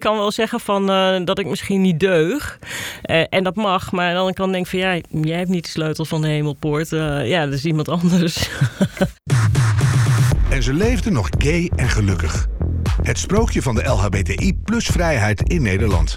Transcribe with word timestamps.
Ik 0.00 0.06
kan 0.06 0.16
wel 0.16 0.32
zeggen 0.32 0.60
van, 0.60 0.90
eh, 0.90 1.20
dat 1.24 1.38
ik 1.38 1.46
misschien 1.46 1.80
niet 1.80 2.00
deug. 2.00 2.58
Eh, 3.02 3.24
en 3.28 3.44
dat 3.44 3.54
mag. 3.54 3.92
Maar 3.92 4.16
andere 4.16 4.34
kant 4.34 4.52
denk 4.52 4.64
ik 4.64 4.70
van 4.70 4.78
ja, 4.78 5.00
jij 5.10 5.38
hebt 5.38 5.48
niet 5.48 5.64
de 5.64 5.70
sleutel 5.70 6.04
van 6.04 6.20
de 6.20 6.28
hemelpoort. 6.28 6.92
Eh, 6.92 7.28
ja, 7.28 7.44
dat 7.44 7.54
is 7.54 7.64
iemand 7.64 7.88
anders. 7.88 8.48
En 10.50 10.62
ze 10.62 10.74
leefden 10.74 11.12
nog 11.12 11.28
gay 11.38 11.70
en 11.76 11.88
gelukkig. 11.88 12.46
Het 13.02 13.18
sprookje 13.18 13.62
van 13.62 13.74
de 13.74 13.84
LHBTI 13.84 14.54
plus 14.64 14.86
vrijheid 14.86 15.42
in 15.42 15.62
Nederland. 15.62 16.16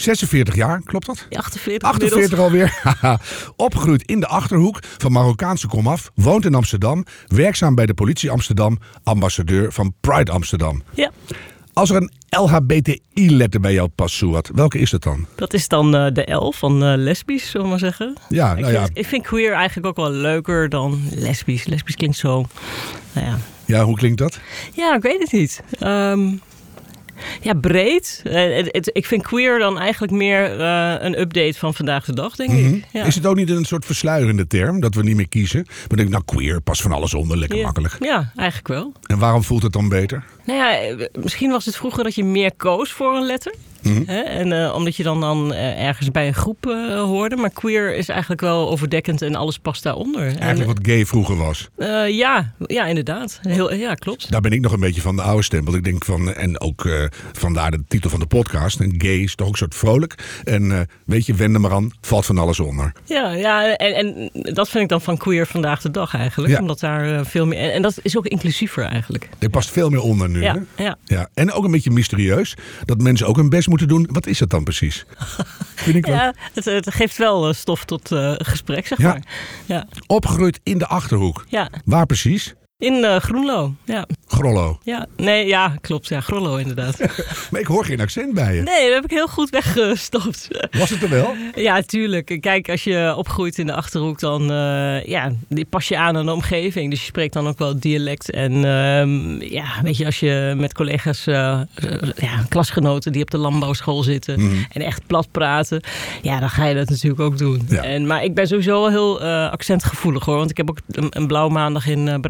46 0.00 0.54
jaar, 0.54 0.80
klopt 0.84 1.06
dat? 1.06 1.26
48 1.30 1.88
48 1.88 2.38
alweer. 2.38 2.82
Opgegroeid 3.56 4.02
in 4.02 4.20
de 4.20 4.26
Achterhoek, 4.26 4.78
van 4.98 5.12
Marokkaanse 5.12 5.66
komaf, 5.66 6.10
woont 6.14 6.44
in 6.44 6.54
Amsterdam, 6.54 7.04
werkzaam 7.26 7.74
bij 7.74 7.86
de 7.86 7.94
politie 7.94 8.30
Amsterdam, 8.30 8.78
ambassadeur 9.02 9.72
van 9.72 9.94
Pride 10.00 10.30
Amsterdam. 10.30 10.82
Ja, 10.94 11.10
Als 11.72 11.90
er 11.90 11.96
een 11.96 12.10
LHBTI-letter 12.28 13.60
bij 13.60 13.72
jou 13.72 13.88
past, 13.88 14.14
Suat, 14.14 14.50
welke 14.54 14.78
is 14.78 14.90
het 14.90 15.02
dan? 15.02 15.26
dat 15.34 15.52
is 15.52 15.68
dan 15.68 15.94
eh, 15.96 16.12
de 16.12 16.32
L 16.32 16.52
van 16.52 16.84
eh, 16.84 16.92
lesbisch, 16.96 17.50
zullen 17.50 17.62
we 17.62 17.70
maar 17.70 17.78
zeggen. 17.78 18.16
Ja, 18.28 18.52
ik, 18.52 18.60
nou 18.60 18.72
ja, 18.72 18.84
vind, 18.84 18.98
ik 18.98 19.06
vind 19.06 19.22
queer 19.26 19.52
eigenlijk 19.52 19.86
ook 19.86 19.96
wel 19.96 20.10
leuker 20.10 20.68
dan 20.68 21.02
lesbisch. 21.14 21.64
Lesbisch 21.66 21.94
klinkt 21.96 22.16
zo... 22.16 22.46
Nou 23.12 23.26
ja, 23.26 23.38
ja, 23.64 23.84
hoe 23.84 23.96
klinkt 23.96 24.18
dat? 24.18 24.38
Ja, 24.72 24.94
ik 24.94 25.02
weet 25.02 25.20
het 25.20 25.32
niet. 25.32 25.62
Ehm, 25.78 26.28
ja, 27.40 27.54
breed. 27.54 28.20
Eh, 28.24 28.58
ik 28.82 29.06
vind 29.06 29.22
queer 29.22 29.58
dan 29.58 29.78
eigenlijk 29.78 30.12
meer 30.12 30.60
eh, 30.60 30.94
een 30.98 31.20
update 31.20 31.58
van 31.58 31.74
vandaag 31.74 32.04
de 32.04 32.14
dag, 32.14 32.36
denk 32.36 32.50
ik. 32.50 32.84
Ja. 32.92 32.98
Mhm. 32.98 33.06
Is 33.08 33.14
het 33.14 33.26
ook 33.26 33.36
niet 33.36 33.50
een 33.50 33.64
soort 33.64 33.84
versluierende 33.84 34.46
term, 34.46 34.80
dat 34.80 34.94
we 34.94 35.02
niet 35.02 35.16
meer 35.16 35.28
kiezen? 35.28 35.64
Maar 35.66 35.96
denk 35.96 36.00
ik, 36.00 36.08
nou 36.08 36.22
queer, 36.24 36.60
pas 36.60 36.82
van 36.82 36.92
alles 36.92 37.14
onder, 37.14 37.36
lekker 37.38 37.58
Ja. 37.58 37.64
makkelijk. 37.64 37.96
Ja, 38.00 38.32
eigenlijk 38.36 38.68
wel. 38.68 38.92
En 39.06 39.18
waarom 39.18 39.42
voelt 39.44 39.62
het 39.62 39.72
dan 39.72 39.88
beter? 39.88 40.24
Nou 40.44 40.58
ja, 40.58 41.06
misschien 41.22 41.50
was 41.50 41.64
het 41.64 41.76
vroeger 41.76 42.04
dat 42.04 42.14
je 42.14 42.24
meer 42.24 42.52
koos 42.56 42.92
voor 42.92 43.16
een 43.16 43.26
letter. 43.26 43.54
Mhm. 43.82 44.02
Hè? 44.06 44.20
En 44.20 44.52
eh, 44.52 44.74
omdat 44.74 44.96
je 44.96 45.02
dan, 45.02 45.20
dan 45.20 45.52
eh, 45.52 45.86
ergens 45.86 46.10
bij 46.10 46.26
een 46.26 46.34
groep 46.34 46.66
eh, 46.66 47.02
hoorde. 47.02 47.36
Maar 47.36 47.50
queer 47.50 47.96
is 47.96 48.08
eigenlijk 48.08 48.40
wel 48.40 48.70
overdekkend 48.70 49.22
en 49.22 49.34
alles 49.34 49.58
past 49.58 49.82
daaronder. 49.82 50.26
En, 50.26 50.38
Eigenlijk 50.38 50.78
wat 50.78 50.86
gay 50.86 51.06
vroeger 51.06 51.36
was. 51.36 51.68
ja, 52.08 52.54
ja, 52.66 52.86
inderdaad. 52.86 53.38
Heel, 53.42 53.74
ja, 53.74 53.94
klopt. 53.94 54.30
Daar 54.30 54.40
ben 54.40 54.52
ik 54.52 54.60
nog 54.60 54.72
een 54.72 54.80
beetje 54.80 55.00
van 55.00 55.16
de 55.16 55.22
oude 55.22 55.42
stempel. 55.42 55.74
Ik 55.74 55.84
denk 55.84 56.04
van, 56.04 56.34
en 56.34 56.60
ook 56.60 56.88
vandaar 57.32 57.70
de 57.70 57.84
titel 57.88 58.10
van 58.10 58.20
de 58.20 58.26
podcast. 58.26 58.80
En 58.80 58.94
gay 58.98 59.18
is 59.18 59.34
toch 59.34 59.46
ook 59.46 59.52
een 59.52 59.58
soort 59.58 59.74
vrolijk. 59.74 60.14
En 60.44 60.88
weet 61.04 61.26
je, 61.26 61.34
wend 61.34 61.54
er 61.54 61.60
maar 61.60 61.72
aan, 61.72 61.90
valt 62.00 62.26
van 62.26 62.38
alles 62.38 62.60
onder. 62.60 62.92
Ja, 63.04 63.30
ja 63.30 63.76
en, 63.76 63.94
en 63.94 64.30
dat 64.54 64.68
vind 64.68 64.82
ik 64.82 64.88
dan 64.88 65.00
van 65.00 65.16
queer 65.16 65.46
vandaag 65.46 65.80
de 65.80 65.90
dag 65.90 66.14
eigenlijk. 66.14 66.52
Ja. 66.52 66.60
Omdat 66.60 66.80
daar 66.80 67.26
veel 67.26 67.46
meer... 67.46 67.58
En, 67.58 67.72
en 67.72 67.82
dat 67.82 67.98
is 68.02 68.16
ook 68.16 68.26
inclusiever 68.26 68.84
eigenlijk. 68.84 69.28
Er 69.38 69.50
past 69.50 69.70
veel 69.70 69.90
meer 69.90 70.00
onder 70.00 70.28
nu. 70.28 70.42
Ja, 70.42 70.62
hè? 70.74 70.84
ja. 70.84 70.96
Ja. 71.04 71.28
En 71.34 71.52
ook 71.52 71.64
een 71.64 71.70
beetje 71.70 71.90
mysterieus. 71.90 72.56
Dat 72.84 73.00
mensen 73.00 73.26
ook 73.26 73.36
hun 73.36 73.48
best 73.48 73.68
moeten 73.70 73.88
doen. 73.88 74.08
Wat 74.12 74.26
is 74.26 74.40
het 74.40 74.50
dan 74.50 74.64
precies? 74.64 75.04
Vind 75.74 75.96
ik. 75.96 76.06
Ja, 76.06 76.34
het, 76.54 76.64
het 76.64 76.94
geeft 76.94 77.16
wel 77.16 77.48
eh, 77.48 77.54
stof 77.54 77.84
tot 77.84 78.12
eh, 78.12 78.32
gesprek, 78.36 78.86
zeg 78.86 78.98
Ja. 78.98 79.08
maar. 79.08 79.22
Ja, 79.66 79.86
Opgegroeid 80.06 80.60
in 80.62 80.78
de 80.78 80.86
Achterhoek. 80.86 81.44
ja. 81.48 81.70
Waar 81.84 82.06
precies? 82.06 82.54
In 82.80 83.04
eh, 83.04 83.16
Groenlo. 83.16 83.74
Ja. 83.84 84.06
Grollo. 84.26 84.78
ja, 84.82 85.06
nee, 85.16 85.46
ja, 85.46 85.74
klopt. 85.80 86.08
Ja, 86.08 86.20
Grollo 86.20 86.56
inderdaad. 86.56 86.98
Maar 87.50 87.60
ik 87.60 87.66
hoor 87.66 87.84
geen 87.84 88.00
accent 88.00 88.34
bij 88.34 88.54
je. 88.54 88.62
Nee, 88.62 88.84
dat 88.86 88.94
heb 88.94 89.04
ik 89.04 89.10
heel 89.10 89.26
goed 89.28 89.50
weggestopt. 89.50 90.48
Was 90.70 90.90
het 90.90 91.02
er 91.02 91.08
wel? 91.08 91.34
Ja, 91.54 91.82
tuurlijk. 91.82 92.36
Kijk, 92.40 92.68
als 92.70 92.84
je 92.84 93.14
opgroeit 93.16 93.58
in 93.58 93.66
de 93.66 93.74
Achterhoek, 93.74 94.20
dan 94.20 94.50
eh, 94.50 95.04
ja, 95.04 95.32
die 95.48 95.64
pas 95.64 95.88
je 95.88 95.96
aan 95.96 96.16
aan 96.16 96.26
de 96.26 96.32
omgeving. 96.32 96.90
Dus 96.90 96.98
je 97.00 97.06
spreekt 97.06 97.32
dan 97.32 97.48
ook 97.48 97.58
wel 97.58 97.78
dialect. 97.80 98.30
En 98.30 98.52
ehm, 98.52 99.42
ja, 99.52 99.64
weet 99.82 99.96
je, 99.96 100.04
als 100.04 100.20
je 100.20 100.54
met 100.56 100.74
collega's, 100.74 101.26
eh, 101.26 101.60
ja, 102.16 102.44
klasgenoten 102.48 103.12
die 103.12 103.22
op 103.22 103.30
de 103.30 103.38
landbouwschool 103.38 104.02
zitten 104.02 104.40
Mhm. 104.44 104.54
en 104.72 104.82
echt 104.82 105.06
plat 105.06 105.28
praten, 105.30 105.82
ja, 106.22 106.40
dan 106.40 106.50
ga 106.50 106.66
je 106.66 106.74
dat 106.74 106.88
natuurlijk 106.88 107.20
ook 107.20 107.38
doen. 107.38 107.62
Ja. 107.68 107.82
En, 107.82 108.06
maar 108.06 108.24
ik 108.24 108.34
ben 108.34 108.46
sowieso 108.46 108.80
wel 108.80 108.90
heel 108.90 109.20
accentgevoelig 109.50 110.24
hoor. 110.24 110.36
Want 110.36 110.50
ik 110.50 110.56
heb 110.56 110.70
ook 110.70 110.78
een, 110.90 111.06
een 111.10 111.26
blauwe 111.26 111.52
maandag 111.52 111.86
in 111.86 112.08
eh, 112.08 112.20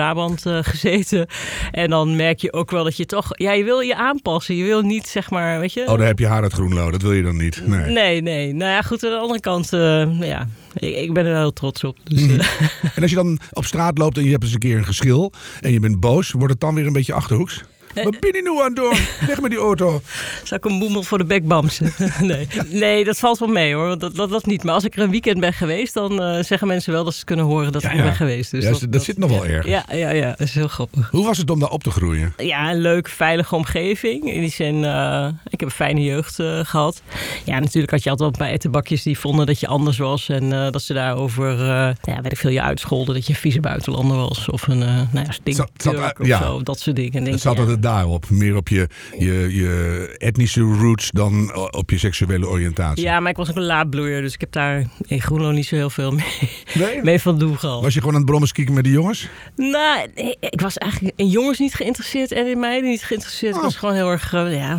Eh, 0.45 0.59
gezeten. 0.63 1.27
En 1.71 1.91
dan 1.91 2.17
merk 2.17 2.39
je 2.41 2.53
ook 2.53 2.71
wel 2.71 2.85
dat 2.85 2.97
je 2.97 3.07
toch, 3.07 3.29
ja, 3.33 3.53
je 3.53 3.65
wil 3.65 3.81
je 3.81 3.97
aanpassen. 3.97 4.55
Je 4.55 4.65
wil 4.65 4.83
niet, 4.83 5.07
zeg 5.07 5.31
maar, 5.31 5.61
weet 5.61 5.73
je. 5.73 5.81
Oh, 5.87 5.99
daar 5.99 6.07
heb 6.07 6.19
je 6.19 6.27
haar 6.27 6.43
uit 6.43 6.53
Groenlo. 6.53 6.91
Dat 6.91 7.03
wil 7.03 7.13
je 7.13 7.23
dan 7.23 7.37
niet. 7.37 7.63
Nee. 7.67 7.91
Nee, 7.91 8.21
nee. 8.23 8.53
Nou 8.55 8.71
ja, 8.71 8.83
goed, 8.83 9.05
aan 9.05 9.11
de 9.11 9.17
andere 9.17 9.41
kant, 9.41 9.73
eh, 9.73 10.21
ja, 10.21 10.49
ik, 10.75 10.97
ik 10.97 11.13
ben 11.13 11.27
er 11.27 11.37
heel 11.37 11.53
trots 11.53 11.85
op. 11.85 11.97
Dus, 12.05 12.23
Mhm. 12.27 12.41
eh, 12.41 12.47
En 12.97 13.03
als 13.03 13.11
je 13.11 13.17
dan 13.17 13.39
op 13.53 13.65
straat 13.65 13.99
loopt 13.99 14.17
en 14.17 14.25
je 14.25 14.31
hebt 14.31 14.43
eens 14.43 14.53
een 14.53 14.59
keer 14.59 14.77
een 14.77 14.85
geschil 14.85 15.33
en 15.61 15.73
je 15.73 15.81
bent 15.81 16.01
boos, 16.01 16.31
wordt 16.31 16.53
het 16.53 16.61
dan 16.61 16.75
weer 16.75 16.87
een 16.87 16.93
beetje 16.93 17.13
achterhoeks? 17.13 17.63
Wat 17.95 18.21
ben 18.21 18.33
je 18.33 18.41
nu 18.43 18.59
aan 18.59 18.65
het 18.65 18.77
doen? 18.77 19.27
Weg 19.27 19.41
met 19.41 19.51
die 19.51 19.61
auto. 19.61 20.01
zou 20.45 20.61
ik 20.63 20.71
een 20.71 20.79
boemel 20.79 21.03
voor 21.03 21.19
de 21.19 21.25
bek 21.25 21.47
bamsen? 21.47 21.93
nee. 22.21 22.49
nee, 22.69 23.05
dat 23.05 23.19
valt 23.19 23.39
wel 23.39 23.49
mee 23.49 23.75
hoor. 23.75 23.99
Dat, 23.99 24.15
dat, 24.17 24.31
dat 24.31 24.47
niet. 24.47 24.65
Maar 24.65 24.75
als 24.75 24.85
ik 24.85 24.97
er 24.97 25.03
een 25.03 25.11
weekend 25.11 25.41
ben 25.41 25.53
geweest, 25.53 25.95
dan 25.95 26.23
eh, 26.23 26.43
zeggen 26.43 26.67
mensen 26.67 26.93
wel 26.93 27.05
dat 27.05 27.15
ze 27.15 27.25
kunnen 27.25 27.45
horen 27.45 27.73
dat 27.73 27.83
Ja, 27.83 27.91
ik 27.91 27.97
ja. 27.97 28.03
ben 28.03 28.15
geweest. 28.15 28.51
Dus 28.51 28.81
Ja, 28.81 28.87
dat 28.89 29.05
zit 29.05 29.19
nog 29.19 29.31
wel 29.31 29.47
erg. 29.47 29.67
Ja, 29.67 29.85
ja, 29.93 30.11
ja, 30.11 30.29
dat 30.29 30.41
is 30.41 30.55
heel 30.55 30.69
grappig. 30.69 31.11
Hoe 31.11 31.25
was 31.25 31.39
het 31.39 31.51
om 31.51 31.61
daar 31.61 31.71
op 31.71 31.83
te 31.83 31.91
groeien? 31.91 32.33
Ja, 32.37 32.71
een 32.71 32.81
leuk, 32.81 33.09
veilige 33.09 33.55
omgeving. 33.55 34.33
In 34.33 34.41
die 34.41 34.51
zin, 34.51 34.85
eh, 34.85 35.29
ik 35.49 35.61
heb 35.61 35.69
een 35.69 35.75
fijne 35.75 36.03
jeugd 36.05 36.39
eh, 36.39 36.61
gehad. 36.65 37.03
Ja, 37.45 37.59
natuurlijk 37.59 37.93
had 37.93 38.03
je 38.03 38.11
altijd 38.11 38.37
wel 38.39 38.47
buitenbakjes 38.49 39.03
die 39.03 39.19
vonden 39.19 39.47
dat 39.47 39.61
je 39.61 39.67
anders 39.67 39.99
was. 39.99 40.29
En 40.29 40.51
dat 40.51 40.83
ze 40.83 40.93
daarover, 40.93 41.59
ja, 42.03 42.21
weet 42.23 42.33
ik 42.33 42.39
veel, 42.39 42.51
je 42.51 42.63
uitscholden 42.63 43.15
dat 43.15 43.27
je 43.27 43.33
een 43.33 43.39
vieze 43.39 43.61
buitenlander 43.61 44.17
was. 44.17 44.49
Of 44.49 44.67
een, 44.69 44.83
eh 44.83 44.89
nou 45.13 45.27
ja, 45.27 45.33
stinkturk 45.33 46.21
of 46.21 46.27
zo. 46.27 46.63
Dat 46.63 46.81
soort 46.81 46.97
dingen. 46.97 47.13
En 47.13 47.25
denk 47.25 47.43
Het 47.43 47.80
ja, 47.83 47.91
daarop. 47.93 48.31
Meer 48.31 48.57
op 48.57 48.69
je, 48.69 48.89
je, 49.19 49.49
je 49.55 50.15
etnische 50.19 50.61
roots 50.61 51.11
dan 51.11 51.55
op 51.71 51.91
je 51.91 51.99
seksuele 51.99 52.49
oriëntatie. 52.49 53.05
Ja, 53.05 53.21
maar 53.21 53.31
ik 53.31 53.37
was 53.37 53.51
ook 53.51 53.57
een 53.57 53.63
laadbloeier, 53.63 54.23
dus 54.23 54.35
ik 54.35 54.41
heb 54.41 54.53
daar 54.53 54.87
in 55.07 55.21
Groenlo 55.23 55.51
niet 55.51 55.67
zo 55.67 55.75
heel 55.75 55.91
veel 55.91 56.11
mee, 56.11 56.51
Nee? 56.75 57.03
mee 57.11 57.21
van 57.21 57.39
doen 57.39 57.59
gehad. 57.59 57.83
Was 57.83 57.95
je 57.95 57.99
gewoon 58.01 58.15
aan 58.15 58.21
het 58.21 58.31
brommen 58.31 58.75
met 58.75 58.85
de 58.85 58.91
jongens? 58.91 59.29
Nou, 59.57 60.07
nee, 60.15 60.37
ik 60.41 60.61
was 60.61 60.79
eigenlijk 60.79 61.13
in 61.17 61.29
jongens 61.29 61.59
niet 61.59 61.75
geïnteresseerd 61.75 62.33
en 62.33 62.47
in 62.47 62.59
meiden 62.61 62.91
niet 62.91 63.03
geïnteresseerd. 63.05 63.53
Ik 63.53 63.59
Oh. 63.59 63.65
was 63.65 63.77
gewoon 63.77 63.95
heel 63.95 64.11
erg, 64.11 64.33
eh, 64.33 64.55
ja, 64.55 64.79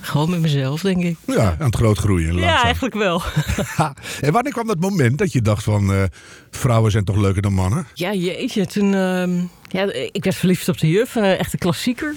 gewoon 0.00 0.30
met 0.30 0.40
mezelf, 0.40 0.80
denk 0.80 1.02
ik. 1.02 1.16
Ja, 1.26 1.56
aan 1.58 1.66
het 1.66 1.76
groot 1.76 1.98
groeien. 1.98 2.34
Ja, 2.34 2.40
Langzaam. 2.40 2.64
eigenlijk 2.64 2.94
wel. 2.94 3.22
en 4.20 4.32
wanneer 4.32 4.52
kwam 4.52 4.66
dat 4.66 4.80
moment 4.80 5.18
dat 5.18 5.32
je 5.32 5.42
dacht 5.42 5.64
van 5.64 5.92
eh, 5.92 6.02
vrouwen 6.50 6.90
zijn 6.90 7.04
toch 7.04 7.16
leuker 7.16 7.42
dan 7.42 7.52
mannen? 7.52 7.86
Ja, 7.94 8.12
jeetje, 8.14 8.66
toen... 8.66 8.94
ehm, 8.94 9.30
ja, 9.68 9.92
ik 9.92 10.24
werd 10.24 10.36
verliefd 10.36 10.68
op 10.68 10.78
de 10.78 10.88
juf, 10.88 11.14
een 11.14 11.22
echte 11.22 11.58
klassieker. 11.58 12.14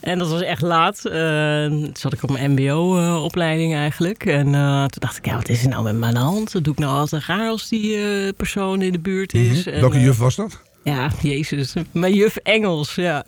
En 0.00 0.18
dat 0.18 0.28
was 0.28 0.42
echt 0.42 0.62
laat. 0.62 1.04
Eh, 1.04 1.66
toen 1.66 1.90
zat 1.92 2.12
ik 2.12 2.22
op 2.22 2.30
mijn 2.30 2.52
mbo-opleiding 2.52 3.74
eigenlijk. 3.74 4.26
En 4.26 4.54
eh, 4.54 4.78
toen 4.78 5.00
dacht 5.00 5.16
ik, 5.16 5.26
ja, 5.26 5.36
wat 5.36 5.48
is 5.48 5.62
er 5.62 5.68
nou 5.68 5.92
met 5.92 6.12
de 6.12 6.18
hand? 6.18 6.52
Dat 6.52 6.64
doe 6.64 6.72
ik 6.72 6.78
nou 6.78 6.98
altijd 6.98 7.24
raar 7.24 7.48
als 7.48 7.68
die 7.68 7.96
eh, 7.96 8.32
persoon 8.36 8.82
in 8.82 8.92
de 8.92 8.98
buurt 8.98 9.34
is. 9.34 9.64
Mhm. 9.64 9.74
En, 9.74 9.80
Welke 9.80 9.96
eh, 9.96 10.04
juf 10.04 10.18
was 10.18 10.36
dat? 10.36 10.60
Ja, 10.84 11.10
jezus. 11.22 11.72
Mijn 11.92 12.14
juf 12.14 12.36
Engels, 12.36 12.94
ja. 12.94 13.24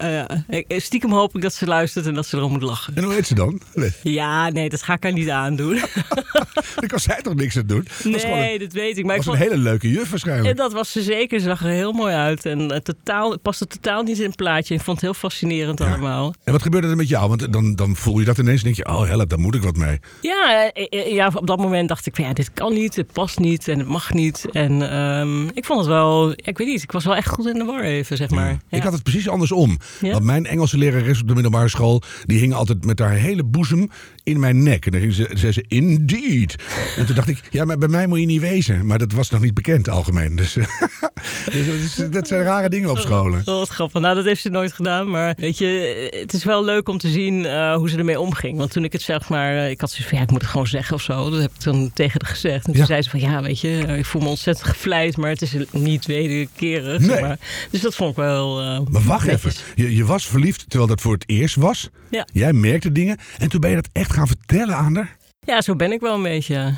ik- 0.48 0.64
stiekem 0.80 1.12
hoop 1.12 1.36
ik 1.36 1.42
dat 1.42 1.54
ze 1.54 1.66
luistert 1.66 2.06
en 2.06 2.14
dat 2.14 2.26
ze 2.26 2.36
erom 2.36 2.52
moet 2.52 2.62
lachen. 2.62 2.96
En 2.96 3.04
hoe 3.04 3.12
heet 3.12 3.26
ze 3.26 3.34
dan? 3.34 3.60
Nee, 3.74 3.90
Ja, 4.02 4.48
nee, 4.50 4.68
dat 4.68 4.82
ga 4.82 4.92
ik 4.94 5.02
haar 5.02 5.12
niet 5.12 5.30
aandoen. 5.30 5.74
daar 6.76 6.86
kan 6.86 6.98
zij 6.98 7.22
toch 7.22 7.34
niks 7.34 7.56
aan 7.56 7.66
doen? 7.66 7.86
Dat 8.04 8.22
een, 8.22 8.30
Nee, 8.30 8.58
dat 8.58 8.72
weet 8.72 8.98
ik. 8.98 9.04
Maar 9.04 9.16
ik 9.16 9.22
was 9.22 9.34
een 9.34 9.40
vond, 9.40 9.50
hele 9.52 9.62
leuke 9.62 9.90
juf 9.90 10.10
waarschijnlijk. 10.10 10.48
en 10.50 10.56
dat 10.56 10.72
was 10.72 10.92
ze 10.92 11.02
zeker. 11.02 11.40
Ze 11.40 11.46
zag 11.46 11.60
er 11.62 11.68
heel 11.70 11.92
mooi 11.92 12.14
uit. 12.14 12.46
En 12.46 12.70
eh, 12.70 12.78
totaal, 12.78 13.30
het 13.30 13.42
paste 13.42 13.66
totaal 13.66 14.02
niet 14.02 14.18
in 14.18 14.26
het 14.26 14.36
plaatje. 14.36 14.74
Ik 14.74 14.80
vond 14.80 14.96
het 15.00 15.04
heel 15.10 15.20
fascinerend 15.20 15.78
Ja. 15.78 15.86
allemaal. 15.86 16.34
En 16.44 16.52
wat 16.52 16.62
gebeurde 16.62 16.88
er 16.88 16.96
met 16.96 17.08
jou? 17.08 17.28
Want 17.28 17.52
dan, 17.52 17.74
dan 17.74 17.96
voel 17.96 18.18
je 18.18 18.24
dat 18.24 18.38
ineens 18.38 18.58
en 18.58 18.64
denk 18.64 18.76
je, 18.76 18.86
oh 18.86 19.06
help, 19.08 19.28
daar 19.28 19.38
moet 19.40 19.54
ik 19.54 19.62
wat 19.62 19.76
mee. 19.76 20.00
Ja, 20.20 20.70
eh, 20.72 20.86
eh, 20.90 21.12
ja, 21.12 21.30
op 21.34 21.46
dat 21.46 21.58
moment 21.58 21.88
dacht 21.88 22.06
ik 22.06 22.14
van 22.16 22.24
ja, 22.24 22.32
dit 22.32 22.52
kan 22.52 22.72
niet, 22.74 22.96
het 22.96 23.12
past 23.12 23.38
niet 23.38 23.68
en 23.68 23.78
het 23.78 23.88
mag 23.88 24.12
niet. 24.12 24.46
En 24.52 24.90
ehm, 24.90 25.46
ik 25.48 25.64
vond 25.64 25.78
het 25.78 25.88
wel, 25.88 26.30
ik 26.36 26.58
weet 26.58 26.66
niet, 26.66 26.82
ik 26.82 26.92
was 26.92 27.04
wel 27.04 27.16
echt 27.16 27.28
goed 27.28 27.45
in 27.48 27.58
de 27.58 27.64
war 27.64 27.82
even, 27.82 28.16
zeg 28.16 28.30
maar. 28.30 28.58
Ik 28.70 28.82
had 28.82 28.92
het 28.92 29.02
precies 29.02 29.28
andersom. 29.28 29.78
Want 30.00 30.24
mijn 30.24 30.46
Engelse 30.46 30.78
lerares 30.78 31.20
op 31.20 31.28
de 31.28 31.34
middelbare 31.34 31.68
school... 31.68 32.02
die 32.24 32.38
hing 32.38 32.54
altijd 32.54 32.84
met 32.84 32.98
haar 32.98 33.12
hele 33.12 33.44
boezem 33.44 33.90
in 34.26 34.40
mijn 34.40 34.62
nek. 34.62 34.86
En 34.86 34.92
dan 34.92 35.00
ging 35.00 35.12
ze, 35.12 35.30
zei 35.34 35.52
ze, 35.52 35.64
indeed. 35.68 36.56
En 36.96 37.06
toen 37.06 37.14
dacht 37.14 37.28
ik, 37.28 37.40
ja, 37.50 37.64
maar 37.64 37.78
bij 37.78 37.88
mij 37.88 38.06
moet 38.06 38.20
je 38.20 38.26
niet 38.26 38.40
wezen. 38.40 38.86
Maar 38.86 38.98
dat 38.98 39.12
was 39.12 39.30
nog 39.30 39.40
niet 39.40 39.54
bekend 39.54 39.88
algemeen. 39.88 40.36
Dus, 40.36 40.52
dus 41.52 41.94
dat 42.10 42.28
zijn 42.28 42.42
rare 42.42 42.68
dingen 42.68 42.90
op 42.90 42.98
scholen. 42.98 43.38
Oh, 43.38 43.44
wat 43.44 43.68
grappig. 43.68 44.00
Nou, 44.00 44.14
dat 44.14 44.24
heeft 44.24 44.40
ze 44.40 44.48
nooit 44.48 44.72
gedaan. 44.72 45.10
Maar 45.10 45.34
weet 45.36 45.58
je, 45.58 46.08
het 46.20 46.32
is 46.32 46.44
wel 46.44 46.64
leuk 46.64 46.88
om 46.88 46.98
te 46.98 47.08
zien 47.08 47.44
uh, 47.44 47.74
hoe 47.74 47.90
ze 47.90 47.98
ermee 47.98 48.20
omging. 48.20 48.58
Want 48.58 48.70
toen 48.70 48.84
ik 48.84 48.92
het 48.92 49.02
zeg 49.02 49.28
maar, 49.28 49.54
uh, 49.54 49.70
ik 49.70 49.80
had 49.80 49.90
zoiets 49.90 50.08
van, 50.08 50.18
ja, 50.18 50.24
ik 50.24 50.30
moet 50.30 50.40
het 50.40 50.50
gewoon 50.50 50.66
zeggen 50.66 50.94
of 50.94 51.02
zo. 51.02 51.30
Dat 51.30 51.40
heb 51.40 51.50
ik 51.58 51.62
dan 51.62 51.90
tegen 51.94 52.20
haar 52.22 52.30
gezegd. 52.30 52.66
En 52.66 52.72
toen 52.72 52.86
zei 52.86 53.02
ze 53.02 53.10
van, 53.10 53.20
ja, 53.20 53.42
weet 53.42 53.60
je, 53.60 53.78
ik 53.78 54.04
voel 54.04 54.22
me 54.22 54.28
ontzettend 54.28 54.68
gevleid. 54.68 55.16
Maar 55.16 55.30
het 55.30 55.42
is 55.42 55.56
niet 55.70 56.06
wederkerig. 56.06 57.00
Nee. 57.00 57.20
Maar. 57.20 57.38
Dus 57.70 57.80
dat 57.80 57.94
vond 57.94 58.10
ik 58.10 58.16
wel 58.16 58.62
uh, 58.62 58.80
Maar 58.90 59.02
wacht 59.02 59.26
even. 59.26 59.52
Je, 59.74 59.94
je 59.96 60.04
was 60.04 60.26
verliefd 60.26 60.64
terwijl 60.68 60.90
dat 60.90 61.00
voor 61.00 61.12
het 61.12 61.24
eerst 61.26 61.54
was. 61.54 61.88
Ja. 62.10 62.26
Jij 62.32 62.52
merkte 62.52 62.92
dingen. 62.92 63.18
En 63.38 63.48
toen 63.48 63.60
ben 63.60 63.70
je 63.70 63.76
dat 63.76 63.88
echt 63.92 64.12
gaan 64.16 64.26
vertellen 64.26 64.76
aan 64.76 64.96
haar? 64.96 65.16
Ja, 65.40 65.60
zo 65.60 65.76
ben 65.76 65.92
ik 65.92 66.00
wel 66.00 66.14
een 66.14 66.22
beetje. 66.22 66.74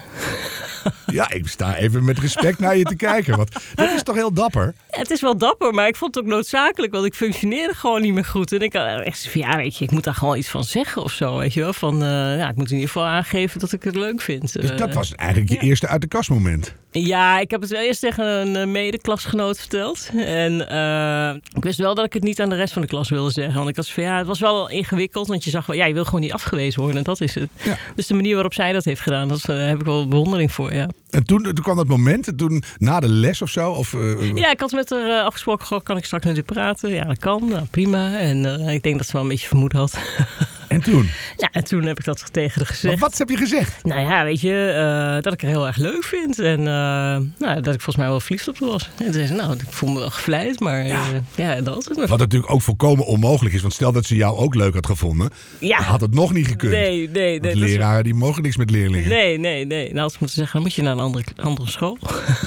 Ja, 1.07 1.31
ik 1.31 1.49
sta 1.49 1.77
even 1.77 2.05
met 2.05 2.19
respect 2.19 2.59
naar 2.59 2.77
je 2.77 2.85
te 2.85 2.97
kijken. 2.97 3.37
Want 3.37 3.53
dat 3.75 3.91
is 3.91 4.03
toch 4.03 4.15
heel 4.15 4.33
dapper? 4.33 4.75
het 4.91 5.11
is 5.11 5.21
wel 5.21 5.37
dapper, 5.37 5.75
maar 5.75 5.89
ik 5.89 5.97
vond 5.97 6.15
het 6.15 6.25
ook 6.25 6.31
noodzakelijk. 6.31 6.93
Want 6.93 7.07
ik 7.07 7.15
functioneerde 7.15 7.75
gewoon 7.75 8.03
niet 8.03 8.15
meer 8.15 8.25
goed. 8.25 8.53
En 8.53 8.61
ik 8.61 8.73
had 8.73 9.01
echt 9.01 9.29
van, 9.29 9.41
ja, 9.41 9.57
weet 9.57 9.77
je, 9.77 9.85
ik 9.85 9.91
moet 9.91 10.05
daar 10.05 10.15
gewoon 10.15 10.37
iets 10.37 10.49
van 10.49 10.65
zeggen 10.65 11.03
of 11.03 11.13
zo. 11.13 11.37
Weet 11.37 11.55
je 11.55 11.61
wel? 11.61 11.73
Van, 11.73 11.95
uh, 11.95 12.09
ja, 12.39 12.49
ik 12.49 12.57
moet 12.57 12.69
in 12.69 12.75
ieder 12.75 12.91
geval 12.91 13.07
aangeven 13.07 13.61
dat 13.61 13.73
ik 13.73 13.83
het 13.83 13.97
leuk 13.97 14.21
vind. 14.21 14.53
Dus 14.53 14.77
dat 14.77 14.95
was 14.95 15.15
eigenlijk 15.15 15.51
je 15.51 15.59
eerste 15.59 15.89
uit 15.89 16.01
de 16.01 16.09
kast 16.09 16.31
moment? 16.31 16.75
Ja, 17.07 17.39
ik 17.39 17.51
heb 17.51 17.61
het 17.61 17.71
wel 17.71 17.81
eerst 17.81 18.01
tegen 18.01 18.25
een 18.27 18.57
eh, 18.57 18.67
medeklasgenoot 18.67 19.59
verteld. 19.59 20.11
En 20.17 20.53
uh, 20.73 21.57
ik 21.57 21.65
wist 21.65 21.79
wel 21.79 21.95
dat 21.95 22.05
ik 22.05 22.13
het 22.13 22.23
niet 22.23 22.41
aan 22.41 22.49
de 22.49 22.57
rest 22.57 22.73
van 22.73 22.83
de 22.83 22.89
klas 22.89 23.09
wilde 23.09 23.31
zeggen. 23.31 23.55
Want 23.55 23.69
ik 23.69 23.77
was 23.77 23.93
van, 23.93 24.03
ja, 24.03 24.19
het 24.19 24.27
was 24.27 24.41
wel 24.41 24.71
ingewikkeld. 24.71 25.27
Want 25.27 25.45
je 25.45 25.51
zag 25.51 25.67
wel, 25.67 25.77
ja, 25.77 25.85
je 25.85 25.95
wil 25.95 26.05
gewoon 26.05 26.21
niet 26.21 26.33
afgewezen 26.33 26.81
worden. 26.81 26.99
En 26.99 27.05
dat 27.05 27.21
is 27.21 27.35
het. 27.35 27.51
Ja. 27.63 27.77
Dus 27.95 28.07
de 28.07 28.15
manier 28.15 28.35
waarop 28.35 28.55
zij 28.55 28.73
dat 28.73 28.85
heeft 28.85 29.01
gedaan, 29.01 29.29
daar 29.29 29.69
heb 29.69 29.81
ik 29.81 29.87
wel 29.87 30.09
bewondering 30.09 30.53
voor, 30.53 30.75
ja. 30.75 30.89
En 31.11 31.25
toen, 31.25 31.43
toen 31.43 31.55
kwam 31.55 31.77
dat 31.77 31.87
moment, 31.87 32.39
toen 32.39 32.63
na 32.79 33.01
de 33.01 33.09
les 33.09 33.43
of 33.43 33.51
zo? 33.51 33.71
Of, 33.71 33.93
uh, 33.93 34.35
ja, 34.35 34.51
ik 34.51 34.61
had 34.61 34.73
met 34.73 34.91
haar 34.91 35.23
afgesproken, 35.23 35.83
kan 35.83 35.97
ik 35.97 36.05
straks 36.05 36.25
met 36.25 36.39
u 36.39 36.43
praten? 36.43 36.91
Ja, 36.91 37.05
dat 37.05 37.19
kan, 37.19 37.49
nou, 37.49 37.65
prima. 37.65 38.19
En 38.19 38.45
uh, 38.45 38.75
ik 38.75 38.83
denk 38.83 38.97
dat 38.97 39.07
ze 39.07 39.13
wel 39.13 39.23
een 39.23 39.29
beetje 39.29 39.49
vermoed 39.49 39.73
had. 39.73 39.99
En 40.69 40.81
toen? 40.81 41.11
Ja, 41.37 41.49
en 41.53 41.65
toen 41.65 41.83
heb 41.83 41.99
ik 41.99 42.05
dat 42.05 42.33
tegen 42.33 42.59
haar 42.59 42.67
gezegd. 42.67 42.95
Maar 42.95 43.09
wat 43.09 43.19
heb 43.19 43.29
je 43.29 43.37
gezegd? 43.37 43.85
Nou 43.85 44.01
ja, 44.01 44.25
weet 44.25 44.41
je, 44.41 44.75
uh, 45.17 45.23
dat 45.23 45.33
ik 45.33 45.41
haar 45.41 45.51
heel 45.51 45.67
erg 45.67 45.77
leuk 45.77 46.05
vind. 46.05 46.39
En 46.39 46.61
uh, 46.61 46.67
nou, 46.67 47.61
dat 47.61 47.75
ik 47.75 47.81
volgens 47.81 47.97
mij 47.97 48.07
wel 48.07 48.21
verliefd 48.21 48.49
op 48.49 48.61
haar 48.61 48.69
was. 48.69 48.91
En 48.97 49.05
toen 49.05 49.13
zei 49.13 49.27
ze, 49.27 49.33
nou, 49.33 49.53
ik 49.53 49.61
voel 49.69 49.91
me 49.91 49.99
wel 49.99 50.11
gevleid, 50.11 50.61
maar 50.61 50.87
ja, 50.87 51.03
uh, 51.13 51.19
ja 51.35 51.61
dat. 51.61 51.91
Wat 52.07 52.19
natuurlijk 52.19 52.53
ook 52.53 52.63
volkomen 52.63 53.07
onmogelijk 53.07 53.55
is. 53.55 53.61
Want 53.61 53.73
stel 53.73 53.93
dat 53.93 54.05
ze 54.05 54.17
jou 54.17 54.37
ook 54.37 54.55
leuk 54.55 54.75
had 54.75 54.87
gevonden, 54.87 55.31
ja. 55.59 55.83
had 55.83 56.01
het 56.01 56.15
nog 56.15 56.33
niet 56.33 56.47
gekund. 56.47 56.73
Nee, 56.73 57.09
nee. 57.09 57.41
nee 57.41 57.57
leraren 57.57 58.05
die 58.05 58.15
mogen 58.15 58.43
niks 58.43 58.57
met 58.57 58.71
leerlingen. 58.71 59.09
Nee, 59.09 59.39
nee, 59.39 59.67
nee. 59.67 59.89
Nou, 59.93 60.03
als 60.03 60.13
ze 60.13 60.19
moeten 60.21 60.39
zeggen, 60.39 60.55
dan 60.55 60.63
moet 60.63 60.75
je 60.75 60.83
naar 60.83 60.93
een 60.93 60.99
andere, 60.99 61.25
andere 61.37 61.71
school. 61.71 61.99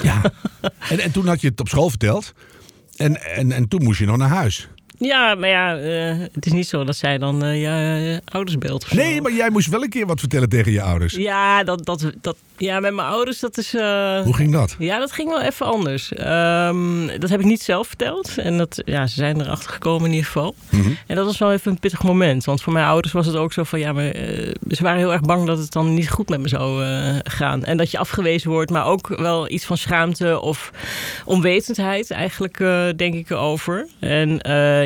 Ja. 0.02 0.20
en, 0.88 0.98
en 0.98 1.10
toen 1.10 1.26
had 1.26 1.40
je 1.40 1.48
het 1.48 1.60
op 1.60 1.68
school 1.68 1.88
verteld. 1.88 2.32
En, 2.96 3.22
en, 3.22 3.52
en 3.52 3.68
toen 3.68 3.82
moest 3.82 3.98
je 3.98 4.06
nog 4.06 4.16
naar 4.16 4.28
huis. 4.28 4.68
Ja, 5.04 5.34
maar 5.34 5.48
ja, 5.48 5.78
uh, 5.78 6.26
het 6.32 6.46
is 6.46 6.52
niet 6.52 6.66
zo 6.66 6.84
dat 6.84 6.96
zij 6.96 7.18
dan 7.18 7.44
uh, 7.44 7.60
ja, 7.60 8.20
ouders 8.24 8.58
beeld. 8.58 8.92
Nee, 8.92 9.20
maar 9.20 9.32
jij 9.32 9.50
moest 9.50 9.68
wel 9.68 9.82
een 9.82 9.88
keer 9.88 10.06
wat 10.06 10.20
vertellen 10.20 10.48
tegen 10.48 10.72
je 10.72 10.82
ouders. 10.82 11.14
Ja, 11.14 11.64
dat, 11.64 11.84
dat, 11.84 12.12
dat, 12.20 12.36
ja 12.62 12.80
met 12.80 12.94
mijn 12.94 13.08
ouders, 13.08 13.40
dat 13.40 13.58
is... 13.58 13.74
Uh, 13.74 14.20
Hoe 14.20 14.34
ging 14.34 14.52
dat? 14.52 14.76
Ja, 14.78 14.98
dat 14.98 15.12
ging 15.12 15.28
wel 15.28 15.40
even 15.42 15.66
anders. 15.66 16.12
Um, 16.18 17.06
dat 17.18 17.30
heb 17.30 17.40
ik 17.40 17.46
niet 17.46 17.62
zelf 17.62 17.86
verteld. 17.86 18.38
En 18.38 18.58
dat, 18.58 18.82
ja, 18.84 19.06
ze 19.06 19.14
zijn 19.14 19.40
erachter 19.40 19.70
gekomen 19.70 20.04
in 20.04 20.10
ieder 20.10 20.26
geval. 20.26 20.54
Mm 20.70 20.82
-hmm. 20.82 20.96
En 21.06 21.16
dat 21.16 21.24
was 21.24 21.38
wel 21.38 21.52
even 21.52 21.70
een 21.72 21.78
pittig 21.78 22.02
moment. 22.02 22.44
Want 22.44 22.62
voor 22.62 22.72
mijn 22.72 22.86
ouders 22.86 23.12
was 23.12 23.26
het 23.26 23.36
ook 23.36 23.52
zo 23.52 23.62
van... 23.64 23.78
Ja, 23.78 23.92
maar 23.92 24.04
ze 24.68 24.78
waren 24.82 24.98
heel 24.98 25.12
erg 25.12 25.20
bang 25.20 25.46
dat 25.46 25.58
het 25.58 25.72
dan 25.72 25.94
niet 25.94 26.10
goed 26.10 26.28
met 26.28 26.40
me 26.40 26.48
zou 26.48 26.84
gaan. 27.22 27.64
En 27.64 27.76
dat 27.76 27.90
je 27.90 27.98
afgewezen 27.98 28.50
wordt. 28.50 28.70
Maar 28.70 28.86
ook 28.86 29.08
wel 29.08 29.50
iets 29.50 29.64
van 29.64 29.76
schaamte 29.76 30.40
of 30.40 30.70
onwetendheid 31.24 32.10
eigenlijk, 32.10 32.56
denk 32.96 33.14
ik 33.14 33.30
erover. 33.30 33.86
En 33.98 34.28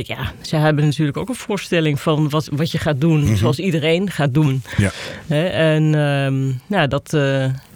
ja, 0.02 0.32
zij 0.40 0.58
hebben 0.60 0.84
natuurlijk 0.84 1.16
ook 1.16 1.28
een 1.28 1.34
voorstelling 1.34 2.00
van 2.00 2.28
wat, 2.28 2.48
wat 2.52 2.70
je 2.70 2.78
gaat 2.78 3.00
doen, 3.00 3.24
Mhm. 3.24 3.36
zoals 3.36 3.58
iedereen 3.58 4.10
gaat 4.10 4.34
doen. 4.34 4.62
Ja. 4.76 4.90
Hè, 5.26 5.46
en 5.46 5.94
um, 5.94 6.60
nou, 6.66 6.88
dat 6.88 7.16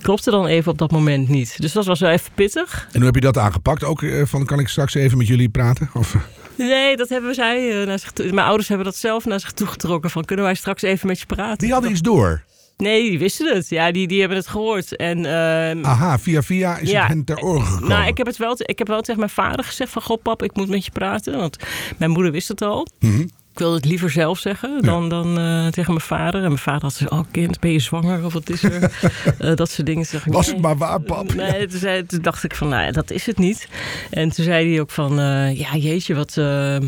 klopte 0.02 0.30
dan 0.30 0.46
even 0.46 0.72
op 0.72 0.78
dat 0.78 0.90
moment 0.90 1.28
niet. 1.28 1.60
Dus 1.60 1.72
dat 1.72 1.86
was 1.86 2.00
wel 2.00 2.10
even 2.10 2.30
pittig. 2.34 2.88
En 2.92 2.96
hoe 2.96 3.04
heb 3.04 3.14
je 3.14 3.20
dat 3.20 3.38
aangepakt? 3.38 3.84
Ook 3.84 4.02
uh, 4.02 4.22
van 4.26 4.46
kan 4.46 4.58
ik 4.58 4.68
straks 4.68 4.94
even 4.94 5.18
met 5.18 5.26
jullie 5.26 5.48
praten? 5.48 5.90
Of? 5.94 6.16
Nee, 6.56 6.96
dat 6.96 7.08
hebben 7.08 7.34
zij 7.34 7.80
uh, 7.80 7.86
naar 7.86 7.98
zich 7.98 8.12
toe. 8.12 8.32
Mijn 8.32 8.46
ouders 8.46 8.68
hebben 8.68 8.86
dat 8.86 8.96
zelf 8.96 9.24
naar 9.24 9.40
zich 9.40 9.52
toegetrokken. 9.52 10.10
Van 10.10 10.24
kunnen 10.24 10.44
wij 10.44 10.54
straks 10.54 10.82
even 10.82 11.06
met 11.06 11.20
je 11.20 11.26
praten? 11.26 11.58
Die 11.58 11.72
hadden 11.72 11.90
iets 11.90 12.00
door. 12.00 12.44
Nee, 12.76 13.10
die 13.10 13.18
wisten 13.18 13.54
het. 13.54 13.68
Ja, 13.68 13.92
die, 13.92 14.06
die 14.06 14.20
hebben 14.20 14.38
het 14.38 14.46
gehoord. 14.46 14.96
En, 14.96 15.18
uh, 15.18 15.82
Aha, 15.82 16.18
via 16.18 16.42
via 16.42 16.78
is 16.78 16.90
ja, 16.90 17.00
het 17.00 17.08
hen 17.08 17.24
ter 17.24 17.40
oren 17.40 17.66
gekomen. 17.66 17.88
Nou, 17.88 18.06
ik 18.06 18.16
heb, 18.16 18.26
het 18.26 18.36
wel, 18.36 18.54
ik 18.56 18.78
heb 18.78 18.88
wel 18.88 19.00
tegen 19.00 19.20
mijn 19.20 19.32
vader 19.32 19.64
gezegd 19.64 19.92
van... 19.92 20.02
Goh, 20.02 20.22
pap, 20.22 20.42
ik 20.42 20.56
moet 20.56 20.68
met 20.68 20.84
je 20.84 20.90
praten. 20.90 21.36
Want 21.36 21.56
mijn 21.96 22.10
moeder 22.10 22.32
wist 22.32 22.48
het 22.48 22.62
al. 22.62 22.86
Mm 22.98 23.14
-hmm. 23.14 23.30
Ik 23.52 23.58
wilde 23.58 23.76
het 23.76 23.84
liever 23.84 24.10
zelf 24.10 24.38
zeggen 24.38 24.82
dan, 24.82 25.02
ja. 25.02 25.08
dan 25.08 25.38
uh, 25.38 25.66
tegen 25.66 25.92
mijn 25.92 26.06
vader. 26.06 26.40
En 26.40 26.46
mijn 26.46 26.58
vader 26.58 26.82
had 26.82 26.92
gezegd, 26.92 27.10
oh 27.10 27.20
kind, 27.30 27.60
ben 27.60 27.72
je 27.72 27.78
zwanger 27.78 28.24
of 28.24 28.32
wat 28.32 28.50
is 28.50 28.62
er? 28.62 28.92
uh, 29.40 29.54
dat 29.62 29.70
soort 29.70 29.86
dingen. 29.86 30.06
Zeg 30.06 30.26
ik, 30.26 30.32
Was 30.32 30.46
nee. 30.46 30.54
het 30.54 30.64
maar 30.64 30.76
waar, 30.76 31.00
pap? 31.00 31.34
Nee, 31.34 31.66
toen, 31.66 31.78
zei, 31.78 32.06
toen 32.06 32.22
dacht 32.22 32.44
ik 32.44 32.54
van, 32.54 32.68
nou 32.68 32.82
ja, 32.84 32.90
dat 32.90 33.10
is 33.10 33.26
het 33.26 33.38
niet. 33.38 33.68
En 34.10 34.30
toen 34.30 34.44
zei 34.44 34.70
hij 34.70 34.80
ook 34.80 34.90
van, 34.90 35.20
uh, 35.20 35.58
ja 35.58 35.76
jeetje, 35.76 36.14
wat... 36.14 36.36
Uh, 36.36 36.78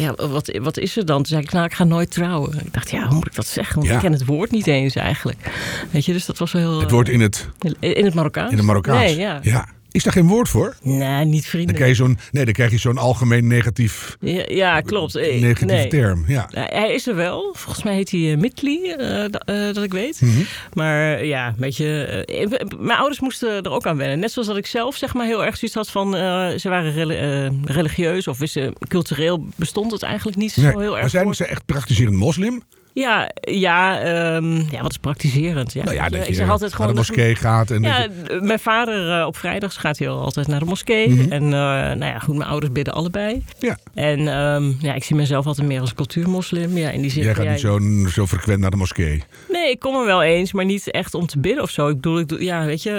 ja, 0.00 0.14
wat, 0.14 0.58
wat 0.62 0.78
is 0.78 0.96
er 0.96 1.06
dan? 1.06 1.16
Toen 1.16 1.26
zei 1.26 1.42
ik, 1.42 1.52
nou, 1.52 1.64
ik 1.64 1.74
ga 1.74 1.84
nooit 1.84 2.10
trouwen. 2.10 2.58
Ik 2.64 2.72
dacht, 2.72 2.90
ja, 2.90 3.06
hoe 3.06 3.14
moet 3.14 3.26
ik 3.26 3.34
dat 3.34 3.46
zeggen? 3.46 3.74
Want 3.76 3.88
ja. 3.88 3.94
ik 3.94 4.00
ken 4.00 4.12
het 4.12 4.24
woord 4.24 4.50
niet 4.50 4.66
eens 4.66 4.94
eigenlijk. 4.94 5.50
Weet 5.90 6.04
je, 6.04 6.12
dus 6.12 6.26
dat 6.26 6.38
was 6.38 6.52
wel 6.52 6.62
heel... 6.62 6.80
Het 6.80 6.90
woord 6.90 7.08
in 7.08 7.20
het... 7.20 7.48
In 7.78 8.04
het 8.04 8.14
Marokkaans? 8.14 8.50
In 8.50 8.56
het 8.56 8.66
Marokkaans? 8.66 8.98
Nee, 8.98 9.16
ja. 9.16 9.38
ja. 9.42 9.68
Is 9.92 10.02
daar 10.02 10.12
geen 10.12 10.28
woord 10.28 10.48
voor? 10.48 10.76
Nee, 10.82 11.24
niet 11.24 11.46
vrienden. 11.46 11.74
Dan 11.74 11.76
krijg 11.76 11.96
je 11.98 12.04
zo'n, 12.04 12.18
nee, 12.30 12.44
dan 12.44 12.54
krijg 12.54 12.70
je 12.70 12.78
zo'n 12.78 12.98
algemeen 12.98 13.46
negatief, 13.46 14.16
ja, 14.20 14.44
ja 14.48 14.80
klopt. 14.80 15.14
negatieve 15.14 15.64
nee. 15.64 15.88
term. 15.88 16.24
Ja. 16.26 16.48
Hij 16.50 16.94
is 16.94 17.06
er 17.06 17.14
wel. 17.14 17.54
Volgens 17.56 17.84
mij 17.84 17.94
heet 17.94 18.10
hij 18.10 18.20
uh, 18.20 18.36
Mitli, 18.36 18.94
uh, 18.98 19.24
uh, 19.24 19.28
dat 19.74 19.82
ik 19.82 19.92
weet. 19.92 20.20
Mm 20.20 20.34
-hmm. 20.34 20.46
Maar 20.72 21.24
ja, 21.24 21.54
weet 21.56 21.76
je, 21.76 22.66
mijn 22.78 22.98
ouders 22.98 23.20
moesten 23.20 23.62
er 23.62 23.70
ook 23.70 23.86
aan 23.86 23.96
wennen. 23.96 24.18
Net 24.18 24.32
zoals 24.32 24.48
dat 24.48 24.56
ik 24.56 24.66
zelf 24.66 24.96
zeg 24.96 25.14
maar 25.14 25.26
heel 25.26 25.44
erg 25.44 25.56
zoiets 25.56 25.76
had 25.76 25.90
van, 25.90 26.12
ze 26.58 26.68
waren 26.68 26.92
rel 26.92 27.10
religieus 27.64 28.28
of 28.28 28.38
wisten, 28.38 28.72
cultureel 28.88 29.46
bestond 29.56 29.92
het 29.92 30.02
eigenlijk 30.02 30.36
niet 30.36 30.56
nee, 30.56 30.70
zo 30.70 30.78
heel 30.78 30.92
erg. 30.92 31.00
Maar 31.00 31.10
zijn 31.10 31.24
voor. 31.24 31.34
ze 31.34 31.44
echt 31.44 31.66
praktiserend 31.66 32.16
moslim? 32.16 32.62
Ja, 32.94 33.30
ja, 33.40 34.06
um, 34.36 34.66
ja, 34.70 34.82
wat 34.82 34.90
is 34.90 34.96
praktiserend? 34.96 35.72
Ja, 35.72 35.84
nou 35.84 35.96
ja, 35.96 36.08
dat 36.08 36.28
ik 36.28 36.34
zeg 36.34 36.48
altijd 36.48 36.72
gewoon 36.72 36.94
naar 36.94 37.04
de 37.04 37.12
moskee 37.12 37.34
gaat. 37.34 37.70
En 37.70 37.82
ja, 37.82 37.98
je... 37.98 38.38
mijn 38.42 38.58
vader 38.58 39.18
uh, 39.20 39.26
op 39.26 39.36
vrijdags 39.36 39.76
gaat 39.76 39.98
hij 39.98 40.08
altijd 40.08 40.46
naar 40.46 40.58
de 40.58 40.64
moskee. 40.64 41.08
Mm 41.08 41.18
-hmm. 41.18 41.32
En 41.32 41.42
uh, 41.44 41.50
nou 41.50 42.04
ja, 42.04 42.18
goed, 42.18 42.36
mijn 42.36 42.48
ouders 42.50 42.72
bidden 42.72 42.94
allebei. 42.94 43.44
Ja. 43.58 43.78
En 43.94 44.18
um, 44.38 44.76
ja, 44.80 44.94
ik 44.94 45.04
zie 45.04 45.16
mezelf 45.16 45.46
altijd 45.46 45.66
meer 45.66 45.80
als 45.80 45.94
cultuurmoslim. 45.94 46.76
Ja, 46.76 46.90
in 46.90 47.00
die 47.00 47.10
zin, 47.10 47.22
jij 47.22 47.34
gaat 47.34 47.48
niet 47.48 47.60
zo, 47.60 47.78
zo 48.08 48.26
frequent 48.26 48.60
naar 48.60 48.70
de 48.70 48.76
moskee? 48.76 49.22
Nee, 49.48 49.70
ik 49.70 49.78
kom 49.78 49.96
er 49.96 50.06
wel 50.06 50.22
eens, 50.22 50.52
maar 50.52 50.64
niet 50.64 50.90
echt 50.90 51.14
om 51.14 51.26
te 51.26 51.38
bidden 51.38 51.62
of 51.62 51.70
zo. 51.70 51.88
Ik 51.88 51.94
bedoel, 51.94 52.18
ik 52.18 52.28
doe, 52.28 52.44
ja, 52.44 52.64
weet 52.64 52.82
je, 52.82 52.90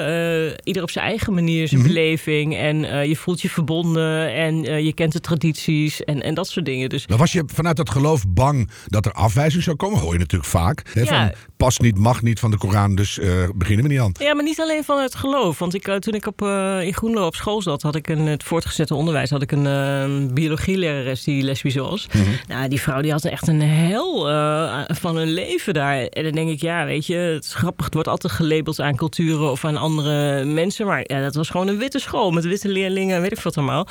uh, 0.51 0.57
ieder 0.63 0.83
op 0.83 0.89
zijn 0.89 1.05
eigen 1.05 1.33
manier, 1.33 1.67
zijn 1.67 1.81
Mhm. 1.81 1.89
mm 1.89 1.95
-hmm. 1.95 2.03
beleving. 2.05 2.57
En 2.57 3.07
je 3.07 3.15
voelt 3.15 3.41
je 3.41 3.49
verbonden 3.49 4.33
en 4.33 4.83
je 4.83 4.93
kent 4.93 5.13
de 5.13 5.19
tradities 5.19 6.03
en, 6.03 6.23
en 6.23 6.33
dat 6.33 6.47
soort 6.47 6.65
dingen. 6.65 6.89
Dus 6.89 7.07
maar 7.07 7.17
was 7.17 7.31
je 7.31 7.43
vanuit 7.45 7.77
dat 7.77 7.89
geloof 7.89 8.23
bang 8.27 8.69
dat 8.87 9.05
er 9.05 9.11
afwijzing 9.11 9.63
zou 9.63 9.75
komen? 9.75 9.81
Hoor 9.91 10.13
je 10.13 10.19
natuurlijk 10.19 10.49
vaak. 10.49 10.81
Hè, 10.93 11.01
ja. 11.01 11.05
van, 11.05 11.31
past 11.63 11.81
niet, 11.81 11.97
mag 11.97 12.21
niet 12.21 12.39
van 12.39 12.51
de 12.51 12.57
Koran, 12.57 12.95
dus 12.95 13.17
uh, 13.17 13.49
beginnen 13.55 13.85
we 13.85 13.91
niet 13.91 14.01
aan. 14.01 14.11
Ja, 14.19 14.33
maar 14.33 14.43
niet 14.43 14.59
alleen 14.59 14.83
van 14.83 15.01
het 15.01 15.15
geloof. 15.15 15.59
Want 15.59 15.73
ik, 15.73 15.87
uh, 15.87 15.95
toen 15.95 16.13
ik 16.13 16.27
op, 16.27 16.41
uh, 16.41 16.81
in 16.81 16.93
Groenlo 16.93 17.25
op 17.25 17.35
school 17.35 17.61
zat, 17.61 17.81
had 17.81 17.95
ik 17.95 18.07
een, 18.07 18.25
het 18.25 18.43
voortgezette 18.43 18.95
onderwijs, 18.95 19.29
had 19.29 19.41
ik 19.41 19.51
een 19.51 19.65
uh, 19.65 20.33
biologielerares 20.33 21.23
die 21.23 21.43
lesbisch 21.43 21.75
was. 21.75 22.07
Mm 22.13 22.23
-hmm. 22.23 22.33
Nou, 22.47 22.67
die 22.67 22.81
vrouw 22.81 23.01
die 23.01 23.11
had 23.11 23.25
echt 23.25 23.47
een 23.47 23.61
hel 23.61 24.21
van 24.87 25.17
een 25.17 25.33
leven 25.33 25.73
daar. 25.73 26.05
En 26.05 26.23
dan 26.23 26.31
denk 26.31 26.49
ik, 26.49 26.61
ja, 26.61 26.85
weet 26.85 27.05
je, 27.05 27.15
het 27.15 27.43
is 27.43 27.53
grappig. 27.53 27.85
Het 27.85 27.93
wordt 27.93 28.09
altijd 28.09 28.33
gelabeld 28.33 28.79
aan 28.79 28.95
culturen 28.95 29.51
of 29.51 29.65
aan 29.65 29.77
andere 29.77 30.45
mensen. 30.45 30.85
Maar 30.85 31.03
ja, 31.03 31.21
dat 31.21 31.35
was 31.35 31.49
gewoon 31.49 31.67
een 31.67 31.77
witte 31.77 31.99
school 31.99 32.31
met 32.31 32.45
witte 32.45 32.69
leerlingen, 32.69 33.21
weet 33.21 33.31
ik 33.31 33.39
wat 33.39 33.57
allemaal. 33.57 33.87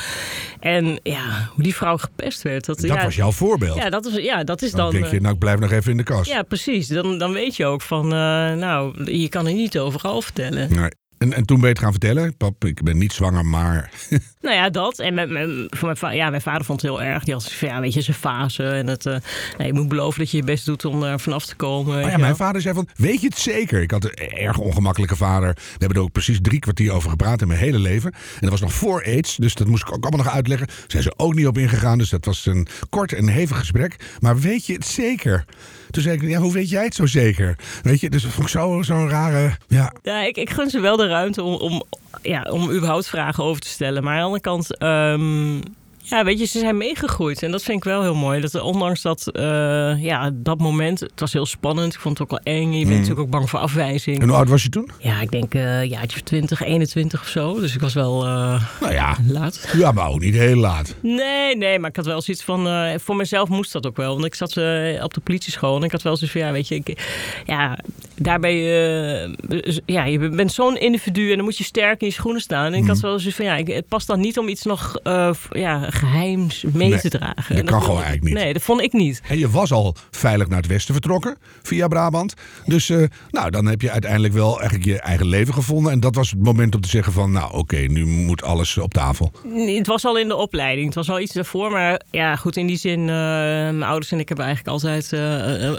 En 0.60 1.00
ja, 1.02 1.50
hoe 1.54 1.62
die 1.62 1.74
vrouw 1.74 1.96
gepest 1.96 2.42
werd. 2.42 2.64
Dat, 2.64 2.80
dat 2.80 2.90
ja, 2.90 3.04
was 3.04 3.16
jouw 3.16 3.32
voorbeeld. 3.32 3.76
Ja, 3.76 3.90
dat, 3.90 4.04
was, 4.04 4.22
ja, 4.22 4.44
dat 4.44 4.62
is 4.62 4.70
dan. 4.70 4.80
dan. 4.80 5.00
denk 5.00 5.12
je, 5.12 5.20
nou, 5.20 5.34
ik 5.34 5.38
blijf 5.40 5.58
nog 5.58 5.70
even 5.70 5.90
in 5.90 5.96
de 5.96 6.02
kast. 6.02 6.30
Ja, 6.30 6.42
precies. 6.42 6.88
Dan, 6.88 7.18
dan 7.18 7.32
weet 7.32 7.56
je 7.56 7.61
ook 7.64 7.82
van, 7.82 8.04
uh, 8.04 8.52
nou, 8.52 9.12
je 9.12 9.28
kan 9.28 9.46
er 9.46 9.54
niet 9.54 9.78
overal 9.78 10.22
vertellen. 10.22 10.92
En, 11.22 11.32
en 11.32 11.44
toen 11.44 11.56
ben 11.56 11.66
je 11.66 11.72
het 11.72 11.82
gaan 11.82 11.90
vertellen, 11.90 12.36
pap, 12.36 12.64
ik 12.64 12.82
ben 12.82 12.98
niet 12.98 13.12
zwanger, 13.12 13.46
maar... 13.46 13.90
nou 14.40 14.54
ja, 14.54 14.70
dat. 14.70 14.98
En 14.98 15.14
mijn, 15.14 15.32
mijn, 15.32 15.66
voor 15.70 15.96
mijn, 16.00 16.16
ja, 16.16 16.30
mijn 16.30 16.42
vader 16.42 16.64
vond 16.64 16.82
het 16.82 16.90
heel 16.90 17.02
erg. 17.02 17.24
Die 17.24 17.34
had 17.34 17.52
van, 17.52 17.68
ja, 17.68 17.80
weet 17.80 17.94
je, 17.94 18.00
zijn 18.00 18.16
fase. 18.16 18.64
En 18.64 18.86
het, 18.86 19.06
uh, 19.06 19.16
nee, 19.58 19.66
je 19.66 19.72
moet 19.72 19.88
beloven 19.88 20.18
dat 20.18 20.30
je 20.30 20.36
je 20.36 20.44
best 20.44 20.66
doet 20.66 20.84
om 20.84 21.02
er 21.02 21.20
vanaf 21.20 21.46
te 21.46 21.54
komen. 21.54 22.04
Oh 22.04 22.10
ja, 22.10 22.16
mijn 22.16 22.36
vader 22.36 22.60
zei 22.60 22.74
van, 22.74 22.88
weet 22.96 23.20
je 23.20 23.26
het 23.26 23.38
zeker? 23.38 23.82
Ik 23.82 23.90
had 23.90 24.04
een 24.04 24.14
erg 24.14 24.58
ongemakkelijke 24.58 25.16
vader. 25.16 25.54
We 25.54 25.76
hebben 25.78 25.96
er 25.96 26.02
ook 26.02 26.12
precies 26.12 26.38
drie 26.40 26.58
kwartier 26.58 26.92
over 26.92 27.10
gepraat 27.10 27.40
in 27.40 27.48
mijn 27.48 27.60
hele 27.60 27.78
leven. 27.78 28.12
En 28.12 28.40
dat 28.40 28.50
was 28.50 28.60
nog 28.60 28.72
voor 28.72 29.04
aids, 29.04 29.36
dus 29.36 29.54
dat 29.54 29.66
moest 29.66 29.82
ik 29.82 29.92
ook 29.92 30.04
allemaal 30.04 30.24
nog 30.24 30.34
uitleggen. 30.34 30.68
Zijn 30.86 31.02
ze 31.02 31.12
ook 31.16 31.34
niet 31.34 31.46
op 31.46 31.58
ingegaan, 31.58 31.98
dus 31.98 32.10
dat 32.10 32.24
was 32.24 32.46
een 32.46 32.66
kort 32.88 33.12
en 33.12 33.28
hevig 33.28 33.58
gesprek. 33.58 33.96
Maar 34.20 34.38
weet 34.38 34.66
je 34.66 34.72
het 34.72 34.86
zeker? 34.86 35.44
Toen 35.92 36.02
zei 36.02 36.16
ik, 36.16 36.22
ja, 36.22 36.38
hoe 36.38 36.52
weet 36.52 36.70
jij 36.70 36.84
het 36.84 36.94
zo 36.94 37.06
zeker? 37.06 37.56
Weet 37.82 38.00
je, 38.00 38.10
dus 38.10 38.22
dat 38.22 38.32
vond 38.32 38.46
ik 38.46 38.52
zo'n 38.52 38.84
zo 38.84 39.06
rare... 39.08 39.56
Ja, 39.68 39.92
ja 40.02 40.22
ik, 40.22 40.36
ik 40.36 40.50
gun 40.50 40.70
ze 40.70 40.80
wel 40.80 40.96
de 40.96 41.06
ruimte 41.12 41.42
om, 41.42 41.54
om, 41.54 41.82
ja, 42.22 42.42
om 42.50 42.70
überhaupt 42.70 43.08
vragen 43.08 43.44
over 43.44 43.60
te 43.60 43.68
stellen. 43.68 44.02
Maar 44.02 44.12
aan 44.12 44.18
de 44.18 44.24
andere 44.24 44.42
kant... 44.42 44.82
Um 44.82 45.62
ja, 46.04 46.24
weet 46.24 46.38
je, 46.38 46.44
ze 46.44 46.58
zijn 46.58 46.76
meegegroeid. 46.76 47.42
En 47.42 47.50
dat 47.50 47.62
vind 47.62 47.76
ik 47.78 47.84
wel 47.84 48.02
heel 48.02 48.14
mooi. 48.14 48.40
Dat 48.40 48.60
ondanks 48.60 49.02
dat, 49.02 49.28
uh, 49.32 49.42
ja, 50.02 50.30
dat 50.32 50.58
moment, 50.58 51.00
het 51.00 51.20
was 51.20 51.32
heel 51.32 51.46
spannend. 51.46 51.94
Ik 51.94 52.00
vond 52.00 52.18
het 52.18 52.30
ook 52.30 52.44
wel 52.44 52.54
eng. 52.54 52.72
Je 52.72 52.78
bent 52.78 52.86
mm. 52.86 52.92
natuurlijk 52.92 53.20
ook 53.20 53.30
bang 53.30 53.50
voor 53.50 53.58
afwijzing. 53.58 54.20
En 54.20 54.28
hoe 54.28 54.36
oud 54.36 54.48
was 54.48 54.62
je 54.62 54.68
toen? 54.68 54.90
Ja, 54.98 55.20
ik 55.20 55.30
denk 55.30 55.54
uh, 55.54 55.84
ja, 55.84 56.00
20, 56.24 56.62
21 56.62 57.20
of 57.20 57.28
zo. 57.28 57.60
Dus 57.60 57.74
ik 57.74 57.80
was 57.80 57.94
wel 57.94 58.26
uh, 58.26 58.62
nou 58.80 58.92
ja, 58.92 59.16
laat. 59.26 59.68
Ja, 59.76 59.92
maar 59.92 60.08
ook 60.08 60.20
niet 60.20 60.34
heel 60.34 60.56
laat. 60.56 60.94
Nee, 61.00 61.56
nee, 61.56 61.78
maar 61.78 61.90
ik 61.90 61.96
had 61.96 62.06
wel 62.06 62.22
zoiets 62.22 62.44
van, 62.44 62.68
voor 63.00 63.16
mezelf 63.16 63.48
moest 63.48 63.72
dat 63.72 63.86
ook 63.86 63.96
wel. 63.96 64.12
Want 64.12 64.24
ik 64.24 64.34
zat 64.34 64.48
op 65.02 65.14
de 65.14 65.20
politieschool 65.22 65.76
en 65.76 65.82
ik 65.82 65.92
had 65.92 66.02
wel 66.02 66.16
zoiets 66.16 66.36
van, 66.36 66.46
ja, 66.46 66.52
weet 66.52 66.68
je, 66.68 66.74
ik, 66.74 67.02
ja, 67.46 67.78
daarbij, 68.22 68.56
ja, 69.86 70.04
je 70.04 70.28
bent 70.28 70.52
zo'n 70.52 70.76
individu 70.76 71.30
en 71.30 71.36
dan 71.36 71.44
moet 71.44 71.58
je 71.58 71.64
sterk 71.64 72.00
in 72.00 72.06
je 72.06 72.12
schoenen 72.12 72.40
staan. 72.40 72.66
En 72.66 72.74
ik 72.74 72.86
had 72.86 72.96
mm. 72.96 73.02
wel 73.02 73.18
zoiets 73.18 73.36
van, 73.36 73.44
ja, 73.44 73.56
het 73.56 73.88
past 73.88 74.06
dan 74.06 74.20
niet 74.20 74.38
om 74.38 74.48
iets 74.48 74.62
nog, 74.62 74.98
ja, 75.50 75.90
geheims 75.90 76.64
mee 76.72 76.98
te 76.98 77.08
dragen. 77.08 77.56
Dat, 77.56 77.64
kan 77.64 77.80
gewoon 77.82 78.02
eigenlijk 78.02 78.24
niet. 78.24 78.34
Nee, 78.34 78.52
dat 78.52 78.62
vond 78.62 78.80
ik 78.80 78.92
niet. 78.92 79.20
En 79.28 79.38
je 79.38 79.50
was 79.50 79.72
al 79.72 79.94
veilig 80.10 80.48
naar 80.48 80.58
het 80.58 80.66
westen 80.66 80.94
vertrokken 80.94 81.36
via 81.62 81.88
Brabant. 81.88 82.34
Dus 82.66 82.88
uh, 82.88 83.06
nou, 83.30 83.50
dan 83.50 83.66
heb 83.66 83.80
je 83.80 83.90
uiteindelijk 83.90 84.34
wel 84.34 84.60
eigenlijk 84.60 84.84
je 84.84 85.00
eigen 85.00 85.26
leven 85.26 85.54
gevonden. 85.54 85.92
En 85.92 86.00
dat 86.00 86.14
was 86.14 86.30
het 86.30 86.42
moment 86.42 86.74
om 86.74 86.80
te 86.80 86.88
zeggen 86.88 87.12
van, 87.12 87.32
nou 87.32 87.54
oké, 87.54 87.76
nu 87.76 88.06
moet 88.06 88.42
alles 88.42 88.78
op 88.78 88.94
tafel. 88.94 89.32
Het 89.76 89.86
was 89.86 90.04
al 90.04 90.18
in 90.18 90.28
de 90.28 90.36
opleiding. 90.36 90.86
Het 90.86 90.94
was 90.94 91.10
al 91.10 91.20
iets 91.20 91.32
daarvoor. 91.32 91.70
Maar 91.70 92.00
ja, 92.10 92.36
goed, 92.36 92.56
in 92.56 92.66
die 92.66 92.76
zin, 92.76 93.04
mijn 93.04 93.82
ouders 93.82 94.12
en 94.12 94.18
ik 94.18 94.28
hebben 94.28 94.46
eigenlijk 94.46 94.74
altijd 94.74 95.12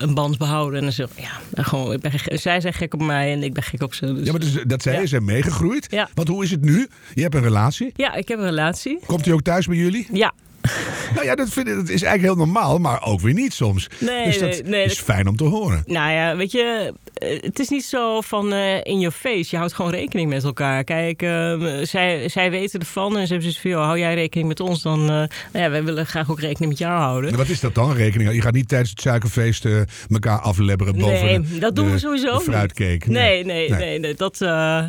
een 0.01 0.13
band 0.13 0.38
behouden. 0.38 0.77
En 0.77 0.83
dan 0.83 0.93
zeg 0.93 1.09
ja, 1.15 1.63
gewoon, 1.63 1.93
ik 1.93 2.00
ben, 2.00 2.12
zij 2.33 2.61
zijn 2.61 2.73
gek 2.73 2.93
op 2.93 3.01
mij 3.01 3.31
en 3.31 3.43
ik 3.43 3.53
ben 3.53 3.63
gek 3.63 3.81
op 3.81 3.93
ze. 3.93 4.13
Dus, 4.13 4.25
ja, 4.25 4.31
maar 4.31 4.41
dus, 4.41 4.63
dat 4.67 4.81
zij 4.81 4.99
ja. 4.99 5.05
zijn 5.05 5.25
meegegroeid. 5.25 5.87
Ja. 5.89 6.09
Want 6.13 6.27
hoe 6.27 6.43
is 6.43 6.51
het 6.51 6.61
nu? 6.61 6.87
Je 7.13 7.21
hebt 7.21 7.35
een 7.35 7.41
relatie? 7.41 7.91
Ja, 7.95 8.13
ik 8.13 8.27
heb 8.27 8.39
een 8.39 8.45
relatie. 8.45 8.99
Komt 9.05 9.25
hij 9.25 9.33
ook 9.33 9.41
thuis 9.41 9.67
bij 9.67 9.77
jullie? 9.77 10.07
Ja. 10.11 10.33
Nou 11.15 11.25
ja, 11.25 11.36
dat, 11.36 11.50
vind 11.50 11.67
ik, 11.67 11.75
dat 11.75 11.89
is 11.89 12.01
eigenlijk 12.01 12.22
heel 12.22 12.46
normaal, 12.46 12.77
maar 12.77 13.05
ook 13.05 13.20
weer 13.20 13.34
niet 13.34 13.53
soms. 13.53 13.88
Nee, 14.00 14.25
dus 14.25 14.39
dat 14.39 14.50
nee, 14.50 14.63
nee, 14.63 14.86
is 14.86 15.00
fijn 15.00 15.27
om 15.27 15.36
te 15.36 15.43
horen. 15.43 15.84
Nou 15.86 16.12
ja, 16.12 16.36
weet 16.36 16.51
je, 16.51 16.93
eh, 17.13 17.41
het 17.41 17.60
is 17.60 17.70
niet 17.70 17.86
zo 17.86 18.22
van 18.22 18.53
uh, 18.53 18.75
in 18.84 19.00
your 19.00 19.15
face. 19.15 19.48
Je 19.50 19.58
houdt 19.58 19.74
gewoon 19.74 19.91
rekening 19.91 20.29
met 20.29 20.43
elkaar. 20.43 20.84
Kijk, 20.84 21.22
uh, 21.22 21.84
zij, 21.84 22.29
zij 22.29 22.51
weten 22.51 22.79
ervan 22.79 23.17
en 23.17 23.27
ze 23.27 23.34
hebben 23.34 23.51
zoiets 23.51 23.75
van, 23.75 23.86
hou 23.86 24.00
jij 24.00 24.13
rekening 24.13 24.48
met 24.48 24.60
ons, 24.60 24.82
dan 24.82 25.05
nou 25.05 25.27
ja, 25.51 25.70
wij 25.70 25.84
willen 25.84 26.05
graag 26.05 26.32
ook 26.32 26.39
rekening 26.39 26.72
met 26.72 26.79
jou 26.79 27.00
houden. 27.00 27.32
En 27.32 27.38
wat 27.38 27.50
is 27.50 27.60
dat 27.60 27.75
dan, 27.75 27.93
rekening? 27.93 28.34
Je 28.34 28.41
gaat 28.41 28.53
niet 28.53 28.67
tijdens 28.67 28.89
het 28.89 29.01
suikerfeest 29.01 29.67
elkaar 30.10 30.39
aflebberen 30.39 30.98
boven 30.98 31.25
nee, 31.25 31.41
de, 31.41 31.58
dat 31.58 31.75
doen 31.75 31.91
we 31.91 32.00
sowieso 32.00 32.39
fruitcake. 32.39 33.10
Nee, 33.10 33.46
nee, 33.46 33.70
nee, 33.70 33.79
nee, 33.79 34.00
nee 34.00 34.13
dat, 34.13 34.38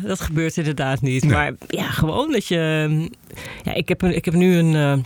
dat 0.03 0.21
gebeurt 0.21 0.57
inderdaad 0.57 1.01
niet. 1.01 1.25
Maar 1.25 1.51
ja, 1.67 1.89
gewoon 1.89 2.31
dat 2.31 2.47
je... 2.47 3.09
Ja, 3.63 3.73
ik 3.73 3.87
heb, 3.87 4.01
een, 4.01 4.15
ik 4.15 4.25
heb 4.25 4.33
nu 4.33 4.57
een 4.57 5.05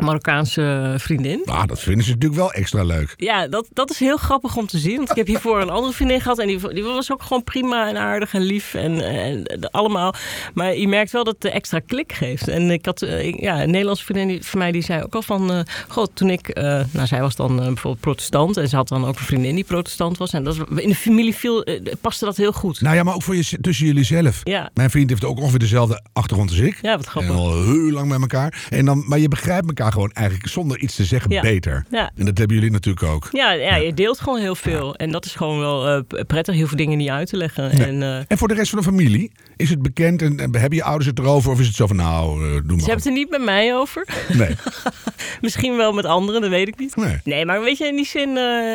Marokkaanse 0.00 0.94
vriendin. 0.96 1.42
Ah, 1.44 1.66
dat 1.66 1.80
vinden 1.80 2.04
ze 2.04 2.10
natuurlijk 2.10 2.40
wel 2.40 2.52
extra 2.52 2.82
leuk. 2.82 3.14
Ja, 3.16 3.48
dat, 3.48 3.68
dat 3.72 3.90
is 3.90 3.98
heel 3.98 4.16
grappig 4.16 4.56
om 4.56 4.66
te 4.66 4.78
zien. 4.78 4.96
Want 4.96 5.10
ik 5.10 5.16
heb 5.16 5.26
hiervoor 5.26 5.60
een 5.60 5.70
andere 5.70 5.92
vriendin 5.92 6.20
gehad. 6.20 6.38
En 6.38 6.46
die, 6.46 6.74
die 6.74 6.82
was 6.82 7.12
ook 7.12 7.22
gewoon 7.22 7.44
prima 7.44 7.88
en 7.88 7.96
aardig 7.96 8.34
en 8.34 8.40
lief. 8.40 8.74
En, 8.74 9.00
en 9.00 9.70
allemaal. 9.70 10.14
Maar 10.54 10.76
je 10.76 10.88
merkt 10.88 11.10
wel 11.10 11.24
dat 11.24 11.36
het 11.38 11.52
extra 11.52 11.80
klik 11.86 12.12
geeft. 12.12 12.48
En 12.48 12.70
ik 12.70 12.84
had 12.84 13.02
eh, 13.02 13.32
ja, 13.32 13.62
een 13.62 13.70
Nederlandse 13.70 14.04
vriendin 14.04 14.42
van 14.42 14.58
mij 14.58 14.72
die 14.72 14.82
zei 14.82 15.02
ook 15.02 15.14
al 15.14 15.22
van... 15.22 15.52
Uh, 15.52 15.60
God, 15.88 16.10
toen 16.14 16.30
ik... 16.30 16.58
Uh, 16.58 16.64
nou, 16.90 17.06
zij 17.06 17.20
was 17.20 17.36
dan 17.36 17.56
bijvoorbeeld 17.56 18.00
protestant. 18.00 18.56
En 18.56 18.68
ze 18.68 18.76
had 18.76 18.88
dan 18.88 19.04
ook 19.04 19.18
een 19.18 19.24
vriendin 19.24 19.54
die 19.54 19.64
protestant 19.64 20.18
was. 20.18 20.32
En 20.32 20.44
dat, 20.44 20.56
in 20.76 20.88
de 20.88 20.94
familie 20.94 21.34
viel, 21.34 21.66
paste 22.00 22.24
dat 22.24 22.36
heel 22.36 22.52
goed. 22.52 22.80
Nou 22.80 22.96
ja, 22.96 23.02
maar 23.02 23.14
ook 23.14 23.22
voor 23.22 23.36
je, 23.36 23.58
tussen 23.60 23.86
jullie 23.86 24.04
zelf. 24.04 24.40
Ja. 24.44 24.70
Mijn 24.74 24.90
vriend 24.90 25.10
heeft 25.10 25.24
ook 25.24 25.38
ongeveer 25.38 25.58
dezelfde 25.58 26.02
achtergrond 26.12 26.50
als 26.50 26.58
ik. 26.58 26.78
Ja, 26.82 26.96
wat 26.96 27.06
grappig. 27.06 27.30
En 27.30 27.38
al 27.38 27.64
heel 27.64 27.90
lang 27.90 28.08
met 28.08 28.20
elkaar. 28.20 28.66
En 28.70 28.84
dan, 28.84 29.04
maar 29.06 29.18
je 29.18 29.28
begrijpt 29.28 29.66
elkaar 29.66 29.89
gewoon 29.92 30.10
eigenlijk 30.12 30.48
zonder 30.48 30.78
iets 30.78 30.94
te 30.94 31.04
zeggen 31.04 31.40
beter. 31.40 31.84
Ja. 31.90 32.10
En 32.16 32.24
dat 32.24 32.38
hebben 32.38 32.56
jullie 32.56 32.72
natuurlijk 32.72 33.06
ook. 33.06 33.28
Ja, 33.32 33.52
ja, 33.52 33.76
je 33.76 33.94
deelt 33.94 34.20
gewoon 34.20 34.40
heel 34.40 34.54
veel. 34.54 34.96
En 34.96 35.10
dat 35.10 35.24
is 35.24 35.34
gewoon 35.34 35.58
wel 35.58 35.96
uh, 35.96 36.00
prettig, 36.26 36.54
heel 36.54 36.66
veel 36.66 36.76
dingen 36.76 36.98
niet 36.98 37.08
uit 37.08 37.28
te 37.28 37.36
leggen. 37.36 37.70
En, 37.70 38.00
uh, 38.00 38.16
en 38.28 38.38
voor 38.38 38.48
de 38.48 38.54
rest 38.54 38.70
van 38.70 38.78
de 38.78 38.84
familie? 38.84 39.32
Is 39.60 39.70
het 39.70 39.82
bekend 39.82 40.22
en, 40.22 40.40
en 40.40 40.56
hebben 40.56 40.78
je 40.78 40.84
ouders 40.84 41.06
het 41.06 41.18
erover? 41.18 41.50
Of 41.50 41.60
is 41.60 41.66
het 41.66 41.76
zo 41.76 41.86
van 41.86 41.96
nou, 41.96 42.44
uh, 42.44 42.52
doe 42.52 42.62
maar. 42.62 42.62
Ze 42.64 42.74
hebben 42.74 42.94
het 42.94 43.06
er 43.06 43.12
niet 43.12 43.30
met 43.30 43.42
mij 43.42 43.74
over. 43.76 44.06
Nee. 44.32 44.54
Misschien 45.40 45.76
wel 45.76 45.92
met 45.92 46.04
anderen, 46.04 46.40
dat 46.40 46.50
weet 46.50 46.68
ik 46.68 46.78
niet. 46.78 46.96
Nee, 46.96 47.16
nee 47.24 47.44
maar 47.44 47.60
weet 47.60 47.78
je, 47.78 47.86
in 47.86 47.96
die 47.96 48.06
zin, 48.06 48.28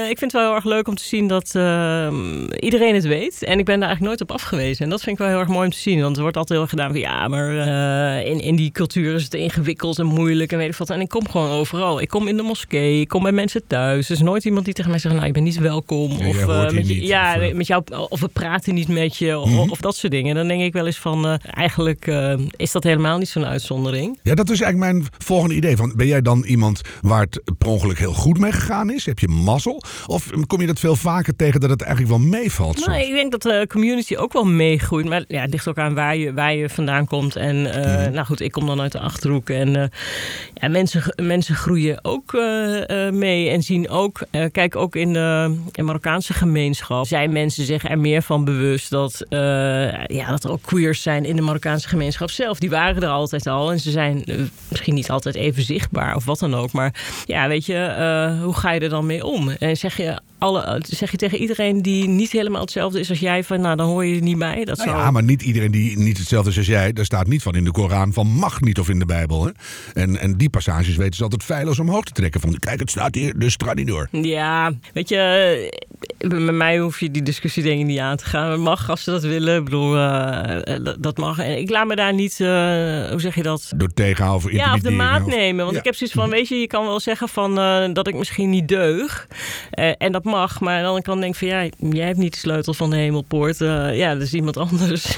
ik 0.10 0.18
vind 0.18 0.32
het 0.32 0.32
wel 0.32 0.42
heel 0.42 0.56
erg 0.56 0.63
leuk 0.63 0.88
om 0.88 0.96
te 0.96 1.04
zien 1.04 1.27
dat 1.27 1.51
ehm, 1.56 2.48
iedereen 2.60 2.94
het 2.94 3.06
weet. 3.06 3.44
En 3.44 3.60
ik 3.60 3.65
ben 3.65 3.80
daar 3.80 3.88
eigenlijk 3.88 4.01
nooit 4.01 4.22
op 4.22 4.32
afgewezen. 4.32 4.84
En 4.84 4.89
dat 4.89 5.01
vind 5.01 5.12
ik 5.12 5.22
wel 5.22 5.32
heel 5.32 5.39
erg 5.39 5.48
mooi 5.48 5.65
om 5.65 5.72
te 5.72 5.80
zien. 5.80 6.01
Want 6.01 6.15
er 6.15 6.22
wordt 6.22 6.38
altijd 6.38 6.60
heel 6.60 6.68
erg 6.68 6.75
gedaan 6.75 6.92
van 6.92 7.00
ja, 7.00 7.27
maar 7.27 7.50
in, 8.25 8.39
in 8.39 8.56
die 8.56 8.72
cultuur 8.72 9.15
is 9.15 9.24
het 9.24 9.34
ingewikkeld 9.34 10.00
en 10.00 10.06
moeilijk 10.06 10.51
en 10.51 10.58
weet 10.58 10.70
ik 10.70 10.75
wat. 10.75 10.89
En 10.89 11.01
ik 11.01 11.10
kom 11.10 11.30
gewoon 11.30 11.50
overal. 11.50 12.01
Ik 12.01 12.10
kom 12.10 12.27
in 12.27 12.38
de 12.38 12.44
moskee, 12.44 13.00
ik 13.00 13.08
kom 13.08 13.24
bij 13.24 13.32
mensen 13.32 13.68
thuis. 13.68 14.10
Er 14.10 14.15
is 14.15 14.22
nooit 14.22 14.46
iemand 14.46 14.65
die 14.65 14.74
tegen 14.74 14.92
mij 14.92 15.00
zegt, 15.00 15.15
nou, 15.15 15.27
je 15.27 15.34
bent 15.34 15.46
niet 15.46 15.60
welkom. 15.60 16.12
of, 16.12 16.72
met 16.72 16.88
ja, 16.88 17.38
of, 17.39 17.54
met 17.54 17.68
jou, 17.68 17.84
of 18.10 18.20
we 18.20 18.27
praten 18.27 18.74
niet 18.74 18.88
met 18.88 19.18
je, 19.18 19.39
of, 19.39 19.50
mm 19.50 19.58
-hmm. 19.58 19.70
of, 19.70 19.80
dat 19.80 19.96
soort 19.96 20.12
dingen. 20.12 20.36
Dan 20.36 20.48
denk 20.48 20.62
ik 20.62 20.74
wel 20.75 20.86
eens 20.86 21.00
van, 21.00 21.25
uh, 21.25 21.34
eigenlijk 21.41 22.08
is 22.55 22.72
dat 22.72 22.84
helemaal 22.84 23.17
niet 23.17 23.29
zo'n 23.29 23.46
uitzondering. 23.46 24.20
Ja, 24.24 24.36
dat 24.36 24.50
is 24.50 24.62
eigenlijk 24.62 24.94
mijn 24.94 25.08
volgende 25.17 25.55
idee. 25.55 25.77
Van, 25.77 25.94
ben 25.96 26.08
jij 26.08 26.22
dan 26.22 26.44
iemand 26.44 26.82
waar 27.01 27.22
het 27.22 27.41
per 27.58 27.67
ongeluk 27.67 27.98
heel 27.98 28.13
goed 28.13 28.39
mee 28.39 28.51
gegaan 28.51 28.89
is? 28.89 29.05
Heb 29.05 29.20
je 29.20 29.27
mazzel? 29.27 29.84
Of 30.05 30.29
kom 30.48 30.62
je 30.62 30.67
dat 30.67 30.79
veel 30.79 30.96
vaker 30.96 31.36
tegen 31.36 31.60
dat 31.60 31.70
het 31.70 31.82
eigenlijk 31.82 32.17
wel 32.17 32.27
meevalt? 32.29 32.86
Nou, 32.86 33.00
ik 33.00 33.12
denk 33.12 33.32
dat 33.32 33.41
de 33.41 33.65
community 33.70 34.15
ook 34.15 34.34
wel 34.34 34.46
meegroeit. 34.46 35.05
Maar 35.05 35.24
ja, 35.27 35.41
het 35.41 35.51
ligt 35.51 35.67
ook 35.67 35.77
aan 35.77 35.94
waar 35.94 36.17
je, 36.17 36.34
waar 36.34 36.55
je 36.55 36.70
vandaan 36.70 37.08
komt. 37.08 37.36
En 37.36 37.55
mm 37.55 37.65
-hmm. 37.65 38.12
nou 38.12 38.25
goed, 38.25 38.39
ik 38.39 38.51
kom 38.51 38.65
dan 38.65 38.82
uit 38.82 38.91
de 38.91 39.00
Achterhoek. 39.00 39.50
En 39.50 39.91
ja, 40.53 40.67
mensen, 40.67 41.13
mensen 41.15 41.55
groeien 41.55 42.00
ook 42.01 42.34
mee 43.12 43.50
en 43.50 43.63
zien 43.63 43.89
ook, 43.89 44.20
kijk 44.51 44.75
ook 44.75 44.96
in 44.96 45.13
de, 45.13 45.55
in 45.72 45.86
Marokkaanse 45.86 46.34
gemeenschap, 46.34 47.08
zijn 47.08 47.32
mensen 47.32 47.65
zich 47.65 47.89
er 47.89 48.00
meer 48.00 48.22
van 48.22 48.46
bewust 48.46 48.89
dat, 48.89 49.25
ja, 50.08 50.29
dat 50.29 50.44
er 50.44 50.51
ook 50.51 50.64
queers 50.65 51.01
zijn 51.01 51.25
in 51.25 51.36
de 51.36 51.41
Marokkaanse 51.41 51.88
gemeenschap 51.88 52.29
zelf. 52.29 52.60
Die 52.60 52.69
waren 52.69 53.03
er 53.03 53.10
altijd 53.10 53.48
al 53.48 53.72
en 53.72 53.79
ze 53.79 53.91
zijn 53.91 54.24
misschien 54.67 54.93
niet 54.93 55.10
altijd 55.10 55.36
even 55.36 55.63
zichtbaar 55.63 56.15
of 56.15 56.25
wat 56.25 56.39
dan 56.39 56.55
ook. 56.55 56.72
Maar 56.72 56.93
ja, 57.25 57.48
weet 57.48 57.65
je, 57.65 58.39
hoe 58.43 58.53
ga 58.53 58.72
je 58.72 58.79
er 58.79 58.89
dan 58.89 59.05
mee 59.05 59.25
om? 59.25 59.50
En 59.50 59.77
zeg 59.77 59.98
je 59.98 60.19
alle, 60.38 60.81
zeg 60.89 61.12
je 61.12 61.17
tegen 61.17 61.38
iedereen 61.38 61.81
die 61.81 62.07
niet 62.07 62.31
helemaal 62.31 62.62
hetzelfde 62.62 63.00
is 63.00 63.10
als 63.10 63.19
jij, 63.19 63.43
van 63.43 63.62
nou 63.62 63.75
dan 63.75 63.88
hoor 63.88 64.05
je 64.05 64.15
er 64.15 64.22
niet 64.22 64.38
bij. 64.38 64.65
Dat 64.65 64.77
nou 64.77 64.89
zou... 64.89 65.01
Ja, 65.01 65.12
maar 65.12 65.24
niet 65.24 65.41
iedereen 65.41 65.72
die 65.72 65.98
niet 65.98 66.17
hetzelfde 66.17 66.50
is 66.50 66.57
als 66.57 66.67
jij, 66.67 66.93
daar 66.93 67.05
staat 67.05 67.27
niet 67.27 67.41
van 67.41 67.55
in 67.55 67.63
de 67.63 67.72
Koran 67.72 68.13
van 68.13 68.27
mag 68.27 68.62
niet 68.62 68.79
of 68.79 68.89
in 68.89 69.00
de 69.00 69.05
Bijbel. 69.05 69.45
Hè? 69.45 69.51
En, 69.93 70.19
en 70.19 70.38
die 70.38 70.50
passages 70.50 70.95
weten 70.95 71.15
ze 71.15 71.24
altijd 71.24 71.43
feilloos 71.43 71.79
omhoog 71.79 72.03
te 72.03 72.12
trekken. 72.12 72.41
Van 72.41 72.60
kijk, 72.60 72.79
het 72.79 72.89
staat 72.89 73.15
hier, 73.15 73.39
dus 73.39 73.57
door. 73.57 74.07
Ja, 74.12 74.74
weet 74.93 75.10
je, 75.10 75.74
met 76.17 76.55
mij 76.55 76.77
hoef 76.77 77.00
je 77.00 77.12
die 77.12 77.24
discussie 77.24 77.63
denk 77.63 77.79
ik 77.79 77.86
niet 77.86 78.00
aan 78.00 78.17
te 78.17 78.25
gaan. 78.25 78.51
Het 78.51 78.60
mag 78.60 78.89
als 78.89 79.03
ze 79.03 79.12
dat 79.12 79.24
willen. 79.24 79.57
Ik 79.57 79.63
bedoel, 79.63 79.95
uh, 79.95 80.45
dat 81.00 81.18
mag. 81.18 81.40
En 81.40 81.58
ik 81.58 81.70
laat 81.70 81.88
me 81.88 81.96
daar 81.96 82.14
niet, 82.14 82.40
uh, 82.40 82.48
hoe 83.10 83.20
zeg 83.20 83.36
je 83.36 83.44
dat? 83.44 83.72
Door 83.75 83.94
tegenhouden 83.94 84.54
Ja, 84.54 84.74
of 84.74 84.80
de 84.80 84.92
maat 84.92 85.25
nemen. 85.25 85.62
Want 85.64 85.72
ja. 85.72 85.80
ik 85.80 85.86
heb 85.86 85.96
zoiets 85.96 86.16
van, 86.16 86.30
weet 86.30 86.48
je, 86.48 86.56
je 86.56 86.68
kan 86.68 86.86
wel 86.86 87.00
zeggen 87.00 87.30
van 87.30 87.60
uh, 87.60 87.94
dat 87.94 88.08
ik 88.08 88.16
misschien 88.16 88.50
niet 88.50 88.68
deug. 88.68 89.28
en 89.98 90.12
dat 90.12 90.24
mag. 90.24 90.60
Maar 90.60 90.82
dan 90.82 91.02
kan 91.02 91.16
ik 91.16 91.22
denken 91.22 91.40
van, 91.40 91.48
ja, 91.48 91.70
jij 91.92 92.06
hebt 92.06 92.18
niet 92.18 92.34
de 92.34 92.40
sleutel 92.40 92.74
van 92.74 92.90
de 92.90 92.96
hemelpoort. 92.96 93.58
ja, 93.94 94.14
dat 94.14 94.22
is 94.22 94.34
iemand 94.34 94.58
anders. 94.58 95.18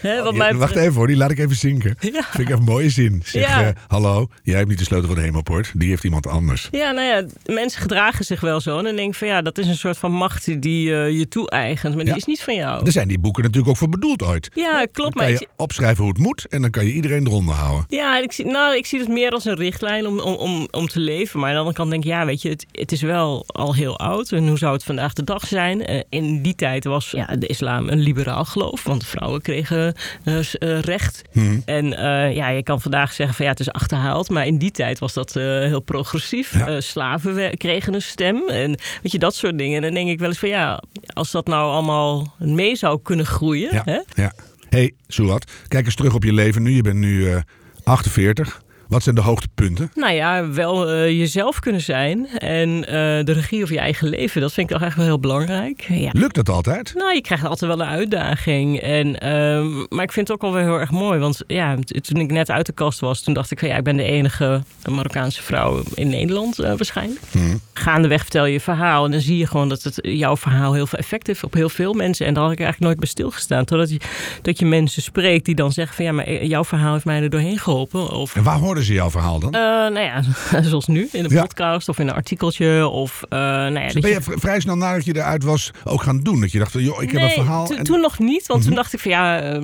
Hè, 0.00 0.22
wat 0.22 0.32
Ja, 0.32 0.38
mij 0.38 0.54
Wacht 0.54 0.76
even 0.76 0.94
hoor, 0.94 1.06
die 1.06 1.16
laat 1.16 1.30
ik 1.30 1.38
even 1.38 1.56
zinken. 1.56 1.96
Ja. 2.00 2.10
Vind 2.10 2.38
ik 2.38 2.46
even 2.48 2.58
een 2.58 2.64
mooie 2.64 2.90
zin. 2.90 3.22
Zeg, 3.24 3.48
Ja. 3.48 3.62
eh, 3.62 3.68
hallo, 3.88 4.28
jij 4.42 4.56
hebt 4.56 4.68
niet 4.68 4.78
de 4.78 4.84
sleutel 4.84 5.06
van 5.08 5.16
de 5.16 5.22
hemelpoort. 5.24 5.70
Die 5.74 5.88
heeft 5.88 6.04
iemand 6.04 6.26
anders. 6.26 6.68
Ja, 6.70 6.90
nou 6.90 7.06
ja, 7.06 7.24
mensen 7.54 7.80
gedragen 7.82 8.24
zich 8.24 8.40
wel 8.40 8.60
zo. 8.60 8.78
En 8.78 8.84
dan 8.84 8.96
denk 8.96 9.08
ik 9.08 9.14
van 9.14 9.28
ja, 9.28 9.42
dat 9.42 9.58
is 9.58 9.66
een 9.66 9.76
soort 9.76 9.98
van 9.98 10.12
macht 10.12 10.62
die 10.62 10.94
eh, 10.94 11.18
je 11.18 11.28
toe-eigent. 11.28 11.94
Maar 11.94 12.04
die 12.04 12.16
is 12.16 12.24
niet 12.24 12.42
van 12.42 12.54
jou. 12.54 12.84
Er 12.86 12.92
zijn 12.92 13.08
die 13.08 13.18
boeken 13.18 13.42
natuurlijk 13.42 13.70
ook 13.70 13.76
voor 13.76 13.88
bedoeld 14.00 14.22
ooit. 14.22 14.50
Ja, 14.54 14.86
klopt. 14.92 15.16
Dan 15.16 15.24
Maar 15.24 15.24
kan 15.24 15.32
je 15.32 15.48
opschrijven 15.56 16.04
hoe 16.04 16.12
het 16.12 16.22
moet 16.22 16.46
en 16.48 16.62
dan 16.62 16.70
kan 16.70 16.84
je 16.84 16.92
iedereen 16.92 17.26
eronder 17.26 17.54
houden. 17.54 17.84
Ja, 17.88 18.18
ik 18.18 18.32
zie, 18.32 18.46
nou, 18.46 18.76
ik 18.76 18.86
zie 18.86 18.98
het 18.98 19.08
meer 19.08 19.30
als 19.30 19.44
een 19.44 19.56
richtlijn 19.56 20.06
om, 20.06 20.20
om, 20.20 20.34
om, 20.34 20.68
om 20.70 20.86
te 20.86 21.00
leven. 21.00 21.40
Maar 21.40 21.48
aan 21.48 21.54
de 21.54 21.60
andere 21.60 21.76
kant 21.76 21.90
denk 21.90 22.04
ik, 22.04 22.10
ja, 22.10 22.26
weet 22.26 22.42
je, 22.42 22.48
het, 22.48 22.66
het 22.72 22.92
is 22.92 23.02
wel 23.02 23.44
al 23.46 23.74
heel 23.74 23.98
oud. 23.98 24.32
En 24.32 24.48
hoe 24.48 24.58
zou 24.58 24.72
het 24.72 24.84
vandaag 24.84 25.12
de 25.12 25.24
dag 25.24 25.46
zijn? 25.46 25.86
Eh, 25.86 26.00
in 26.08 26.42
die 26.42 26.54
tijd 26.54 26.84
was 26.84 27.10
ja, 27.10 27.26
de 27.26 27.46
islam 27.46 27.88
een 27.88 28.00
liberaal 28.00 28.44
geloof. 28.44 28.84
Want 28.84 29.06
vrouwen 29.06 29.42
kregen 29.42 29.94
eh, 30.24 30.38
eh, 30.38 30.80
recht. 30.80 31.22
Hm. 31.32 31.60
En 31.64 31.96
eh, 31.96 32.34
ja, 32.34 32.48
je 32.48 32.62
kan 32.62 32.80
vandaag 32.80 33.12
zeggen 33.12 33.36
van 33.36 33.44
ja, 33.44 33.50
het 33.50 33.60
is 33.60 33.70
achterhaald. 33.70 34.30
Maar 34.30 34.46
in 34.46 34.58
die 34.58 34.70
tijd 34.70 34.98
was 34.98 35.12
dat 35.12 35.36
eh, 35.36 35.44
heel 35.44 35.80
progressief. 35.80 36.58
Ja. 36.58 36.66
Eh, 36.66 36.80
slaven 36.80 37.56
kregen 37.56 37.94
een 37.94 38.02
stem. 38.02 38.48
En 38.48 38.78
weet 39.02 39.12
je, 39.12 39.18
dat 39.18 39.34
soort 39.34 39.58
dingen. 39.58 39.76
En 39.76 39.82
dan 39.82 39.94
denk 39.94 40.08
ik 40.08 40.18
wel 40.18 40.28
eens 40.28 40.38
van 40.38 40.48
ja, 40.48 40.82
als 41.12 41.30
dat 41.30 41.46
nou 41.46 41.72
allemaal 41.72 42.34
mee 42.38 42.76
zou 42.76 43.00
kunnen 43.02 43.26
groeien. 43.26 43.74
Ja. 43.74 43.89
Ja. 44.14 44.32
hey, 44.68 44.92
Suat, 45.06 45.50
kijk 45.68 45.84
eens 45.84 45.94
terug 45.94 46.14
op 46.14 46.24
je 46.24 46.32
leven 46.32 46.62
nu. 46.62 46.70
Je 46.70 46.82
bent 46.82 46.96
nu 46.96 47.30
eh 47.30 47.40
48. 47.84 48.62
Wat 48.90 49.02
zijn 49.02 49.14
de 49.14 49.20
hoogtepunten? 49.20 49.90
Nou 49.94 50.12
ja, 50.12 50.50
wel 50.50 50.90
eh, 50.90 51.18
jezelf 51.18 51.58
kunnen 51.60 51.80
zijn 51.80 52.26
en 52.26 52.86
eh, 52.86 53.24
de 53.24 53.32
regie 53.32 53.62
over 53.62 53.74
je 53.74 53.80
eigen 53.80 54.08
leven. 54.08 54.40
Dat 54.40 54.52
vind 54.52 54.70
ik 54.70 54.76
toch 54.76 54.86
echt 54.86 54.96
wel 54.96 55.04
heel 55.04 55.18
belangrijk. 55.20 55.86
Ja. 55.88 56.10
Lukt 56.12 56.34
dat 56.34 56.48
altijd? 56.48 56.94
Nou, 56.94 57.14
je 57.14 57.20
krijgt 57.20 57.44
altijd 57.44 57.76
wel 57.76 57.80
een 57.80 57.92
uitdaging. 57.92 58.80
En, 58.80 59.20
ehm, 59.20 59.68
maar 59.88 60.04
ik 60.04 60.12
vind 60.12 60.28
het 60.28 60.30
ook 60.36 60.42
wel 60.42 60.52
weer 60.52 60.62
heel 60.62 60.80
erg 60.80 60.90
mooi. 60.90 61.18
Want 61.18 61.42
ja, 61.46 61.76
toen 62.00 62.20
ik 62.20 62.30
net 62.30 62.50
uit 62.50 62.66
de 62.66 62.72
kast 62.72 63.00
was, 63.00 63.22
toen 63.22 63.34
dacht 63.34 63.50
ik 63.50 63.58
van 63.58 63.68
ja, 63.68 63.76
ik 63.76 63.84
ben 63.84 63.96
de 63.96 64.02
enige 64.02 64.62
Marokkaanse 64.88 65.42
vrouw 65.42 65.82
in 65.94 66.08
Nederland 66.08 66.58
eh, 66.58 66.68
waarschijnlijk. 66.68 67.20
Hm. 67.30 67.56
Gaandeweg 67.72 68.20
vertel 68.20 68.46
je 68.46 68.52
je 68.52 68.60
verhaal 68.60 69.04
en 69.04 69.10
dan 69.10 69.20
zie 69.20 69.38
je 69.38 69.46
gewoon 69.46 69.68
dat 69.68 69.82
het, 69.82 69.98
jouw 70.02 70.36
verhaal 70.36 70.72
heel 70.72 70.86
veel 70.86 70.98
effect 70.98 71.26
heeft 71.26 71.44
op 71.44 71.54
heel 71.54 71.68
veel 71.68 71.92
mensen. 71.92 72.26
En 72.26 72.34
daar 72.34 72.42
had 72.42 72.52
ik 72.52 72.60
eigenlijk 72.60 72.86
nooit 72.86 73.00
bij 73.00 73.08
stilgestaan. 73.08 73.64
Totdat 73.64 73.90
je, 73.90 74.00
dat 74.42 74.58
je 74.58 74.66
mensen 74.66 75.02
spreekt 75.02 75.44
die 75.44 75.54
dan 75.54 75.72
zeggen 75.72 75.96
van 75.96 76.04
ja, 76.04 76.12
maar 76.12 76.44
jouw 76.44 76.64
verhaal 76.64 76.92
heeft 76.92 77.04
mij 77.04 77.22
er 77.22 77.30
doorheen 77.30 77.58
geholpen. 77.58 78.10
Of 78.10 78.36
En 78.36 78.42
waar 78.42 78.58
ze 78.84 78.92
jouw 78.92 79.10
verhaal 79.10 79.38
dan? 79.38 79.52
eh, 79.54 79.60
nou 79.60 79.98
ja, 80.00 80.22
zoals 80.62 80.86
nu, 80.86 81.08
in 81.12 81.24
een 81.24 81.30
Ja. 81.30 81.40
podcast 81.42 81.88
of 81.88 81.98
in 81.98 82.08
een 82.08 82.14
artikeltje. 82.14 82.88
Of, 82.88 83.22
eh, 83.28 83.38
nou 83.38 83.78
ja, 83.78 83.84
Dus 83.88 84.00
ben 84.02 84.10
je- 84.10 84.20
vrij 84.22 84.60
snel 84.60 84.76
nadat 84.76 85.04
je 85.04 85.16
eruit 85.16 85.42
was 85.44 85.70
ook 85.84 86.02
gaan 86.02 86.20
doen? 86.20 86.40
Dat 86.40 86.52
je 86.52 86.58
dacht, 86.58 86.72
van, 86.72 86.82
joh, 86.82 87.02
ik 87.02 87.10
heb 87.10 87.22
een 87.22 87.30
verhaal. 87.30 87.66
to- 87.66 87.74
en- 87.74 87.84
toen 87.84 88.00
nog 88.00 88.18
niet. 88.18 88.46
Want 88.46 88.58
Mhm. 88.60 88.68
toen 88.68 88.76
dacht 88.76 88.92
ik 88.92 89.00
van 89.00 89.10
ja, 89.10 89.40
eh, 89.40 89.62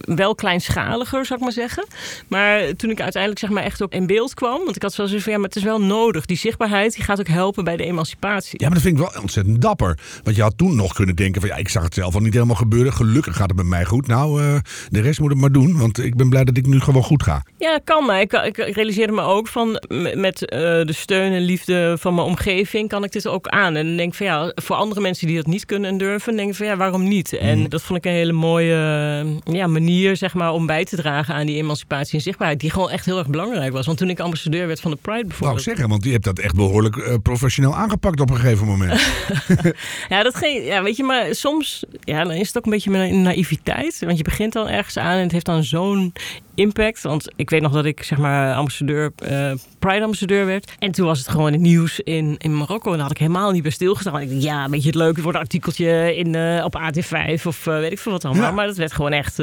wel 0.00 0.34
kleinschaliger 0.34 1.26
zou 1.26 1.38
ik 1.38 1.44
maar 1.44 1.54
zeggen. 1.54 1.86
Maar 2.28 2.74
toen 2.76 2.90
ik 2.90 3.00
uiteindelijk 3.00 3.40
zeg 3.40 3.50
maar 3.50 3.62
echt 3.62 3.82
ook 3.82 3.92
in 3.92 4.06
beeld 4.06 4.34
kwam. 4.34 4.64
Want 4.64 4.76
ik 4.76 4.82
had 4.82 4.96
wel 4.96 5.06
zoiets 5.06 5.24
van 5.24 5.32
ja, 5.32 5.38
maar 5.38 5.48
het 5.48 5.56
is 5.58 5.62
wel 5.64 5.80
nodig. 5.80 6.26
Die 6.26 6.36
zichtbaarheid 6.36 6.94
die 6.94 7.04
gaat 7.04 7.20
ook 7.20 7.28
helpen 7.28 7.64
bij 7.64 7.76
de 7.76 7.84
emancipatie. 7.84 8.60
Ja, 8.60 8.66
maar 8.66 8.74
dat 8.74 8.82
vind 8.86 8.98
ik 8.98 9.04
wel 9.12 9.22
ontzettend 9.22 9.60
dapper. 9.62 9.98
Want 10.22 10.36
je 10.36 10.42
had 10.42 10.58
toen 10.58 10.76
nog 10.76 10.92
kunnen 10.94 11.16
denken 11.16 11.40
van 11.40 11.50
ja, 11.50 11.56
ik 11.56 11.68
zag 11.68 11.82
het 11.82 11.94
zelf 11.94 12.14
al 12.14 12.20
niet 12.20 12.32
helemaal 12.34 12.56
gebeuren. 12.56 12.92
Gelukkig 12.92 13.36
gaat 13.36 13.48
het 13.48 13.56
met 13.56 13.66
mij 13.66 13.84
goed. 13.84 14.06
Nou, 14.06 14.60
de 14.88 15.00
rest 15.00 15.20
moet 15.20 15.30
het 15.30 15.38
maar 15.40 15.52
doen. 15.52 15.78
Want 15.78 15.98
ik 16.04 16.16
ben 16.16 16.28
blij 16.28 16.44
dat 16.44 16.56
ik 16.56 16.66
nu 16.66 16.80
gewoon 16.80 17.02
goed 17.02 17.22
ga. 17.22 17.42
Ja, 17.58 17.80
kan 17.84 18.04
maar. 18.04 18.20
Ik, 18.20 18.32
ik, 18.56 18.74
realiseerde 18.74 19.12
me 19.12 19.22
ook 19.22 19.48
van 19.48 19.82
met 20.14 20.48
eh, 20.48 20.60
de 20.60 20.92
steun 20.92 21.32
en 21.32 21.42
liefde 21.42 21.96
van 21.98 22.14
mijn 22.14 22.26
omgeving 22.26 22.88
kan 22.88 23.04
ik 23.04 23.12
dit 23.12 23.26
ook 23.26 23.48
aan. 23.48 23.76
En 23.76 23.86
dan 23.86 23.96
denk 23.96 24.10
ik 24.10 24.16
van 24.16 24.26
ja, 24.26 24.52
voor 24.54 24.76
andere 24.76 25.00
mensen 25.00 25.26
die 25.26 25.36
dat 25.36 25.46
niet 25.46 25.64
kunnen 25.64 25.90
en 25.90 25.98
durven, 25.98 26.36
denk 26.36 26.50
ik 26.50 26.56
van 26.56 26.66
ja, 26.66 26.76
waarom 26.76 27.08
niet? 27.08 27.32
En 27.32 27.68
dat 27.68 27.82
vond 27.82 27.98
ik 27.98 28.04
een 28.04 28.16
hele 28.16 28.32
mooie 28.32 28.76
ja, 29.44 29.66
manier 29.66 30.16
zeg 30.16 30.34
maar 30.34 30.52
om 30.52 30.66
bij 30.66 30.84
te 30.84 30.96
dragen 30.96 31.34
aan 31.34 31.46
die 31.46 31.56
emancipatie 31.56 32.14
en 32.14 32.20
zichtbaarheid, 32.20 32.60
die 32.60 32.70
gewoon 32.70 32.90
echt 32.90 33.04
heel 33.04 33.18
erg 33.18 33.28
belangrijk 33.28 33.72
was. 33.72 33.86
Want 33.86 33.98
toen 33.98 34.10
ik 34.10 34.20
ambassadeur 34.20 34.66
werd 34.66 34.80
van 34.80 34.90
de 34.90 34.96
Pride 35.02 35.26
bijvoorbeeld. 35.26 35.62
zeggen, 35.62 35.88
want 35.88 36.04
je 36.04 36.10
hebt 36.10 36.24
dat 36.24 36.38
echt 36.38 36.54
behoorlijk 36.54 36.96
eh, 36.96 37.14
professioneel 37.22 37.74
aangepakt 37.74 38.20
op 38.20 38.30
een 38.30 38.36
gegeven 38.36 38.66
moment. 38.66 39.00
Ja, 40.08 40.22
dat 40.22 40.34
geen, 40.34 40.62
ja, 40.62 40.82
weet 40.82 40.96
je, 40.96 41.02
maar 41.02 41.34
soms 41.34 41.84
ja, 42.00 42.24
dan 42.24 42.32
is 42.32 42.46
het 42.46 42.58
ook 42.58 42.64
een 42.64 42.70
beetje 42.70 42.90
mijn 42.90 43.22
naïviteit. 43.22 43.98
Want 44.00 44.16
je 44.16 44.24
begint 44.24 44.52
dan 44.52 44.68
ergens 44.68 44.96
aan 44.98 45.16
en 45.16 45.22
het 45.22 45.32
heeft 45.32 45.46
dan 45.46 45.64
zo'n 45.64 46.12
impact. 46.58 47.02
Want 47.02 47.28
ik 47.36 47.50
weet 47.50 47.62
nog 47.62 47.72
dat 47.72 47.84
ik 47.84 48.02
zeg 48.02 48.18
maar 48.18 48.54
ambassadeur, 48.54 49.10
eh, 49.16 49.52
Pride 49.78 50.02
ambassadeur 50.02 50.46
werd. 50.46 50.72
En 50.78 50.92
toen 50.92 51.06
was 51.06 51.18
het 51.18 51.28
gewoon 51.28 51.52
het 51.52 51.60
nieuws 51.60 52.00
in, 52.00 52.34
in 52.38 52.56
Marokko. 52.56 52.86
En 52.90 52.92
daar 52.92 53.02
had 53.02 53.10
ik 53.10 53.18
helemaal 53.18 53.50
niet 53.50 53.62
bij 53.62 53.70
stilgestaan. 53.70 54.12
Want 54.12 54.24
ik 54.24 54.30
dacht, 54.30 54.42
ja, 54.42 54.68
weet 54.68 54.80
je, 54.80 54.86
het 54.86 54.96
leuk, 54.96 55.12
het 55.14 55.22
wordt 55.22 55.36
een 55.36 55.42
artikeltje 55.44 56.16
in, 56.16 56.34
eh, 56.34 56.64
op 56.64 56.76
AT5 56.76 57.46
of 57.46 57.66
eh, 57.66 57.78
weet 57.78 57.92
ik 57.92 57.98
veel 57.98 58.12
wat 58.12 58.24
allemaal. 58.24 58.44
Ja. 58.48 58.50
Maar 58.50 58.66
dat 58.66 58.76
werd 58.76 58.92
gewoon 58.92 59.12
echt 59.12 59.36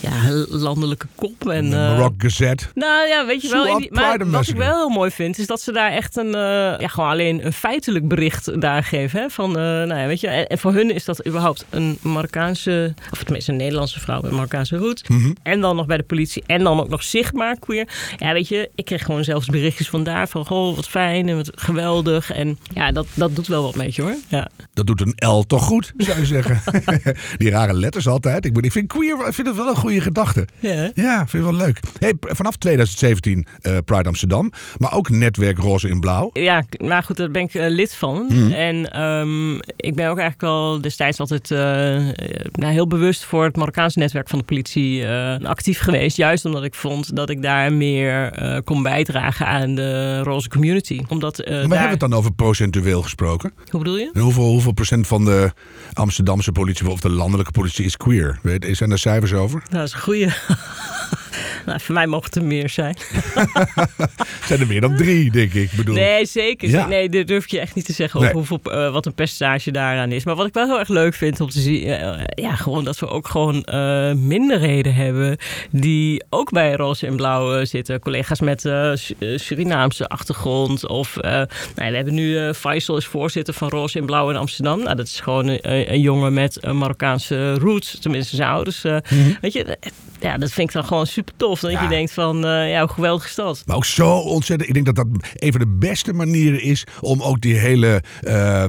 ja, 0.00 0.12
landelijke 0.48 1.06
kop. 1.14 1.48
En, 1.48 1.68
Marok 1.68 2.14
Gazette. 2.18 2.64
nou 2.74 3.08
ja, 3.08 3.26
weet 3.26 3.42
je 3.42 3.48
wel. 3.48 3.64
Swat 3.64 3.74
in 3.76 3.80
die- 3.82 3.92
maar 3.92 4.30
wat 4.30 4.48
ik 4.48 4.56
wel 4.56 4.76
heel 4.76 4.88
mooi 4.88 5.10
vind, 5.10 5.38
is 5.38 5.46
dat 5.46 5.60
ze 5.60 5.72
daar 5.72 5.90
echt 5.90 6.16
een, 6.16 6.30
ja, 6.30 6.88
gewoon 6.88 7.10
alleen 7.10 7.46
een 7.46 7.52
feitelijk 7.52 8.08
bericht 8.08 8.60
daar 8.60 8.84
geven. 8.84 9.20
Hè? 9.20 9.30
Van, 9.30 9.52
nou 9.52 9.94
ja, 10.00 10.06
weet 10.06 10.20
je, 10.20 10.28
en, 10.28 10.46
en 10.46 10.58
voor 10.58 10.72
hun 10.72 10.90
is 10.94 11.04
dat 11.04 11.26
überhaupt 11.26 11.64
een 11.70 11.98
Marokkaanse, 12.02 12.94
of 13.12 13.22
tenminste 13.22 13.50
een 13.50 13.56
Nederlandse 13.58 14.00
vrouw 14.00 14.20
met 14.20 14.30
Marokkaanse 14.30 14.76
roots. 14.76 15.02
Mhm. 15.08 15.32
En 15.42 15.60
dan 15.60 15.76
nog 15.76 15.86
bij 15.86 15.96
de 15.96 16.02
politie. 16.02 16.42
En 16.46 16.62
dan 16.62 16.80
ook 16.80 16.88
nog 16.88 17.02
zichtbaar 17.02 17.58
queer. 17.58 17.88
Ja, 18.16 18.32
weet 18.32 18.48
je, 18.48 18.70
ik 18.74 18.84
kreeg 18.84 19.04
gewoon 19.04 19.24
zelfs 19.24 19.46
berichtjes 19.46 19.88
vandaar 19.88 20.28
van, 20.28 20.46
goh, 20.46 20.76
wat 20.76 20.88
fijn 20.88 21.28
en 21.28 21.36
wat 21.36 21.50
geweldig. 21.54 22.32
En 22.32 22.58
ja, 22.74 22.92
dat, 22.92 23.06
dat 23.14 23.36
doet 23.36 23.46
wel 23.46 23.62
wat 23.62 23.74
met 23.74 23.94
je 23.94 24.02
hoor. 24.02 24.16
Ja. 24.28 24.48
Dat 24.72 24.86
doet 24.86 25.00
een 25.00 25.28
L 25.28 25.42
toch 25.42 25.64
goed, 25.64 25.92
zou 25.96 26.18
je 26.18 26.26
zeggen. 26.26 26.62
Die 27.38 27.50
rare 27.50 27.74
letters 27.74 28.08
altijd. 28.08 28.44
Ik, 28.44 28.58
ik 28.58 28.72
vind 28.72 28.86
queer 28.86 29.26
ik 29.26 29.34
vind 29.34 29.46
het 29.46 29.56
wel 29.56 29.68
een 29.68 29.76
goede 29.76 30.00
gedachte. 30.00 30.46
Ja. 30.58 30.90
Ja, 30.94 31.26
vind 31.26 31.44
ik 31.44 31.50
wel 31.50 31.58
leuk. 31.58 31.80
Hey, 31.98 32.14
vanaf 32.20 32.56
2017 32.56 33.46
eh, 33.60 33.76
Pride 33.84 34.08
Amsterdam. 34.08 34.52
Maar 34.78 34.94
ook 34.94 35.10
netwerk 35.10 35.58
Roze 35.58 35.88
in 35.88 36.00
Blauw. 36.00 36.30
Ja, 36.32 36.64
maar 36.78 37.02
goed, 37.02 37.16
daar 37.16 37.30
ben 37.30 37.42
ik 37.42 37.54
eh, 37.54 37.68
lid 37.68 37.94
van. 37.94 38.26
Mhm. 38.28 38.52
En 38.52 38.92
ehm, 38.92 39.54
ik 39.76 39.94
ben 39.94 40.08
ook 40.08 40.18
eigenlijk 40.18 40.42
al 40.42 40.80
destijds 40.80 41.20
altijd 41.20 41.48
nou, 42.52 42.72
heel 42.72 42.86
bewust 42.86 43.24
voor 43.24 43.44
het 43.44 43.56
Marokkaanse 43.56 43.98
netwerk 43.98 44.28
van 44.28 44.38
de 44.38 44.44
politie 44.44 45.08
actief 45.42 45.80
geweest. 45.80 46.16
Juist 46.16 46.33
omdat 46.44 46.64
ik 46.64 46.74
vond 46.74 47.16
dat 47.16 47.30
ik 47.30 47.42
daar 47.42 47.72
meer 47.72 48.32
eh, 48.32 48.58
kon 48.64 48.82
bijdragen 48.82 49.46
aan 49.46 49.74
de 49.74 50.20
roze 50.22 50.48
community. 50.48 51.00
Omdat, 51.08 51.38
eh, 51.38 51.50
Maar 51.50 51.54
daar- 51.60 51.68
hebben 51.68 51.84
we 51.86 51.90
het 51.90 52.00
dan 52.00 52.12
over 52.14 52.32
procentueel 52.32 53.02
gesproken? 53.02 53.52
Hoe 53.70 53.80
bedoel 53.80 53.98
je? 53.98 54.10
En 54.12 54.20
hoeveel, 54.20 54.44
hoeveel 54.44 54.72
procent 54.72 55.06
van 55.06 55.24
de 55.24 55.52
Amsterdamse 55.92 56.52
politie 56.52 56.88
of 56.90 57.00
de 57.00 57.10
landelijke 57.10 57.52
politie 57.52 57.84
is 57.84 57.96
queer? 57.96 58.38
Weet, 58.42 58.66
zijn 58.76 58.90
er 58.90 58.98
cijfers 58.98 59.32
over? 59.32 59.62
Dat 59.70 59.82
is 59.86 59.92
een 59.92 60.00
goeie. 60.00 60.28
nou, 61.66 61.80
voor 61.80 61.94
mij 61.94 62.06
mogen 62.06 62.24
het 62.26 62.36
er 62.36 62.44
meer 62.44 62.68
zijn. 62.68 62.96
Zijn 64.46 64.60
er 64.60 64.66
meer 64.66 64.80
dan 64.80 64.96
drie, 64.96 65.30
denk 65.30 65.52
ik. 65.54 65.70
Bedoel, 65.76 65.94
Nee, 65.94 66.26
zeker. 66.26 66.68
Ja. 66.68 66.86
Nee, 66.86 67.08
dat 67.08 67.26
durf 67.26 67.44
ik 67.44 67.50
je 67.50 67.60
echt 67.60 67.74
niet 67.74 67.84
te 67.84 67.92
zeggen 67.92 68.20
Nee. 68.20 68.32
hoeveel, 68.32 68.60
eh, 68.64 68.92
wat 68.92 69.06
een 69.06 69.14
percentage 69.14 69.70
daaraan 69.70 70.12
is. 70.12 70.24
Maar 70.24 70.34
wat 70.34 70.46
ik 70.46 70.54
wel 70.54 70.66
heel 70.66 70.78
erg 70.78 70.88
leuk 70.88 71.14
vind 71.14 71.40
om 71.40 71.48
te 71.50 71.60
zien, 71.60 71.86
eh, 71.86 72.24
ja, 72.44 72.54
gewoon 72.56 72.84
dat 72.84 72.98
we 72.98 73.08
ook 73.08 73.28
gewoon 73.28 73.62
eh, 73.64 74.12
minderheden 74.12 74.94
hebben 74.94 75.36
die 75.70 76.24
ook 76.30 76.50
bij 76.52 76.72
Roze 76.74 77.06
en 77.06 77.16
Blauw 77.16 77.58
eh, 77.58 77.66
zitten. 77.66 78.00
Collega's 78.00 78.40
met 78.40 78.64
eh, 78.64 78.90
Su- 78.94 79.14
eh, 79.18 79.38
Surinaamse 79.38 80.08
achtergrond. 80.08 80.86
Of 80.88 81.16
eh, 81.16 81.30
nou, 81.30 81.46
we 81.90 81.96
hebben 81.96 82.14
nu 82.14 82.38
eh, 82.38 82.52
Faisal 82.52 82.96
is 82.96 83.06
voorzitter 83.06 83.54
van 83.54 83.68
Roze 83.68 83.98
en 83.98 84.06
Blauw 84.06 84.30
in 84.30 84.36
Amsterdam. 84.36 84.82
Nou, 84.82 84.96
dat 84.96 85.06
is 85.06 85.20
gewoon 85.20 85.46
een, 85.48 85.92
een 85.92 86.00
jongen 86.00 86.32
met 86.34 86.58
een 86.60 86.78
Marokkaanse 86.78 87.54
roots, 87.54 87.98
tenminste 88.00 88.36
zijn 88.36 88.48
ouders. 88.50 88.84
eh, 88.84 88.96
Weet 89.40 89.52
je, 89.52 89.64
eh, 89.64 89.90
ja, 90.24 90.38
dat 90.38 90.52
vind 90.52 90.68
ik 90.68 90.74
dan 90.74 90.84
gewoon 90.84 91.06
super 91.06 91.32
tof. 91.36 91.60
Dat 91.60 91.70
Ja. 91.70 91.82
je 91.82 91.88
denkt 91.88 92.12
van, 92.12 92.44
eh, 92.46 92.70
ja, 92.70 92.80
hoe 92.80 92.88
geweldig 92.88 93.24
is 93.26 93.34
dat? 93.34 93.62
Maar 93.66 93.76
ook 93.76 93.84
zo 93.84 94.10
ontzettend. 94.18 94.68
Ik 94.68 94.74
denk 94.74 94.86
dat 94.86 94.94
dat 94.96 95.06
een 95.34 95.52
van 95.52 95.60
de 95.60 95.66
beste 95.78 96.12
manieren 96.12 96.62
is 96.62 96.84
om 97.00 97.22
ook 97.22 97.40
die 97.40 97.54
hele. 97.54 98.02
eh, 98.20 98.64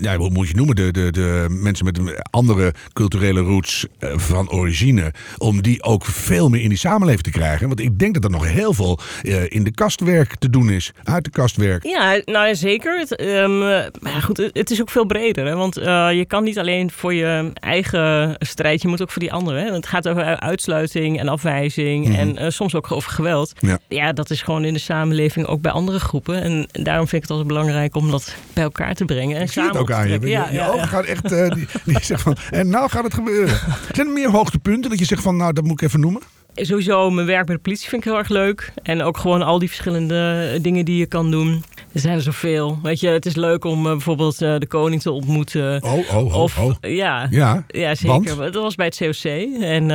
ja, 0.00 0.16
hoe 0.16 0.30
moet 0.30 0.42
je 0.42 0.48
het 0.48 0.56
noemen? 0.56 0.76
De, 0.76 0.90
de, 0.90 1.10
de 1.12 1.46
mensen 1.50 1.84
met 1.84 2.00
andere 2.30 2.74
culturele 2.92 3.40
roots 3.40 3.86
eh, 3.98 4.18
van 4.18 4.50
origine. 4.50 5.12
Om 5.38 5.62
die 5.62 5.82
ook 5.82 6.04
veel 6.04 6.48
meer 6.48 6.60
in 6.60 6.68
die 6.68 6.78
samenleving 6.78 7.22
te 7.22 7.30
krijgen. 7.30 7.66
Want 7.68 7.80
ik 7.80 7.98
denk 7.98 8.14
dat 8.14 8.24
er 8.24 8.30
nog 8.30 8.46
heel 8.48 8.74
veel 8.74 8.98
eh, 9.22 9.42
in 9.48 9.64
de 9.64 9.70
kastwerk 9.72 10.34
te 10.36 10.50
doen 10.50 10.70
is. 10.70 10.92
Uit 11.04 11.24
de 11.24 11.30
kastwerk. 11.30 11.84
Ja, 11.84 12.20
nou 12.24 12.46
ja, 12.46 12.54
zeker. 12.54 12.98
Het, 12.98 13.16
ehm, 13.16 13.58
maar 14.00 14.22
goed, 14.22 14.36
het, 14.36 14.50
het 14.52 14.70
is 14.70 14.80
ook 14.80 14.90
veel 14.90 15.04
breder. 15.06 15.46
Hè? 15.46 15.54
Want 15.56 15.74
je 15.74 16.24
kan 16.28 16.44
niet 16.44 16.58
alleen 16.58 16.90
voor 16.90 17.14
je 17.14 17.50
eigen 17.54 18.36
strijd, 18.38 18.82
je 18.82 18.88
moet 18.88 19.02
ook 19.02 19.10
voor 19.10 19.22
die 19.22 19.32
anderen. 19.32 19.60
Hè? 19.62 19.64
Want 19.70 19.76
het 19.76 19.86
gaat 19.86 20.08
over 20.08 20.24
en 20.94 21.28
afwijzing 21.28 22.06
Mhm. 22.08 22.14
en 22.18 22.36
eh, 22.36 22.50
soms 22.50 22.74
ook 22.74 22.92
over 22.92 23.10
geweld. 23.10 23.52
Ja. 23.88 24.12
dat 24.12 24.30
is 24.30 24.42
gewoon 24.42 24.64
in 24.64 24.72
de 24.72 24.78
samenleving 24.78 25.46
ook 25.46 25.60
bij 25.60 25.72
andere 25.72 26.00
groepen. 26.00 26.42
En 26.42 26.68
daarom 26.72 27.08
vind 27.08 27.22
ik 27.22 27.28
het 27.28 27.30
altijd 27.30 27.48
belangrijk 27.48 27.96
om 27.96 28.10
dat 28.10 28.34
bij 28.52 28.62
elkaar 28.64 28.94
te 28.94 29.04
brengen. 29.04 29.36
En 29.36 29.42
Ik 29.42 29.52
zie 29.52 29.62
het 29.62 29.72
samen 29.72 29.88
ook 29.88 29.96
aan 29.96 30.08
je. 30.08 30.20
je, 30.20 30.26
Ja, 30.28 30.48
je 30.50 30.60
ogen 30.68 30.76
ja. 30.78 30.86
gaan 30.86 31.04
echt. 31.04 31.32
eh, 31.32 31.50
die, 31.50 31.66
die 31.84 31.96
zegt 32.02 32.22
van. 32.22 32.36
En 32.50 32.68
nou 32.68 32.90
gaat 32.90 33.04
het 33.04 33.14
gebeuren. 33.14 33.58
Zijn 33.94 34.06
er 34.06 34.12
meer 34.12 34.30
hoogtepunten 34.30 34.90
dat 34.90 34.98
je 34.98 35.04
zegt 35.04 35.22
van. 35.22 35.36
Nou, 35.36 35.52
dat 35.52 35.64
moet 35.64 35.80
ik 35.80 35.88
even 35.88 36.00
noemen? 36.00 36.22
Sowieso 36.60 37.10
mijn 37.10 37.26
werk 37.26 37.46
bij 37.46 37.54
de 37.54 37.60
politie 37.60 37.88
vind 37.88 38.04
ik 38.04 38.08
heel 38.08 38.18
erg 38.18 38.28
leuk. 38.28 38.72
En 38.82 39.02
ook 39.02 39.16
gewoon 39.16 39.42
al 39.42 39.58
die 39.58 39.68
verschillende 39.68 40.58
dingen 40.62 40.84
die 40.84 40.96
je 40.96 41.06
kan 41.06 41.30
doen. 41.30 41.64
Er 41.92 42.00
zijn 42.00 42.14
er 42.16 42.22
zoveel. 42.22 42.78
Weet 42.82 43.00
je, 43.00 43.08
het 43.08 43.26
is 43.26 43.34
leuk 43.34 43.64
om 43.64 43.86
uh, 43.86 43.90
bijvoorbeeld 43.90 44.42
uh, 44.42 44.58
de 44.58 44.66
koning 44.66 45.02
te 45.02 45.10
ontmoeten. 45.10 45.82
Oh, 45.82 45.92
oh, 45.92 46.16
oh. 46.16 46.34
Of, 46.34 46.58
oh. 46.58 46.74
Ja, 46.80 47.26
Ja, 47.30 47.64
ja, 47.68 47.94
zeker. 47.94 48.36
Dat 48.36 48.54
was 48.62 48.74
bij 48.74 48.86
het 48.86 48.96
COC. 48.96 49.24
En 49.60 49.88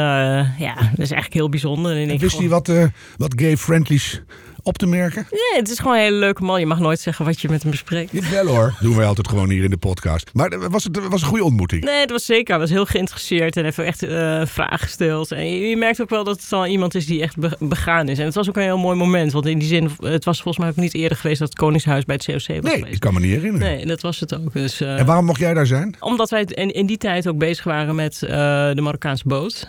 ja, 0.58 0.75
dat 0.75 0.99
is 0.99 1.12
eigenlijk 1.12 1.34
heel 1.34 1.49
bijzonder. 1.49 1.97
En 1.97 2.10
En 2.10 2.17
wist 2.17 2.38
hij 2.38 2.49
wat, 2.49 2.71
wat 3.17 3.34
gay-friendlies 3.36 4.21
op 4.65 4.78
te 4.78 4.88
merken? 4.88 5.28
Nee, 5.32 5.60
het 5.60 5.69
is 5.69 5.80
gewoon 5.80 5.95
een 5.95 6.01
hele 6.01 6.15
leuke 6.15 6.43
man. 6.43 6.60
Je 6.60 6.65
mag 6.65 6.80
nooit 6.80 6.99
zeggen 6.99 7.25
wat 7.25 7.41
je 7.41 7.49
met 7.49 7.62
hem 7.62 7.71
bespreekt. 7.71 8.12
Dit 8.12 8.30
wel 8.30 8.47
hoor. 8.47 8.73
Doen 8.80 8.95
wij 8.95 9.06
altijd 9.06 9.28
gewoon 9.28 9.49
hier 9.49 9.63
in 9.63 9.69
de 9.69 9.78
podcast. 9.78 10.30
Maar 10.34 10.69
was 10.69 10.84
het 10.84 11.08
was 11.08 11.21
een 11.21 11.28
goede 11.28 11.43
ontmoeting? 11.43 11.84
Nee, 11.84 11.99
het 11.99 12.12
was 12.12 12.25
zeker. 12.25 12.49
Hij 12.49 12.60
was 12.60 12.69
heel 12.69 12.86
geïnteresseerd 12.86 13.58
en 13.58 13.63
heeft 13.63 13.80
echt 13.80 14.04
uh, 14.04 14.45
vragen 14.45 14.80
gesteld. 14.80 15.32
En 15.32 15.51
je, 15.51 15.69
je, 15.69 15.78
merkt 15.78 16.01
ook 16.01 16.10
wel 16.10 16.23
dat 16.23 16.41
het 16.41 16.54
al 16.54 16.65
iemand 16.65 16.95
is 16.95 17.06
die 17.06 17.21
echt 17.21 17.36
begaan 17.60 18.10
is. 18.10 18.19
En 18.19 18.25
het 18.25 18.36
was 18.36 18.49
ook 18.49 18.56
een 18.56 18.63
heel 18.63 18.78
mooi 18.78 18.97
moment. 18.97 19.32
Want 19.32 19.45
in 19.45 19.60
die 19.60 19.67
zin, 19.67 19.89
het 19.99 20.25
was 20.25 20.41
volgens 20.41 20.58
mij 20.58 20.69
ook 20.69 20.75
niet 20.75 20.93
eerder 20.93 21.17
geweest 21.17 21.39
dat 21.39 21.49
het 21.49 21.58
Koningshuis 21.58 22.06
bij 22.06 22.15
het 22.15 22.25
COC 22.25 22.36
was 22.36 22.47
nee, 22.47 22.60
geweest. 22.62 22.93
ik 22.93 22.99
kan 22.99 23.13
me 23.13 23.19
niet 23.19 23.32
herinneren. 23.32 23.67
Nee, 23.67 23.86
dat 23.86 24.01
was 24.01 24.19
het 24.19 24.36
ook. 24.36 24.54
Dus, 24.54 24.82
uh, 24.82 24.99
en 24.99 25.06
waarom 25.06 25.25
mocht 25.25 25.39
jij 25.39 25.54
daar 25.54 25.67
zijn? 25.67 25.95
Omdat 25.99 26.30
wij 26.30 26.43
in, 26.43 26.71
in 26.71 26.86
die 26.86 26.97
tijd 26.97 27.28
ook 27.28 27.38
bezig 27.38 27.63
waren 27.63 27.95
met 27.95 28.19
uh, 28.23 28.30
de 28.30 28.82
Marokkaanse 28.82 29.28
boot. 29.28 29.65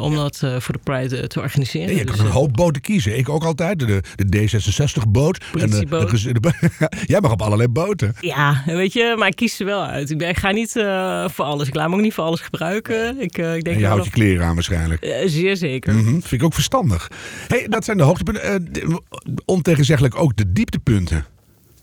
Om 0.00 0.14
dat 0.14 0.38
voor 0.38 0.74
de 0.74 0.80
Pride 0.82 1.26
te 1.26 1.40
organiseren. 1.40 1.96
Je 1.96 2.04
kan 2.04 2.16
dus, 2.16 2.24
een 2.24 2.30
hoop 2.30 2.52
boten 2.52 2.82
kiezen. 2.82 3.18
Ik 3.18 3.28
ook 3.28 3.44
altijd. 3.44 3.78
De, 3.78 4.02
de 4.14 4.25
D66 4.36 5.08
boot. 5.08 5.44
En 5.58 5.70
de, 5.70 5.84
de, 5.84 6.40
de, 6.40 6.52
jij 7.12 7.20
mag 7.20 7.32
op 7.32 7.42
allerlei 7.42 7.68
boten. 7.68 8.14
Ja, 8.20 8.62
weet 8.66 8.92
je, 8.92 9.14
maar 9.18 9.28
ik 9.28 9.36
kies 9.36 9.60
er 9.60 9.66
wel 9.66 9.84
uit. 9.84 10.10
Ik, 10.10 10.18
ben, 10.18 10.28
ik 10.28 10.36
ga 10.36 10.50
niet 10.50 10.76
uh, 10.76 11.28
voor 11.28 11.44
alles. 11.44 11.68
Ik 11.68 11.74
laat 11.74 11.88
me 11.88 11.94
ook 11.94 12.00
niet 12.00 12.14
voor 12.14 12.24
alles 12.24 12.40
gebruiken. 12.40 13.20
Ik, 13.20 13.38
uh, 13.38 13.54
ik 13.54 13.64
denk 13.64 13.76
en 13.76 13.82
je 13.82 13.88
houdt 13.88 14.04
je 14.04 14.10
kleren 14.10 14.46
aan 14.46 14.54
waarschijnlijk. 14.54 15.04
Uh, 15.04 15.14
zeer 15.24 15.56
zeker. 15.56 15.92
Mm 15.92 16.04
-hmm. 16.04 16.20
Vind 16.20 16.32
ik 16.32 16.42
ook 16.42 16.54
verstandig. 16.54 17.10
Hey, 17.48 17.66
dat 17.68 17.84
zijn 17.84 17.96
de 17.96 18.02
hoogtepunten. 18.02 19.02
ontegenzeggelijk 19.44 20.14
ook 20.14 20.36
de 20.36 20.52
dieptepunten. 20.52 21.26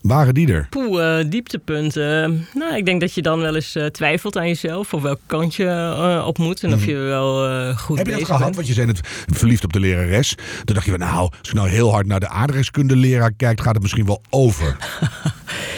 Waren 0.04 0.34
die 0.34 0.54
er? 0.54 0.68
Poeh, 0.70 1.20
uh, 1.20 1.30
dieptepunten. 1.30 2.48
Nou, 2.54 2.76
ik 2.76 2.86
denk 2.86 3.02
dat 3.02 3.14
je 3.14 3.22
dan 3.22 3.40
wel 3.40 3.56
eens 3.56 3.76
uh, 3.76 3.86
twijfelt 3.86 4.38
aan 4.38 4.48
jezelf. 4.48 4.94
Of 4.94 5.02
welke 5.02 5.22
kant 5.26 5.56
je 5.56 5.64
uh, 5.64 6.24
op 6.28 6.38
moet. 6.38 6.64
En 6.64 6.70
mm. 6.70 6.76
of 6.76 6.86
je 6.86 6.96
wel 6.96 7.76
goed 7.76 7.98
Heb 7.98 8.08
je 8.08 8.14
dat 8.14 8.26
gehad? 8.26 8.42
bent. 8.42 8.56
Want 8.56 8.68
je 8.68 8.82
het 8.82 9.00
verliefd 9.28 9.64
op 9.64 9.74
de 9.74 9.80
lerares. 9.80 10.36
Toen 10.64 10.76
dacht 10.76 10.86
je 10.86 10.92
van 10.92 11.00
nou, 11.00 11.30
als 11.40 11.50
je 11.50 11.56
nou 11.56 11.70
heel 11.70 11.92
hard 11.92 12.08
naar 12.08 12.20
de 12.20 12.28
aardrijkskundeleraar 12.28 13.34
kijkt, 13.34 13.62
gaat 13.62 13.74
het 13.74 13.82
misschien 13.82 14.06
wel 14.06 14.22
over. 14.30 14.76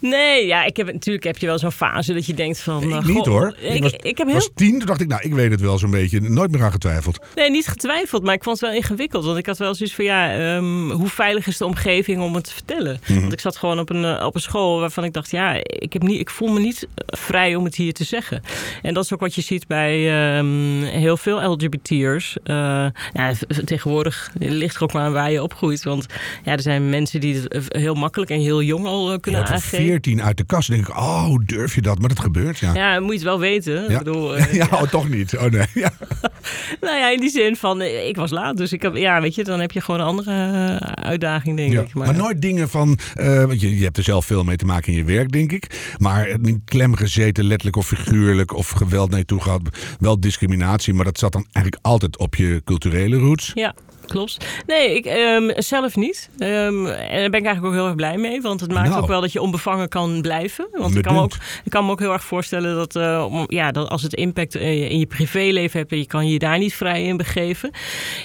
Nee, 0.00 0.46
ja, 0.46 0.64
ik 0.64 0.76
heb, 0.76 0.92
natuurlijk 0.92 1.24
heb 1.24 1.38
je 1.38 1.46
wel 1.46 1.58
zo'n 1.58 1.72
fase 1.72 2.12
dat 2.12 2.26
je 2.26 2.34
denkt 2.34 2.60
van... 2.60 2.80
Nee, 2.80 2.88
uh, 2.88 2.96
ik 2.96 3.04
niet 3.04 3.16
goh, 3.16 3.26
hoor. 3.26 3.54
Ik, 3.60 3.74
Ik 3.74 3.82
was, 3.82 3.92
ik 3.92 4.18
heb 4.18 4.26
heel... 4.26 4.36
was 4.36 4.50
tien, 4.54 4.78
toen 4.78 4.86
dacht 4.86 5.00
ik, 5.00 5.08
nou, 5.08 5.22
ik 5.22 5.34
weet 5.34 5.50
het 5.50 5.60
wel 5.60 5.78
zo'n 5.78 5.90
beetje. 5.90 6.20
Nooit 6.20 6.50
meer 6.50 6.62
aan 6.62 6.72
getwijfeld. 6.72 7.18
Nee, 7.34 7.50
niet 7.50 7.66
getwijfeld, 7.66 8.22
maar 8.22 8.34
ik 8.34 8.42
vond 8.42 8.60
het 8.60 8.68
wel 8.68 8.78
ingewikkeld. 8.78 9.24
Want 9.24 9.38
ik 9.38 9.46
had 9.46 9.58
wel 9.58 9.74
zoiets 9.74 9.94
van, 9.94 10.04
ja, 10.04 10.54
um, 10.56 10.90
hoe 10.90 11.08
veilig 11.08 11.46
is 11.46 11.56
de 11.56 11.64
omgeving 11.64 12.22
om 12.22 12.34
het 12.34 12.44
te 12.44 12.52
vertellen? 12.52 13.00
Mhm. 13.06 13.20
Want 13.20 13.32
ik 13.32 13.40
zat 13.40 13.56
gewoon 13.56 13.78
op 13.78 13.90
een, 13.90 14.02
uh, 14.02 14.24
op 14.26 14.34
een 14.34 14.40
school 14.40 14.80
waarvan 14.80 15.04
ik 15.04 15.12
dacht, 15.12 15.30
ja, 15.30 15.54
ik, 15.64 15.92
heb 15.92 16.02
niet, 16.02 16.20
ik 16.20 16.30
voel 16.30 16.48
me 16.48 16.60
niet 16.60 16.88
vrij 17.06 17.54
om 17.54 17.64
het 17.64 17.74
hier 17.74 17.92
te 17.92 18.04
zeggen. 18.04 18.42
En 18.82 18.94
dat 18.94 19.04
is 19.04 19.12
ook 19.12 19.20
wat 19.20 19.34
je 19.34 19.40
ziet 19.40 19.66
bij 19.66 20.38
um, 20.38 20.82
heel 20.82 21.16
veel 21.16 21.52
LGBT'ers. 21.52 22.36
Uh, 22.44 22.86
ja, 23.12 23.32
tegenwoordig 23.64 24.30
ligt 24.38 24.76
er 24.76 24.82
ook 24.82 24.92
maar 24.92 25.02
aan 25.02 25.12
waar 25.12 25.30
je 25.30 25.42
opgroeit. 25.42 25.84
Want 25.84 26.06
ja, 26.44 26.52
er 26.52 26.62
zijn 26.62 26.90
mensen 26.90 27.20
die 27.20 27.34
het 27.34 27.64
heel 27.68 27.94
makkelijk 27.94 28.30
en 28.30 28.40
heel 28.40 28.62
jong 28.62 28.86
al 28.86 29.12
uh, 29.12 29.18
kunnen 29.20 29.40
ja, 29.40 29.46
aangeven. 29.46 29.89
14 29.90 30.22
uit 30.22 30.36
de 30.36 30.44
kast 30.44 30.68
denk 30.68 30.88
ik, 30.88 30.96
oh, 30.96 31.34
durf 31.44 31.74
je 31.74 31.82
dat? 31.82 31.98
Maar 31.98 32.08
dat 32.08 32.20
gebeurt, 32.20 32.58
ja. 32.58 32.74
Ja, 32.74 33.00
moet 33.00 33.08
je 33.08 33.14
het 33.14 33.22
wel 33.22 33.38
weten. 33.38 33.82
Ja, 33.82 33.88
Ik 33.88 33.98
bedoel, 33.98 34.36
uh, 34.38 34.52
ja, 34.52 34.68
oh, 34.70 34.82
toch 34.82 35.08
niet. 35.08 35.36
Oh 35.36 35.44
nee. 35.44 35.66
Ja. 35.74 35.92
nou 36.80 36.96
ja, 36.96 37.10
in 37.10 37.20
die 37.20 37.30
zin 37.30 37.56
van, 37.56 37.80
uh, 37.80 38.08
ik 38.08 38.16
was 38.16 38.30
laat. 38.30 38.56
Dus 38.56 38.72
ik 38.72 38.82
heb, 38.82 38.96
ja, 38.96 39.20
weet 39.20 39.34
je, 39.34 39.44
dan 39.44 39.60
heb 39.60 39.72
je 39.72 39.80
gewoon 39.80 40.00
een 40.00 40.06
andere 40.06 40.30
uh, 40.30 40.76
uitdaging, 41.04 41.56
denk 41.56 41.72
ik. 41.72 41.94
Maar, 41.94 42.06
maar, 42.06 42.16
nooit 42.16 42.42
dingen 42.42 42.68
van, 42.68 42.98
want 43.14 43.60
je, 43.60 43.76
je 43.76 43.84
hebt 43.84 43.96
er 43.96 44.02
zelf 44.02 44.24
veel 44.24 44.44
mee 44.44 44.56
te 44.56 44.64
maken 44.64 44.92
in 44.92 44.98
je 44.98 45.04
werk, 45.04 45.32
denk 45.32 45.52
ik. 45.52 45.94
Maar 45.98 46.36
niet 46.40 46.60
klem 46.64 46.94
gezeten, 46.94 47.44
letterlijk 47.44 47.76
of 47.76 47.86
figuurlijk, 47.86 48.54
of 48.54 48.68
geweld 48.68 49.10
naar 49.10 49.18
je 49.18 49.24
toe 49.24 49.40
gehad. 49.40 49.60
Wel 50.00 50.20
discriminatie, 50.20 50.94
maar 50.94 51.04
dat 51.04 51.18
zat 51.18 51.32
dan 51.32 51.46
eigenlijk 51.52 51.86
altijd 51.86 52.18
op 52.18 52.34
je 52.34 52.62
culturele 52.64 53.16
roots. 53.16 53.50
Ja, 53.54 53.74
klopt. 54.10 54.46
Nee, 54.66 54.94
ik 54.94 55.06
um, 55.06 55.52
zelf 55.56 55.96
niet. 55.96 56.30
Um, 56.38 56.86
en 56.86 57.20
daar 57.20 57.30
ben 57.30 57.40
ik 57.40 57.46
eigenlijk 57.46 57.66
ook 57.66 57.72
heel 57.72 57.86
erg 57.86 57.94
blij 57.94 58.16
mee. 58.16 58.40
Want 58.40 58.60
het 58.60 58.72
maakt 58.72 58.88
nou. 58.88 59.02
ook 59.02 59.08
wel 59.08 59.20
dat 59.20 59.32
je 59.32 59.40
onbevangen 59.40 59.88
kan 59.88 60.20
blijven. 60.20 60.68
Want 60.72 60.96
ik 60.96 61.02
kan, 61.02 61.14
me 61.14 61.20
ook, 61.20 61.32
ik 61.64 61.70
kan 61.70 61.84
me 61.84 61.90
ook 61.90 62.00
heel 62.00 62.12
erg 62.12 62.24
voorstellen 62.24 62.76
dat, 62.76 62.96
uh, 62.96 63.26
om, 63.30 63.44
ja, 63.46 63.70
dat 63.70 63.88
als 63.88 64.02
het 64.02 64.14
impact 64.14 64.54
in 64.54 64.98
je 64.98 65.06
privéleven 65.06 65.78
hebt... 65.78 65.92
en 65.92 65.98
je 65.98 66.06
kan 66.06 66.28
je 66.28 66.38
daar 66.38 66.58
niet 66.58 66.74
vrij 66.74 67.04
in 67.04 67.16
begeven... 67.16 67.70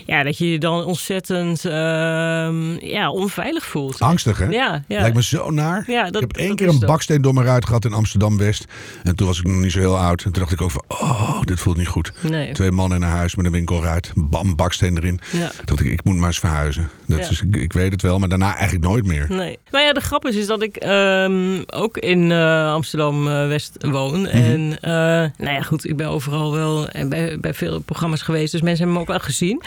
Ja, 0.05 0.23
dat 0.23 0.37
je 0.37 0.51
je 0.51 0.59
dan 0.59 0.83
ontzettend 0.83 1.65
uh, 1.65 1.71
ja, 2.79 3.11
onveilig 3.11 3.65
voelt. 3.65 3.99
Angstig, 3.99 4.37
hè? 4.37 4.45
Ja, 4.45 4.83
ja. 4.87 4.99
Lijkt 4.99 5.15
me 5.15 5.23
zo 5.23 5.49
naar. 5.49 5.83
Ja, 5.87 6.03
dat, 6.03 6.21
ik 6.21 6.31
heb 6.31 6.37
één 6.37 6.55
keer 6.55 6.67
een 6.67 6.79
baksteen 6.79 7.21
door 7.21 7.33
mijn 7.33 7.45
ruit 7.45 7.65
gehad 7.65 7.85
in 7.85 7.93
Amsterdam-West. 7.93 8.65
En 9.03 9.15
toen 9.15 9.27
was 9.27 9.39
ik 9.39 9.45
nog 9.45 9.55
niet 9.55 9.71
zo 9.71 9.79
heel 9.79 9.97
oud. 9.97 10.23
En 10.23 10.31
toen 10.31 10.41
dacht 10.41 10.53
ik 10.53 10.61
ook 10.61 10.71
van, 10.71 10.83
oh, 10.87 11.41
dit 11.41 11.59
voelt 11.59 11.77
niet 11.77 11.87
goed. 11.87 12.11
Nee. 12.21 12.53
Twee 12.53 12.71
mannen 12.71 12.97
in 12.97 13.03
een 13.03 13.09
huis 13.09 13.35
met 13.35 13.45
een 13.45 13.51
winkelruit. 13.51 14.11
Bam, 14.15 14.55
baksteen 14.55 14.97
erin. 14.97 15.19
Ja. 15.31 15.51
Ik, 15.79 15.91
ik 15.91 16.03
moet 16.03 16.15
maar 16.15 16.27
eens 16.27 16.39
verhuizen. 16.39 16.89
Dat 17.05 17.17
Ja. 17.19 17.29
is, 17.29 17.41
ik, 17.41 17.55
ik 17.55 17.73
weet 17.73 17.91
het 17.91 18.01
wel, 18.01 18.19
maar 18.19 18.29
daarna 18.29 18.53
eigenlijk 18.55 18.85
nooit 18.85 19.05
meer. 19.05 19.25
Nee. 19.29 19.57
Maar 19.71 19.81
ja, 19.81 19.93
de 19.93 19.99
grap 19.99 20.25
is, 20.27 20.35
is 20.35 20.47
dat 20.47 20.61
ik 20.61 20.83
um, 20.85 21.63
ook 21.65 21.97
in 21.97 22.29
uh, 22.29 22.73
Amsterdam-West 22.73 23.77
woon. 23.79 24.21
Mhm. 24.21 24.29
En 24.29 24.59
uh, 24.61 24.79
nou 24.81 25.31
ja, 25.55 25.61
goed, 25.61 25.85
ik 25.89 25.97
ben 25.97 26.07
overal 26.07 26.51
wel 26.53 26.89
en 26.89 27.09
bij, 27.09 27.39
bij 27.39 27.53
veel 27.53 27.79
programma's 27.79 28.21
geweest. 28.21 28.51
Dus 28.51 28.61
mensen 28.61 28.77
hebben 28.83 28.95
me 28.95 29.01
ook 29.01 29.17
wel 29.19 29.25
gezien. 29.25 29.61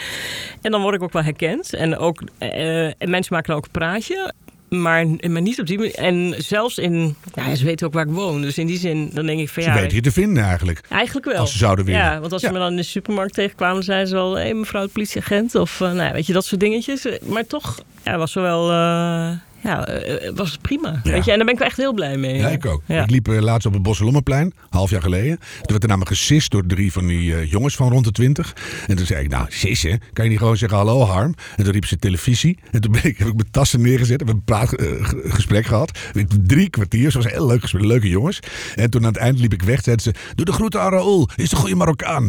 En 0.61 0.71
dan 0.71 0.81
word 0.81 0.95
ik 0.95 1.03
ook 1.03 1.13
wel 1.13 1.23
herkend. 1.23 1.73
En, 1.73 1.97
ook, 1.97 2.21
uh, 2.39 2.85
en 2.85 3.09
mensen 3.09 3.33
maken 3.33 3.47
dan 3.47 3.57
ook 3.57 3.65
een 3.65 3.71
praatje. 3.71 4.33
Maar, 4.69 5.05
maar 5.29 5.41
niet 5.41 5.59
op 5.59 5.67
die 5.67 5.77
manier. 5.77 5.95
En 5.95 6.35
zelfs 6.37 6.77
in... 6.77 7.15
Ja, 7.33 7.55
ze 7.55 7.65
weten 7.65 7.87
ook 7.87 7.93
waar 7.93 8.05
ik 8.05 8.11
woon. 8.11 8.41
Dus 8.41 8.57
in 8.57 8.67
die 8.67 8.77
zin, 8.77 9.09
dan 9.13 9.25
denk 9.25 9.39
ik 9.39 9.49
van 9.49 9.63
Ze 9.63 9.69
ja... 9.69 9.75
weten 9.75 9.95
je 9.95 10.01
te 10.01 10.11
vinden 10.11 10.43
eigenlijk. 10.43 10.81
Eigenlijk 10.89 11.25
wel. 11.25 11.35
Als 11.35 11.51
ze 11.51 11.57
zouden 11.57 11.85
willen. 11.85 12.01
Ja, 12.01 12.19
want 12.19 12.31
als 12.31 12.41
Ja. 12.41 12.47
ze 12.47 12.53
me 12.53 12.59
dan 12.59 12.69
in 12.69 12.75
de 12.75 12.83
supermarkt 12.83 13.33
tegenkwamen... 13.33 13.83
zeiden 13.83 14.07
ze 14.07 14.15
wel, 14.15 14.33
hé 14.35 14.41
hey, 14.41 14.53
mevrouw 14.53 14.83
de 14.85 14.91
politieagent. 14.91 15.55
Of 15.55 15.79
uh, 15.79 15.91
nou, 15.91 16.13
weet 16.13 16.25
je, 16.25 16.33
dat 16.33 16.45
soort 16.45 16.61
dingetjes. 16.61 17.07
Maar 17.25 17.45
toch 17.45 17.79
ja, 18.03 18.17
was 18.17 18.31
ze 18.31 18.39
wel... 18.39 18.71
Uh, 18.71 19.31
ja, 19.63 20.03
uh, 20.07 20.31
was 20.35 20.51
het 20.51 20.61
prima. 20.61 20.99
Ja. 21.03 21.11
Weet 21.11 21.25
je? 21.25 21.31
En 21.31 21.37
daar 21.37 21.45
ben 21.45 21.53
ik 21.53 21.59
wel 21.59 21.67
echt 21.67 21.77
heel 21.77 21.93
blij 21.93 22.17
mee. 22.17 22.35
Ja, 22.35 22.47
ik 22.47 22.65
ook. 22.65 22.81
Ja. 22.85 23.03
Ik 23.03 23.09
liep 23.09 23.27
uh, 23.27 23.41
laatst 23.41 23.67
op 23.67 23.73
het 23.73 23.81
Bosselommerplein, 23.81 24.53
half 24.69 24.89
jaar 24.89 25.01
geleden. 25.01 25.37
Toen 25.37 25.65
werd 25.65 25.83
er 25.83 25.89
namelijk 25.89 26.15
gesist 26.15 26.51
door 26.51 26.65
drie 26.65 26.91
van 26.91 27.07
die 27.07 27.31
uh, 27.31 27.51
jongens 27.51 27.75
van 27.75 27.89
rond 27.89 28.05
de 28.05 28.11
twintig. 28.11 28.55
En 28.87 28.95
toen 28.95 29.05
zei 29.05 29.23
ik, 29.23 29.29
nou, 29.29 29.45
sissen, 29.49 29.99
kan 30.13 30.23
je 30.23 30.29
niet 30.29 30.39
gewoon 30.39 30.57
zeggen 30.57 30.77
hallo 30.77 31.01
Harm? 31.01 31.33
En 31.55 31.63
toen 31.63 31.73
riep 31.73 31.85
ze 31.85 31.97
televisie. 31.97 32.57
En 32.71 32.81
toen 32.81 32.91
ben 32.91 33.03
ik, 33.03 33.17
heb 33.17 33.27
ik 33.27 33.35
mijn 33.35 33.51
tassen 33.51 33.81
neergezet, 33.81 34.19
heb 34.19 34.29
een 34.29 34.43
praatgesprek 34.43 35.65
gehad. 35.65 35.99
Drie 36.43 36.69
kwartier, 36.69 37.11
ze 37.11 37.17
was 37.17 37.25
een 37.25 37.31
heel 37.31 37.47
leuk 37.47 37.61
gesprek, 37.61 37.83
leuke 37.83 38.09
jongens. 38.09 38.39
En 38.75 38.89
toen 38.89 39.01
aan 39.01 39.07
het 39.07 39.17
eind 39.17 39.39
liep 39.39 39.53
ik 39.53 39.61
weg, 39.61 39.83
zeiden 39.83 40.05
ze, 40.05 40.33
doe 40.35 40.45
de 40.45 40.51
groeten 40.51 40.81
aan 40.81 40.91
Raoul, 40.91 41.29
is 41.35 41.49
de 41.49 41.55
goede 41.55 41.75
Marokkaan. 41.75 42.23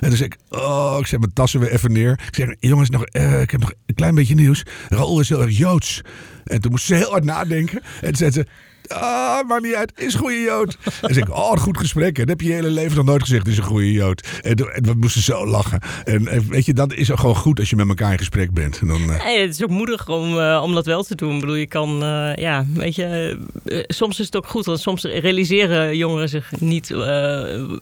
En 0.00 0.08
toen 0.08 0.16
zei 0.16 0.28
ik, 0.28 0.36
oh, 0.48 0.96
ik 0.98 1.06
zet 1.06 1.20
mijn 1.20 1.32
tassen 1.32 1.60
weer 1.60 1.70
even 1.70 1.92
neer. 1.92 2.12
Ik 2.12 2.34
zeg, 2.34 2.54
jongens, 2.60 2.90
nog, 2.90 3.06
ik 3.06 3.50
heb 3.50 3.60
nog 3.60 3.72
een 3.86 3.94
klein 3.94 4.14
beetje 4.14 4.34
nieuws. 4.34 4.62
Raoul 4.88 5.20
is 5.20 5.28
heel 5.28 5.42
erg 5.42 5.58
Joods. 5.58 6.02
En 6.44 6.60
toen 6.60 6.75
moest 6.76 6.88
ze 6.88 6.94
heel 6.94 7.10
hard 7.10 7.24
nadenken. 7.24 7.82
En 8.00 8.06
toen 8.06 8.16
zei 8.16 8.30
ze... 8.30 8.46
Ah, 8.88 9.48
maakt 9.48 9.62
niet 9.62 9.74
uit. 9.74 9.92
Is 9.96 10.14
een 10.14 10.20
goede 10.20 10.40
Jood. 10.40 10.76
En 10.84 11.14
zei 11.14 11.26
ik, 11.26 11.36
oh, 11.36 11.50
een 11.52 11.58
goed 11.58 11.78
gesprek. 11.78 12.16
Dat 12.16 12.28
heb 12.28 12.40
je 12.40 12.46
je 12.46 12.52
hele 12.52 12.70
leven 12.70 12.96
nog 12.96 13.04
nooit 13.04 13.22
gezegd, 13.22 13.46
is 13.46 13.56
een 13.56 13.64
goede 13.64 13.92
Jood. 13.92 14.28
En, 14.42 14.56
en 14.56 14.82
we 14.84 14.94
moesten 14.94 15.22
zo 15.22 15.46
lachen. 15.46 15.80
En, 16.04 16.28
en 16.28 16.48
weet 16.48 16.66
je, 16.66 16.74
dan 16.74 16.92
is 16.92 17.08
gewoon 17.08 17.36
goed 17.36 17.58
als 17.58 17.70
je 17.70 17.76
met 17.76 17.88
elkaar 17.88 18.12
in 18.12 18.18
gesprek 18.18 18.52
bent. 18.52 18.78
En 18.78 18.86
dan, 18.86 19.00
uh... 19.00 19.24
nee, 19.24 19.40
het 19.40 19.50
is 19.50 19.62
ook 19.62 19.70
moedig 19.70 20.08
om, 20.08 20.38
uh, 20.38 20.60
om 20.62 20.74
dat 20.74 20.86
wel 20.86 21.02
te 21.02 21.14
doen. 21.14 21.34
Ik 21.34 21.40
bedoel, 21.40 21.54
je 21.54 21.66
kan, 21.66 22.02
uh, 22.02 22.34
ja, 22.34 22.64
weet 22.74 22.94
je, 22.94 23.38
soms 23.86 24.18
is 24.18 24.26
het 24.26 24.36
ook 24.36 24.46
goed. 24.46 24.64
Want 24.64 24.80
soms 24.80 25.02
realiseren 25.02 25.96
jongeren 25.96 26.28
zich 26.28 26.52
niet 26.58 26.88
wat, 26.88 27.06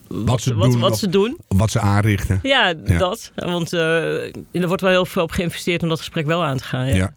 wat, 0.08 0.42
ze, 0.42 0.54
wat, 0.54 0.70
doen, 0.70 0.80
wat 0.80 0.98
ze 0.98 1.08
doen. 1.08 1.36
Wat 1.48 1.70
ze 1.70 1.80
aanrichten. 1.80 2.38
Ja, 2.42 2.74
ja. 2.84 2.98
dat. 2.98 3.32
Want 3.34 3.72
er 3.72 4.32
wordt 4.52 4.82
wel 4.82 4.90
heel 4.90 5.06
veel 5.06 5.22
op 5.22 5.30
geïnvesteerd 5.30 5.82
om 5.82 5.88
dat 5.88 5.98
gesprek 5.98 6.26
wel 6.26 6.44
aan 6.44 6.56
te 6.56 6.64
gaan. 6.64 6.86
Ja. 6.86 6.94
ja. 6.94 7.14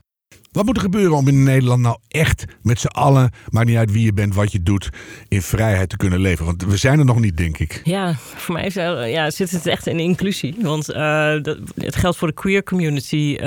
Wat 0.52 0.66
moet 0.66 0.76
er 0.76 0.82
gebeuren 0.82 1.18
om 1.18 1.28
in 1.28 1.44
Nederland 1.44 1.82
nou 1.82 1.98
echt 2.08 2.46
met 2.62 2.80
z'n 2.80 2.88
allen, 2.88 3.32
maar 3.50 3.66
niet 3.66 3.78
uit 3.78 3.92
wie 3.92 4.06
je 4.06 4.14
bent, 4.14 4.36
wat 4.36 4.52
je 4.52 4.64
doet, 4.64 4.90
in 5.28 5.42
vrijheid 5.42 5.90
te 5.90 5.98
kunnen 5.98 6.20
leven? 6.20 6.46
Want 6.46 6.64
we 6.64 6.78
zijn 6.78 7.00
er 7.00 7.06
nog 7.06 7.20
niet, 7.20 7.38
denk 7.38 7.58
ik. 7.58 7.82
Ja, 7.84 8.14
voor 8.16 8.54
mij 8.54 8.66
is, 8.66 8.74
ja, 8.74 9.32
zit 9.32 9.52
het 9.52 9.66
echt 9.66 9.88
in 9.88 10.00
inclusie. 10.00 10.56
Want 10.62 10.90
uh, 10.90 10.96
dat, 11.42 11.58
het 11.76 11.96
geldt 11.96 12.18
voor 12.18 12.28
de 12.28 12.34
queer 12.34 12.64
community. 12.64 13.38
Uh, 13.40 13.44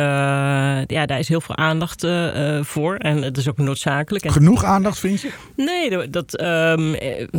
ja, 0.86 1.06
daar 1.06 1.18
is 1.18 1.28
heel 1.28 1.40
veel 1.40 1.56
aandacht 1.56 2.04
uh, 2.04 2.62
voor. 2.62 2.96
En 2.96 3.22
het 3.22 3.36
is 3.36 3.48
ook 3.48 3.58
noodzakelijk. 3.58 4.24
En 4.24 4.32
genoeg 4.32 4.64
aandacht, 4.64 4.98
vind 4.98 5.20
je? 5.20 5.30
Nee, 5.56 6.10
dat, 6.10 6.40
um, 6.42 6.96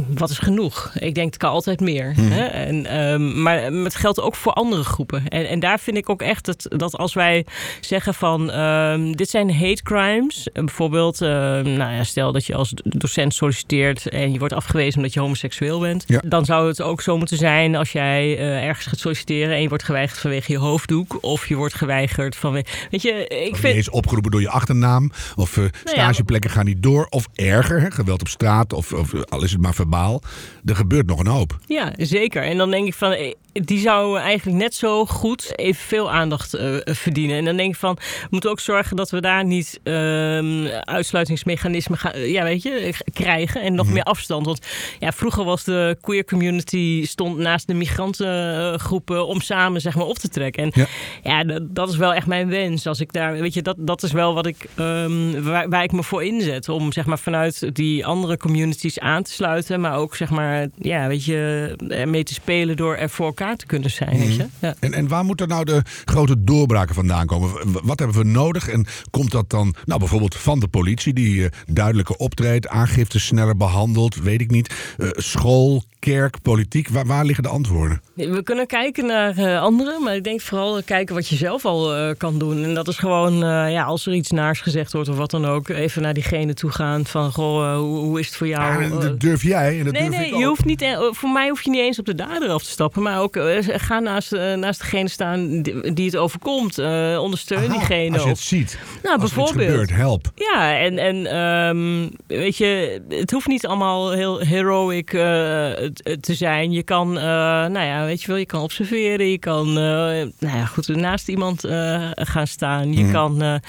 wat 0.07 0.29
is 0.29 0.39
genoeg? 0.39 0.91
Ik 0.99 1.15
denk, 1.15 1.27
het 1.27 1.37
kan 1.37 1.51
altijd 1.51 1.79
meer. 1.79 2.13
Hmm. 2.13 2.31
Hè? 2.31 2.45
En, 2.45 2.99
um, 2.99 3.41
maar 3.41 3.61
het 3.63 3.95
geldt 3.95 4.21
ook 4.21 4.35
voor 4.35 4.53
andere 4.53 4.83
groepen. 4.83 5.27
En, 5.27 5.49
en 5.49 5.59
daar 5.59 5.79
vind 5.79 5.97
ik 5.97 6.09
ook 6.09 6.21
echt 6.21 6.45
dat, 6.45 6.65
dat 6.69 6.97
als 6.97 7.13
wij 7.13 7.45
zeggen 7.79 8.13
van... 8.13 8.53
Um, 8.59 9.15
dit 9.15 9.29
zijn 9.29 9.49
hate 9.53 9.83
crimes. 9.83 10.51
Eh, 10.51 10.63
bijvoorbeeld, 10.63 11.21
uh, 11.21 11.29
nou 11.29 11.77
ja, 11.77 12.03
stel 12.03 12.31
dat 12.31 12.45
je 12.45 12.55
als 12.55 12.73
docent 12.83 13.33
solliciteert 13.33 14.09
en 14.09 14.31
je 14.31 14.39
wordt 14.39 14.53
afgewezen 14.53 14.95
omdat 14.97 15.13
je 15.13 15.19
homoseksueel 15.19 15.79
bent. 15.79 16.03
Ja. 16.07 16.21
Dan 16.25 16.45
zou 16.45 16.67
het 16.67 16.81
ook 16.81 17.01
zo 17.01 17.17
moeten 17.17 17.37
zijn 17.37 17.75
als 17.75 17.91
jij 17.91 18.37
uh, 18.37 18.63
ergens 18.63 18.85
gaat 18.85 18.99
solliciteren 18.99 19.55
en 19.55 19.61
je 19.61 19.69
wordt 19.69 19.83
geweigerd 19.83 20.19
vanwege 20.19 20.51
je 20.51 20.57
hoofddoek. 20.57 21.17
Of 21.21 21.47
je 21.47 21.55
wordt 21.55 21.73
geweigerd 21.73 22.35
vanwege. 22.35 22.65
Weet 22.91 23.01
je, 23.01 23.27
ik 23.27 23.55
vind. 23.55 23.75
is 23.75 23.89
opgeroepen 23.89 24.31
door 24.31 24.41
je 24.41 24.49
achternaam. 24.49 25.11
Of 25.35 25.57
uh, 25.57 25.65
stageplekken 25.83 26.49
gaan 26.49 26.65
niet 26.65 26.83
door. 26.83 27.07
Of 27.09 27.27
erger, 27.35 27.81
hè, 27.81 27.91
geweld 27.91 28.21
op 28.21 28.27
straat. 28.27 28.73
Of, 28.73 28.93
of 28.93 29.13
al 29.29 29.43
is 29.43 29.51
het 29.51 29.61
maar 29.61 29.73
verbaal. 29.73 30.21
Er 30.65 30.75
gebeurt 30.75 31.07
nog 31.07 31.19
een 31.19 31.27
hoop. 31.27 31.57
Ja, 31.67 31.93
zeker. 31.97 32.43
En 32.43 32.57
dan 32.57 32.71
denk 32.71 32.87
ik 32.87 32.93
van 32.93 33.33
die 33.53 33.79
zou 33.79 34.19
eigenlijk 34.19 34.57
net 34.57 34.73
zo 34.73 35.05
goed 35.05 35.57
evenveel 35.57 36.11
aandacht 36.11 36.55
uh, 36.55 36.77
verdienen. 36.83 37.37
En 37.37 37.45
dan 37.45 37.57
denk 37.57 37.73
ik 37.73 37.79
van, 37.79 37.95
we 37.95 38.27
moeten 38.29 38.49
ook 38.49 38.59
zorgen 38.59 38.95
dat 38.95 39.09
we 39.09 39.21
daar 39.21 39.45
niet 39.45 39.79
uh, 39.83 40.65
uitsluitingsmechanismen 40.79 41.97
gaan, 41.97 42.19
ja, 42.19 42.43
weet 42.43 42.63
je, 42.63 42.93
krijgen 43.13 43.61
en 43.61 43.73
nog 43.73 43.87
mm. 43.87 43.93
meer 43.93 44.03
afstand. 44.03 44.45
Want 44.45 44.67
ja, 44.99 45.11
vroeger 45.11 45.43
was 45.43 45.63
de 45.63 45.97
queer 46.01 46.25
community 46.25 47.05
stond 47.05 47.37
naast 47.37 47.67
de 47.67 47.73
migrantengroepen 47.73 49.27
om 49.27 49.41
samen 49.41 49.81
zeg 49.81 49.95
maar 49.95 50.05
op 50.05 50.17
te 50.17 50.29
trekken. 50.29 50.63
En 50.63 50.71
ja, 50.73 50.87
ja 51.23 51.43
dat, 51.43 51.75
dat, 51.75 51.89
is 51.89 51.97
wel 51.97 52.13
echt 52.13 52.27
mijn 52.27 52.49
wens. 52.49 52.87
Als 52.87 52.99
ik 52.99 53.13
daar, 53.13 53.33
weet 53.33 53.53
je, 53.53 53.61
dat, 53.61 53.75
dat 53.79 54.03
is 54.03 54.11
wel 54.11 54.33
wat 54.33 54.45
ik, 54.45 54.69
um, 54.75 55.43
waar, 55.43 55.69
waar, 55.69 55.83
ik 55.83 55.91
me 55.91 56.03
voor 56.03 56.23
inzet. 56.23 56.69
Om 56.69 56.91
zeg 56.91 57.05
maar 57.05 57.19
vanuit 57.19 57.75
die 57.75 58.05
andere 58.05 58.37
communities 58.37 58.99
aan 58.99 59.23
te 59.23 59.31
sluiten, 59.31 59.81
maar 59.81 59.97
ook 59.97 60.15
zeg 60.15 60.29
maar, 60.29 60.67
ja, 60.77 61.07
weet 61.07 61.25
je, 61.25 61.73
mee 62.05 62.23
te 62.23 62.33
spelen 62.33 62.77
door 62.77 62.95
ervoor 62.95 63.33
te 63.49 63.65
kunnen 63.65 63.91
zijn. 63.91 64.17
Weet 64.17 64.35
je? 64.35 64.45
Ja. 64.59 64.75
En, 64.79 64.93
en 64.93 65.07
waar 65.07 65.25
moeten 65.25 65.47
nou 65.47 65.65
de 65.65 65.81
grote 66.05 66.43
doorbraken 66.43 66.95
vandaan 66.95 67.25
komen? 67.25 67.49
Wat 67.83 67.99
hebben 67.99 68.17
we 68.17 68.23
nodig? 68.23 68.69
En 68.69 68.85
komt 69.09 69.31
dat 69.31 69.49
dan 69.49 69.75
nou, 69.85 69.99
bijvoorbeeld 69.99 70.35
van 70.35 70.59
de 70.59 70.67
politie, 70.67 71.13
die 71.13 71.35
uh, 71.35 71.47
duidelijker 71.67 72.15
optreedt, 72.15 72.67
aangifte 72.67 73.19
sneller 73.19 73.57
behandelt, 73.57 74.15
weet 74.15 74.41
ik 74.41 74.51
niet. 74.51 74.95
Uh, 74.97 75.09
school, 75.11 75.83
kerk, 75.99 76.41
politiek, 76.41 76.89
waar, 76.89 77.05
waar, 77.05 77.25
liggen 77.25 77.43
de 77.43 77.49
antwoorden? 77.49 78.01
We 78.13 78.43
kunnen 78.43 78.67
kijken 78.67 79.05
naar 79.05 79.37
uh, 79.37 79.61
anderen, 79.61 80.03
maar 80.03 80.15
ik 80.15 80.23
denk 80.23 80.41
vooral 80.41 80.83
kijken 80.83 81.15
wat 81.15 81.27
je 81.27 81.35
zelf 81.35 81.65
al 81.65 82.15
kan 82.15 82.39
doen. 82.39 82.63
En 82.63 82.73
dat 82.73 82.87
is 82.87 82.97
gewoon, 82.97 83.37
ja, 83.71 83.83
als 83.83 84.05
er 84.05 84.13
iets 84.13 84.31
naars 84.31 84.61
gezegd 84.61 84.93
wordt 84.93 85.09
of 85.09 85.17
wat 85.17 85.31
dan 85.31 85.45
ook, 85.45 85.69
even 85.69 86.01
naar 86.01 86.13
diegene 86.13 86.53
toe 86.53 86.71
gaan 86.71 87.05
van, 87.05 87.31
goh, 87.31 87.75
hoe, 87.75 87.97
hoe, 87.97 88.19
is 88.19 88.25
het 88.25 88.35
voor 88.35 88.47
jou? 88.47 88.83
Ja, 88.83 88.89
dat 88.89 89.19
durf 89.19 89.43
jij 89.43 89.77
en 89.77 89.83
dat 89.83 89.93
nee, 89.93 90.01
durf 90.01 90.17
nee, 90.17 90.29
ik 90.29 90.37
je 90.37 90.45
hoeft 90.45 90.65
niet, 90.65 90.85
voor 91.11 91.29
mij 91.29 91.49
hoef 91.49 91.61
je 91.61 91.69
niet 91.69 91.79
eens 91.79 91.99
op 91.99 92.05
de 92.05 92.15
dader 92.15 92.49
af 92.49 92.63
te 92.63 92.69
stappen, 92.69 93.01
maar 93.01 93.19
ook 93.19 93.30
ook 93.37 93.45
uh, 93.45 93.79
ga 93.87 93.99
naast, 93.99 94.33
uh, 94.33 94.53
naast 94.53 94.79
degene 94.79 95.09
staan 95.09 95.61
die, 95.61 96.05
het 96.05 96.15
overkomt. 96.15 96.79
Uh, 96.79 97.19
ondersteun 97.21 97.57
Aha, 97.57 97.77
diegene. 97.77 98.13
Als 98.13 98.23
je 98.23 98.29
het 98.29 98.39
ziet. 98.39 98.77
Nou, 99.03 99.19
als 99.21 99.33
bijvoorbeeld. 99.33 99.69
gebeurt, 99.69 99.89
help. 99.89 100.31
Ja, 100.35 100.79
en, 100.79 100.97
en 100.97 101.37
um, 101.37 102.11
weet 102.27 102.57
je, 102.57 103.01
het 103.09 103.31
hoeft 103.31 103.47
niet 103.47 103.65
allemaal 103.65 104.11
heel 104.11 104.39
heroic 104.39 105.09
te 105.09 106.33
zijn. 106.33 106.71
Je 106.71 106.83
kan, 106.83 107.13
nou 107.13 107.79
ja, 107.79 108.05
weet 108.05 108.21
je 108.21 108.27
wel, 108.27 108.35
je 108.35 108.45
kan 108.45 108.61
observeren. 108.61 109.27
Je 109.27 109.37
kan, 109.37 109.73
nou 109.73 110.31
ja, 110.39 110.65
goed, 110.65 110.87
naast 110.87 111.27
iemand 111.27 111.67
gaan 112.15 112.47
staan. 112.47 112.93
Je 112.93 113.03
mm. 113.03 113.11
kan 113.11 113.61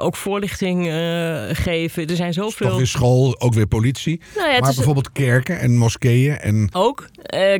ook 0.00 0.16
voorlichting 0.16 0.84
geven. 1.52 2.06
Er 2.06 2.16
zijn 2.16 2.32
zoveel. 2.32 2.68
Toch 2.68 2.76
weer 2.76 2.86
school, 2.86 3.40
ook 3.40 3.54
weer 3.54 3.66
politie. 3.66 4.20
Nou 4.36 4.50
ja, 4.50 4.58
maar 4.58 4.70
is... 4.70 4.76
bijvoorbeeld 4.76 5.12
kerken 5.12 5.60
en 5.60 5.76
moskeeën. 5.76 6.38
En... 6.38 6.68
Ook. 6.72 7.08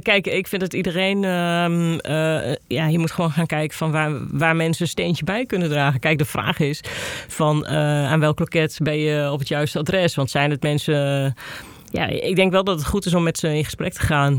kijk, 0.02 0.26
ik 0.26 0.46
vind 0.46 0.60
dat 0.60 0.74
iedereen, 0.74 1.21
uh, 1.24 1.92
uh, 1.92 2.54
ja, 2.66 2.86
je 2.86 2.98
moet 2.98 3.10
gewoon 3.10 3.30
gaan 3.30 3.46
kijken 3.46 3.76
van 3.76 3.90
waar, 3.90 4.12
waar 4.30 4.56
mensen 4.56 4.82
een 4.82 4.88
steentje 4.88 5.24
bij 5.24 5.46
kunnen 5.46 5.68
dragen. 5.68 6.00
Kijk, 6.00 6.18
de 6.18 6.24
vraag 6.24 6.58
is 6.58 6.80
van 7.28 7.66
uh, 7.68 8.10
aan 8.10 8.20
welk 8.20 8.38
loket 8.38 8.78
ben 8.82 8.98
je 8.98 9.30
op 9.30 9.38
het 9.38 9.48
juiste 9.48 9.78
adres? 9.78 10.14
Want 10.14 10.30
zijn 10.30 10.50
het 10.50 10.62
mensen 10.62 11.34
ja, 11.90 12.06
ik 12.06 12.36
denk 12.36 12.52
wel 12.52 12.64
dat 12.64 12.78
het 12.78 12.86
goed 12.86 13.06
is 13.06 13.14
om 13.14 13.22
met 13.22 13.38
ze 13.38 13.56
in 13.56 13.64
gesprek 13.64 13.92
te 13.92 14.00
gaan. 14.00 14.34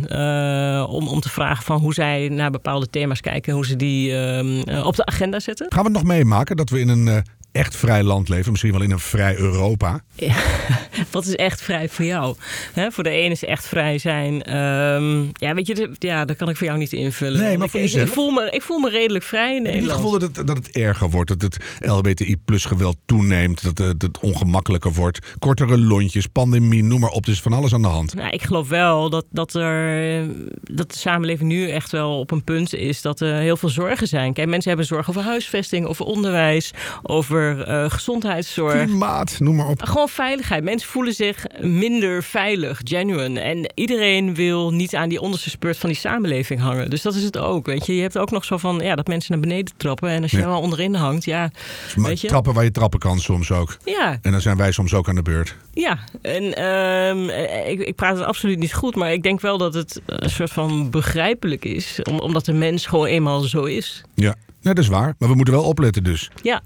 Om, 0.87 1.07
om 1.07 1.19
te 1.19 1.29
vragen 1.29 1.63
van 1.63 1.79
hoe 1.79 1.93
zij 1.93 2.29
naar 2.29 2.51
bepaalde 2.51 2.89
thema's 2.89 3.21
kijken. 3.21 3.49
En 3.51 3.55
hoe 3.55 3.65
ze 3.65 3.75
die 3.75 4.11
uh, 4.11 4.85
op 4.85 4.95
de 4.95 5.05
agenda 5.05 5.39
zetten. 5.39 5.65
Gaan 5.69 5.83
we 5.83 5.89
het 5.89 5.97
nog 5.97 6.07
meemaken 6.07 6.55
dat 6.55 6.69
we 6.69 6.79
in 6.79 6.89
een 6.89 7.23
echt 7.53 7.75
vrij 7.75 8.03
land 8.03 8.29
leven? 8.29 8.51
Misschien 8.51 8.71
wel 8.71 8.81
in 8.81 8.91
een 8.91 8.99
vrij 8.99 9.37
Europa? 9.37 10.01
Ja, 10.15 10.35
wat 11.11 11.25
is 11.25 11.35
echt 11.35 11.61
vrij 11.61 11.89
voor 11.89 12.05
jou? 12.05 12.35
He, 12.73 12.91
voor 12.91 13.03
de 13.03 13.09
ene 13.09 13.31
is 13.31 13.43
echt 13.43 13.67
vrij 13.67 13.97
zijn. 13.97 14.57
Um, 14.57 15.29
ja, 15.33 15.53
weet 15.53 15.67
je, 15.67 15.91
ja, 15.99 16.25
dat 16.25 16.37
kan 16.37 16.49
ik 16.49 16.57
voor 16.57 16.67
jou 16.67 16.79
niet 16.79 16.93
invullen. 16.93 17.39
Nee, 17.39 17.57
maar 17.57 17.65
ik, 17.65 17.71
voor 17.71 17.79
ik, 17.79 17.85
jezelf? 17.85 18.07
ik, 18.07 18.13
voel 18.13 18.31
me, 18.31 18.49
ik 18.51 18.61
voel 18.61 18.79
me 18.79 18.89
redelijk 18.89 19.23
vrij 19.23 19.55
in 19.55 19.61
Nederland. 19.61 19.91
Het 19.91 19.95
gevoel 19.95 20.19
dat 20.19 20.35
het, 20.35 20.47
dat 20.47 20.57
het 20.57 20.71
erger 20.71 21.09
wordt? 21.09 21.29
Dat 21.29 21.41
het 21.41 21.57
LBTI 21.79 22.37
plus 22.45 22.65
geweld 22.65 22.97
toeneemt? 23.05 23.63
Dat 23.63 23.77
het, 23.77 24.01
het 24.01 24.19
ongemakkelijker 24.19 24.93
wordt? 24.93 25.19
Kortere 25.39 25.77
lontjes, 25.77 26.27
pandemie, 26.27 26.83
noem 26.83 26.99
maar 26.99 27.09
op. 27.09 27.21
Is 27.27 27.41
van 27.41 27.53
alles 27.53 27.73
aan 27.73 27.81
de 27.81 27.87
hand. 27.87 28.13
Nou, 28.15 28.29
ik 28.29 28.41
geloof 28.41 28.69
wel 28.69 29.09
dat, 29.09 29.25
dat, 29.29 29.53
er, 29.53 30.27
dat 30.61 30.91
de 30.91 30.97
samenleving 30.97 31.49
nu 31.49 31.69
echt 31.69 31.91
wel 31.91 32.19
op 32.19 32.31
een 32.31 32.43
punt 32.43 32.73
is 32.73 33.01
dat 33.01 33.19
er 33.19 33.35
heel 33.35 33.57
veel 33.57 33.69
zorgen 33.69 34.07
zijn. 34.07 34.33
Kijk, 34.33 34.47
mensen 34.47 34.69
hebben 34.69 34.87
zorgen 34.87 35.09
over 35.09 35.29
huisvesting, 35.29 35.85
over 35.85 36.05
onderwijs, 36.05 36.71
over 37.01 37.42
uh, 37.51 37.89
gezondheidszorg. 37.89 38.84
Klimaat, 38.84 39.39
noem 39.39 39.56
maar 39.56 39.67
op. 39.67 39.82
Gewoon 39.84 40.10
veiligheid. 40.10 40.63
Mensen 40.63 40.89
voelen 40.89 41.13
zich 41.13 41.45
minder 41.60 42.23
veilig, 42.23 42.82
genuine. 42.84 43.39
En 43.39 43.71
iedereen 43.73 44.36
wil 44.36 44.71
niet 44.71 44.95
aan 44.95 45.10
die 45.10 45.21
onderste 45.21 45.49
spurt 45.49 45.77
van 45.77 45.89
die 45.89 45.97
samenleving 45.97 46.60
hangen. 46.60 46.89
Dus 46.89 47.01
dat 47.01 47.15
is 47.15 47.23
het 47.23 47.38
ook. 47.38 47.65
Weet 47.65 47.86
je, 47.86 47.95
je 47.95 48.01
hebt 48.01 48.17
ook 48.17 48.32
nog 48.32 48.45
zo 48.45 48.58
van 48.58 48.79
ja, 48.79 48.95
dat 48.95 49.08
mensen 49.08 49.32
naar 49.32 49.41
beneden 49.41 49.73
trappen. 49.77 50.10
En 50.10 50.21
als 50.21 50.32
je 50.32 50.38
ja. 50.38 50.43
er 50.43 50.53
onderin 50.53 50.95
hangt, 50.95 51.25
ja. 51.25 51.51
Maar 51.95 52.08
weet 52.08 52.21
je? 52.21 52.27
trappen 52.27 52.53
waar 52.53 52.63
je 52.63 52.71
trappen 52.71 52.99
kan 52.99 53.19
soms 53.19 53.51
ook. 53.51 53.77
Ja. 53.86 54.17
En 54.21 54.32
dan 54.32 54.41
zijn 54.41 54.58
wij 54.58 54.71
soms 54.71 54.93
ook 54.93 55.08
aan 55.08 55.15
de 55.15 55.21
beurt. 55.21 55.56
Ja, 55.73 55.99
en 56.21 56.65
um, 56.65 57.29
ik, 57.67 57.79
ik 57.79 57.95
praat 57.95 58.17
het 58.17 58.25
absoluut 58.25 58.60
niet 58.60 58.73
goed, 58.73 58.95
maar 58.95 59.13
ik 59.13 59.23
denk 59.23 59.41
wel 59.41 59.58
dat 59.58 59.73
het 59.73 60.01
een 60.06 60.29
soort 60.29 60.51
van 60.51 60.89
begrijpelijk 60.89 61.65
is. 61.65 61.99
Om, 62.10 62.19
omdat 62.19 62.45
de 62.45 62.53
mens 62.53 62.86
gewoon 62.86 63.06
eenmaal 63.06 63.41
zo 63.41 63.63
is. 63.63 64.03
Ja, 64.15 64.36
nee, 64.62 64.73
dat 64.73 64.84
is 64.84 64.89
waar. 64.89 65.15
Maar 65.19 65.29
we 65.29 65.36
moeten 65.36 65.53
wel 65.53 65.63
opletten 65.63 66.03
dus. 66.03 66.32
Ja, 66.41 66.62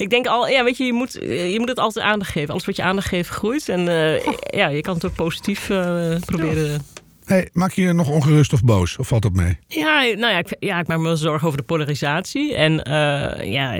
ik 0.00 0.10
denk 0.10 0.26
al, 0.26 0.48
ja, 0.48 0.64
weet 0.64 0.76
je, 0.76 0.84
je 0.84 0.92
moet, 0.92 1.12
je 1.22 1.56
moet 1.58 1.68
het 1.68 1.78
altijd 1.78 2.04
aandacht 2.04 2.30
geven. 2.30 2.50
Alles 2.50 2.64
wat 2.64 2.76
je 2.76 2.82
aandacht 2.82 3.08
geeft 3.08 3.28
groeit. 3.28 3.68
En 3.68 3.80
uh, 3.86 4.24
ja, 4.50 4.68
je 4.68 4.80
kan 4.80 4.94
het 4.94 5.04
ook 5.04 5.14
positief 5.14 5.68
uh, 5.68 6.16
proberen. 6.24 6.70
Ja. 6.70 6.78
Hey, 7.30 7.48
maak 7.52 7.72
je 7.72 7.82
je 7.82 7.92
nog 7.92 8.08
ongerust 8.08 8.52
of 8.52 8.64
boos? 8.64 8.96
Of 8.96 9.08
valt 9.08 9.22
dat 9.22 9.32
mee? 9.32 9.58
Ja, 9.66 10.02
nou 10.02 10.32
ja, 10.32 10.38
ik, 10.38 10.56
ja, 10.58 10.80
ik 10.80 10.86
maak 10.86 10.98
me 10.98 11.04
wel 11.04 11.16
zorgen 11.16 11.46
over 11.46 11.58
de 11.58 11.64
polarisatie. 11.64 12.54
En 12.54 12.72
uh, 12.72 13.52
ja, 13.52 13.78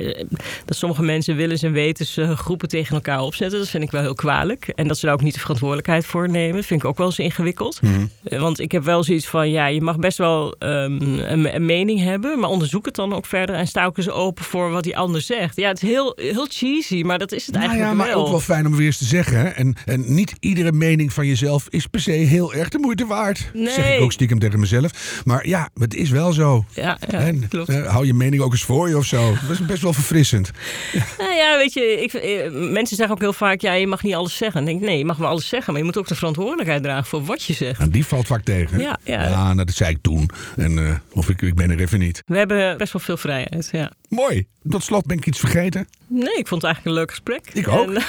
dat 0.65 0.77
sommige 0.77 1.03
mensen 1.03 1.37
willen 1.37 1.59
en 1.59 1.73
weten 1.73 2.07
ze 2.07 2.37
groepen 2.37 2.69
tegen 2.69 2.95
elkaar 2.95 3.21
opzetten. 3.21 3.59
Dat 3.59 3.69
vind 3.69 3.83
ik 3.83 3.91
wel 3.91 4.01
heel 4.01 4.15
kwalijk. 4.15 4.69
En 4.69 4.89
dat 4.89 4.99
ze 4.99 5.07
daar 5.07 5.15
ook 5.15 5.23
niet 5.23 5.35
de 5.35 5.41
verantwoordelijkheid 5.41 6.07
voor 6.07 6.29
nemen. 6.29 6.65
Vind 6.65 6.83
ik 6.83 6.89
ook 6.89 6.97
wel 6.97 7.07
eens 7.07 7.19
ingewikkeld. 7.19 7.83
Mm 7.83 7.93
-hmm. 7.93 8.41
Want 8.41 8.61
ik 8.61 8.73
heb 8.73 8.85
wel 8.85 9.03
zoiets 9.03 9.27
van, 9.27 9.51
ja, 9.51 9.67
je 9.67 9.81
mag 9.81 9.99
best 9.99 10.19
wel 10.19 10.55
um, 10.59 11.01
een, 11.01 11.55
een, 11.55 11.65
mening 11.65 12.01
hebben. 12.01 12.39
Maar 12.39 12.51
onderzoek 12.51 12.85
het 12.85 12.95
dan 12.95 13.13
ook 13.13 13.27
verder. 13.27 13.55
En 13.55 13.67
sta 13.67 13.85
ook 13.85 13.97
eens 13.97 14.11
open 14.11 14.45
voor 14.45 14.71
wat 14.71 14.83
die 14.83 14.97
ander 14.97 15.21
zegt. 15.21 15.57
Ja, 15.57 15.69
het 15.69 15.83
is 15.83 15.89
heel, 15.89 16.13
heel 16.17 16.47
cheesy, 16.49 17.03
maar 17.03 17.19
dat 17.19 17.33
is 17.33 17.47
het 17.47 17.55
nou 17.55 17.67
eigenlijk 17.67 17.99
ja, 17.99 18.05
maar 18.05 18.15
wel. 18.15 18.25
ook 18.25 18.31
wel 18.31 18.41
fijn 18.41 18.67
om 18.67 18.77
weer 18.77 18.87
eens 18.87 18.99
te 18.99 19.05
zeggen. 19.05 19.57
En, 19.57 19.77
en 19.85 20.15
niet 20.15 20.35
iedere 20.41 20.73
mening 20.73 21.13
van 21.13 21.27
jezelf 21.27 21.67
is 21.69 21.87
per 21.87 22.01
se 22.01 22.11
heel 22.11 22.55
erg 22.55 22.69
de 22.69 22.79
moeite 22.79 23.07
waard. 23.07 23.39
Nee. 23.53 23.72
Zeg 23.72 23.96
ik 23.96 24.00
ook 24.00 24.12
stiekem 24.12 24.38
tegen 24.38 24.61
mezelf. 24.61 25.22
Maar 25.24 25.46
ja, 25.46 25.70
het 25.74 25.94
is 25.94 26.11
wel 26.11 26.33
zo. 26.33 26.64
Ja, 26.74 26.98
ja 27.09 27.18
en, 27.18 27.48
klopt. 27.48 27.68
Uh, 27.68 27.87
hou 27.87 28.07
je 28.07 28.14
mening 28.14 28.42
ook 28.42 28.53
eens 28.53 28.62
voor 28.62 28.88
je 28.88 28.96
of 28.96 29.05
zo. 29.05 29.35
Dat 29.40 29.50
is 29.50 29.66
best 29.66 29.83
wel 29.83 29.92
verfrissend. 29.92 30.50
Ja. 30.92 31.05
Nou 31.18 31.35
ja, 31.35 31.57
weet 31.57 31.72
je, 31.72 31.81
ik, 31.81 32.12
mensen 32.53 32.96
zeggen 32.96 33.14
ook 33.14 33.20
heel 33.20 33.33
vaak, 33.33 33.61
ja, 33.61 33.72
je 33.72 33.87
mag 33.87 34.03
niet 34.03 34.14
alles 34.14 34.37
zeggen. 34.37 34.57
Dan 34.57 34.70
denk 34.70 34.83
ik, 34.83 34.88
nee, 34.88 34.98
je 34.98 35.05
mag 35.05 35.16
wel 35.16 35.29
alles 35.29 35.48
zeggen, 35.48 35.72
maar 35.72 35.81
je 35.81 35.87
moet 35.87 35.98
ook 35.98 36.09
de 36.09 36.14
verantwoordelijkheid 36.14 36.83
dragen 36.83 37.07
voor 37.07 37.24
wat 37.24 37.42
je 37.42 37.53
zegt. 37.53 37.81
En 37.81 37.90
die 37.90 38.07
valt 38.07 38.26
vaak 38.26 38.44
tegen. 38.44 38.79
Ja, 38.79 38.98
ja. 39.05 39.22
ja 39.22 39.53
nou, 39.53 39.64
dat 39.64 39.74
zei 39.74 39.90
ik 39.90 39.98
toen. 40.00 40.31
En, 40.57 40.79
uh, 40.79 40.94
of 41.12 41.29
ik, 41.29 41.42
ik 41.42 41.55
ben 41.55 41.70
er 41.70 41.81
even 41.81 41.98
niet. 41.98 42.22
We 42.26 42.37
hebben 42.37 42.79
best 42.79 42.92
wel 42.92 43.03
veel 43.03 43.16
vrijheid, 43.16 43.68
ja. 43.72 43.92
Mooi. 44.09 44.46
Tot 44.68 44.83
slot 44.83 45.07
ben 45.07 45.16
ik 45.16 45.26
iets 45.26 45.38
vergeten. 45.38 45.88
Nee, 46.07 46.37
ik 46.37 46.48
vond 46.48 46.62
het 46.62 46.64
eigenlijk 46.64 46.85
een 46.85 46.92
leuk 46.92 47.11
gesprek. 47.11 47.50
Ik 47.53 47.68
ook. 47.68 47.92
En, 47.92 48.03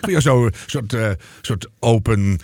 ja, 0.12 0.20
zo'n 0.20 0.52
soort, 0.66 0.92
uh, 0.92 1.10
soort 1.40 1.66
open 1.78 2.38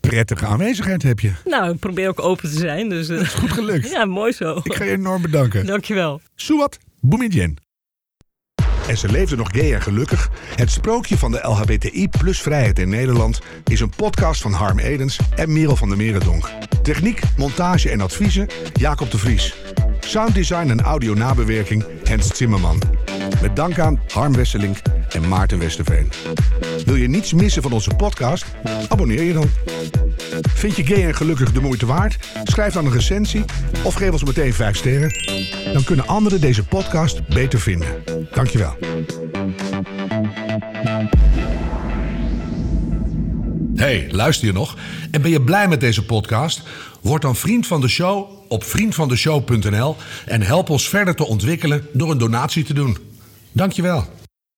prettige 0.00 0.46
aanwezigheid 0.46 1.02
heb 1.02 1.20
je. 1.20 1.32
Nou, 1.44 1.72
ik 1.72 1.78
probeer 1.78 2.08
ook 2.08 2.22
open 2.22 2.50
te 2.50 2.58
zijn. 2.58 2.88
Dus, 2.88 3.06
dat 3.06 3.20
is 3.20 3.34
goed 3.34 3.52
gelukt. 3.52 3.90
ja, 3.96 4.04
mooi 4.04 4.32
zo. 4.32 4.60
Ik 4.62 4.74
ga 4.74 4.84
je 4.84 4.90
enorm 4.90 5.22
bedanken. 5.22 5.66
Dankjewel. 5.66 6.20
Suwat 6.34 6.78
Boumidjen. 7.00 7.56
En 8.88 8.96
ze 8.96 9.08
leefde 9.08 9.36
nog 9.36 9.48
gay 9.52 9.74
en 9.74 9.82
gelukkig. 9.82 10.30
Het 10.56 10.70
sprookje 10.70 11.18
van 11.18 11.30
de 11.30 11.38
LHBTI 11.42 12.08
plus 12.08 12.40
vrijheid 12.40 12.78
in 12.78 12.88
Nederland 12.88 13.40
is 13.64 13.80
een 13.80 13.92
podcast 13.96 14.40
van 14.40 14.52
Harm 14.52 14.78
Edens 14.78 15.18
en 15.36 15.52
Merel 15.52 15.76
van 15.76 15.88
der 15.88 15.98
Merendonk. 15.98 16.50
Techniek, 16.82 17.20
montage 17.36 17.90
en 17.90 18.00
adviezen 18.00 18.48
Jacob 18.72 19.10
de 19.10 19.18
Vries. 19.18 19.54
Sounddesign 20.00 20.70
en 20.70 20.80
audio 20.80 21.14
nabewerking 21.14 21.84
Hens 22.04 22.36
Zimmerman. 22.36 22.82
Met 23.42 23.56
dank 23.56 23.78
aan 23.78 24.00
Harm 24.12 24.32
Wesselink 24.32 24.76
en 25.12 25.28
Maarten 25.28 25.58
Westerveen. 25.58 26.12
Wil 26.84 26.94
je 26.94 27.08
niets 27.08 27.32
missen 27.32 27.62
van 27.62 27.72
onze 27.72 27.94
podcast? 27.94 28.44
Abonneer 28.88 29.22
je 29.22 29.32
dan. 29.32 29.50
Vind 30.54 30.76
je 30.76 30.86
gay 30.86 31.04
en 31.04 31.14
gelukkig 31.14 31.52
de 31.52 31.60
moeite 31.60 31.86
waard? 31.86 32.16
Schrijf 32.44 32.72
dan 32.72 32.86
een 32.86 32.92
recensie 32.92 33.44
of 33.82 33.94
geef 33.94 34.10
ons 34.10 34.24
meteen 34.24 34.54
5 34.54 34.76
sterren. 34.76 35.12
Dan 35.72 35.84
kunnen 35.84 36.06
anderen 36.06 36.40
deze 36.40 36.64
podcast 36.64 37.28
beter 37.28 37.60
vinden. 37.60 38.04
Dankjewel. 38.32 38.76
Hey, 43.74 44.08
luister 44.10 44.46
je 44.46 44.52
nog? 44.52 44.76
En 45.10 45.22
ben 45.22 45.30
je 45.30 45.42
blij 45.42 45.68
met 45.68 45.80
deze 45.80 46.04
podcast? 46.04 46.62
Word 47.00 47.22
dan 47.22 47.36
vriend 47.36 47.66
van 47.66 47.80
de 47.80 47.88
show 47.88 48.28
op 48.48 48.64
vriendvandeshow.nl 48.64 49.96
en 50.26 50.42
help 50.42 50.70
ons 50.70 50.88
verder 50.88 51.14
te 51.14 51.26
ontwikkelen 51.26 51.86
door 51.92 52.10
een 52.10 52.18
donatie 52.18 52.64
te 52.64 52.74
doen. 52.74 52.96
Dankjewel. 53.52 54.19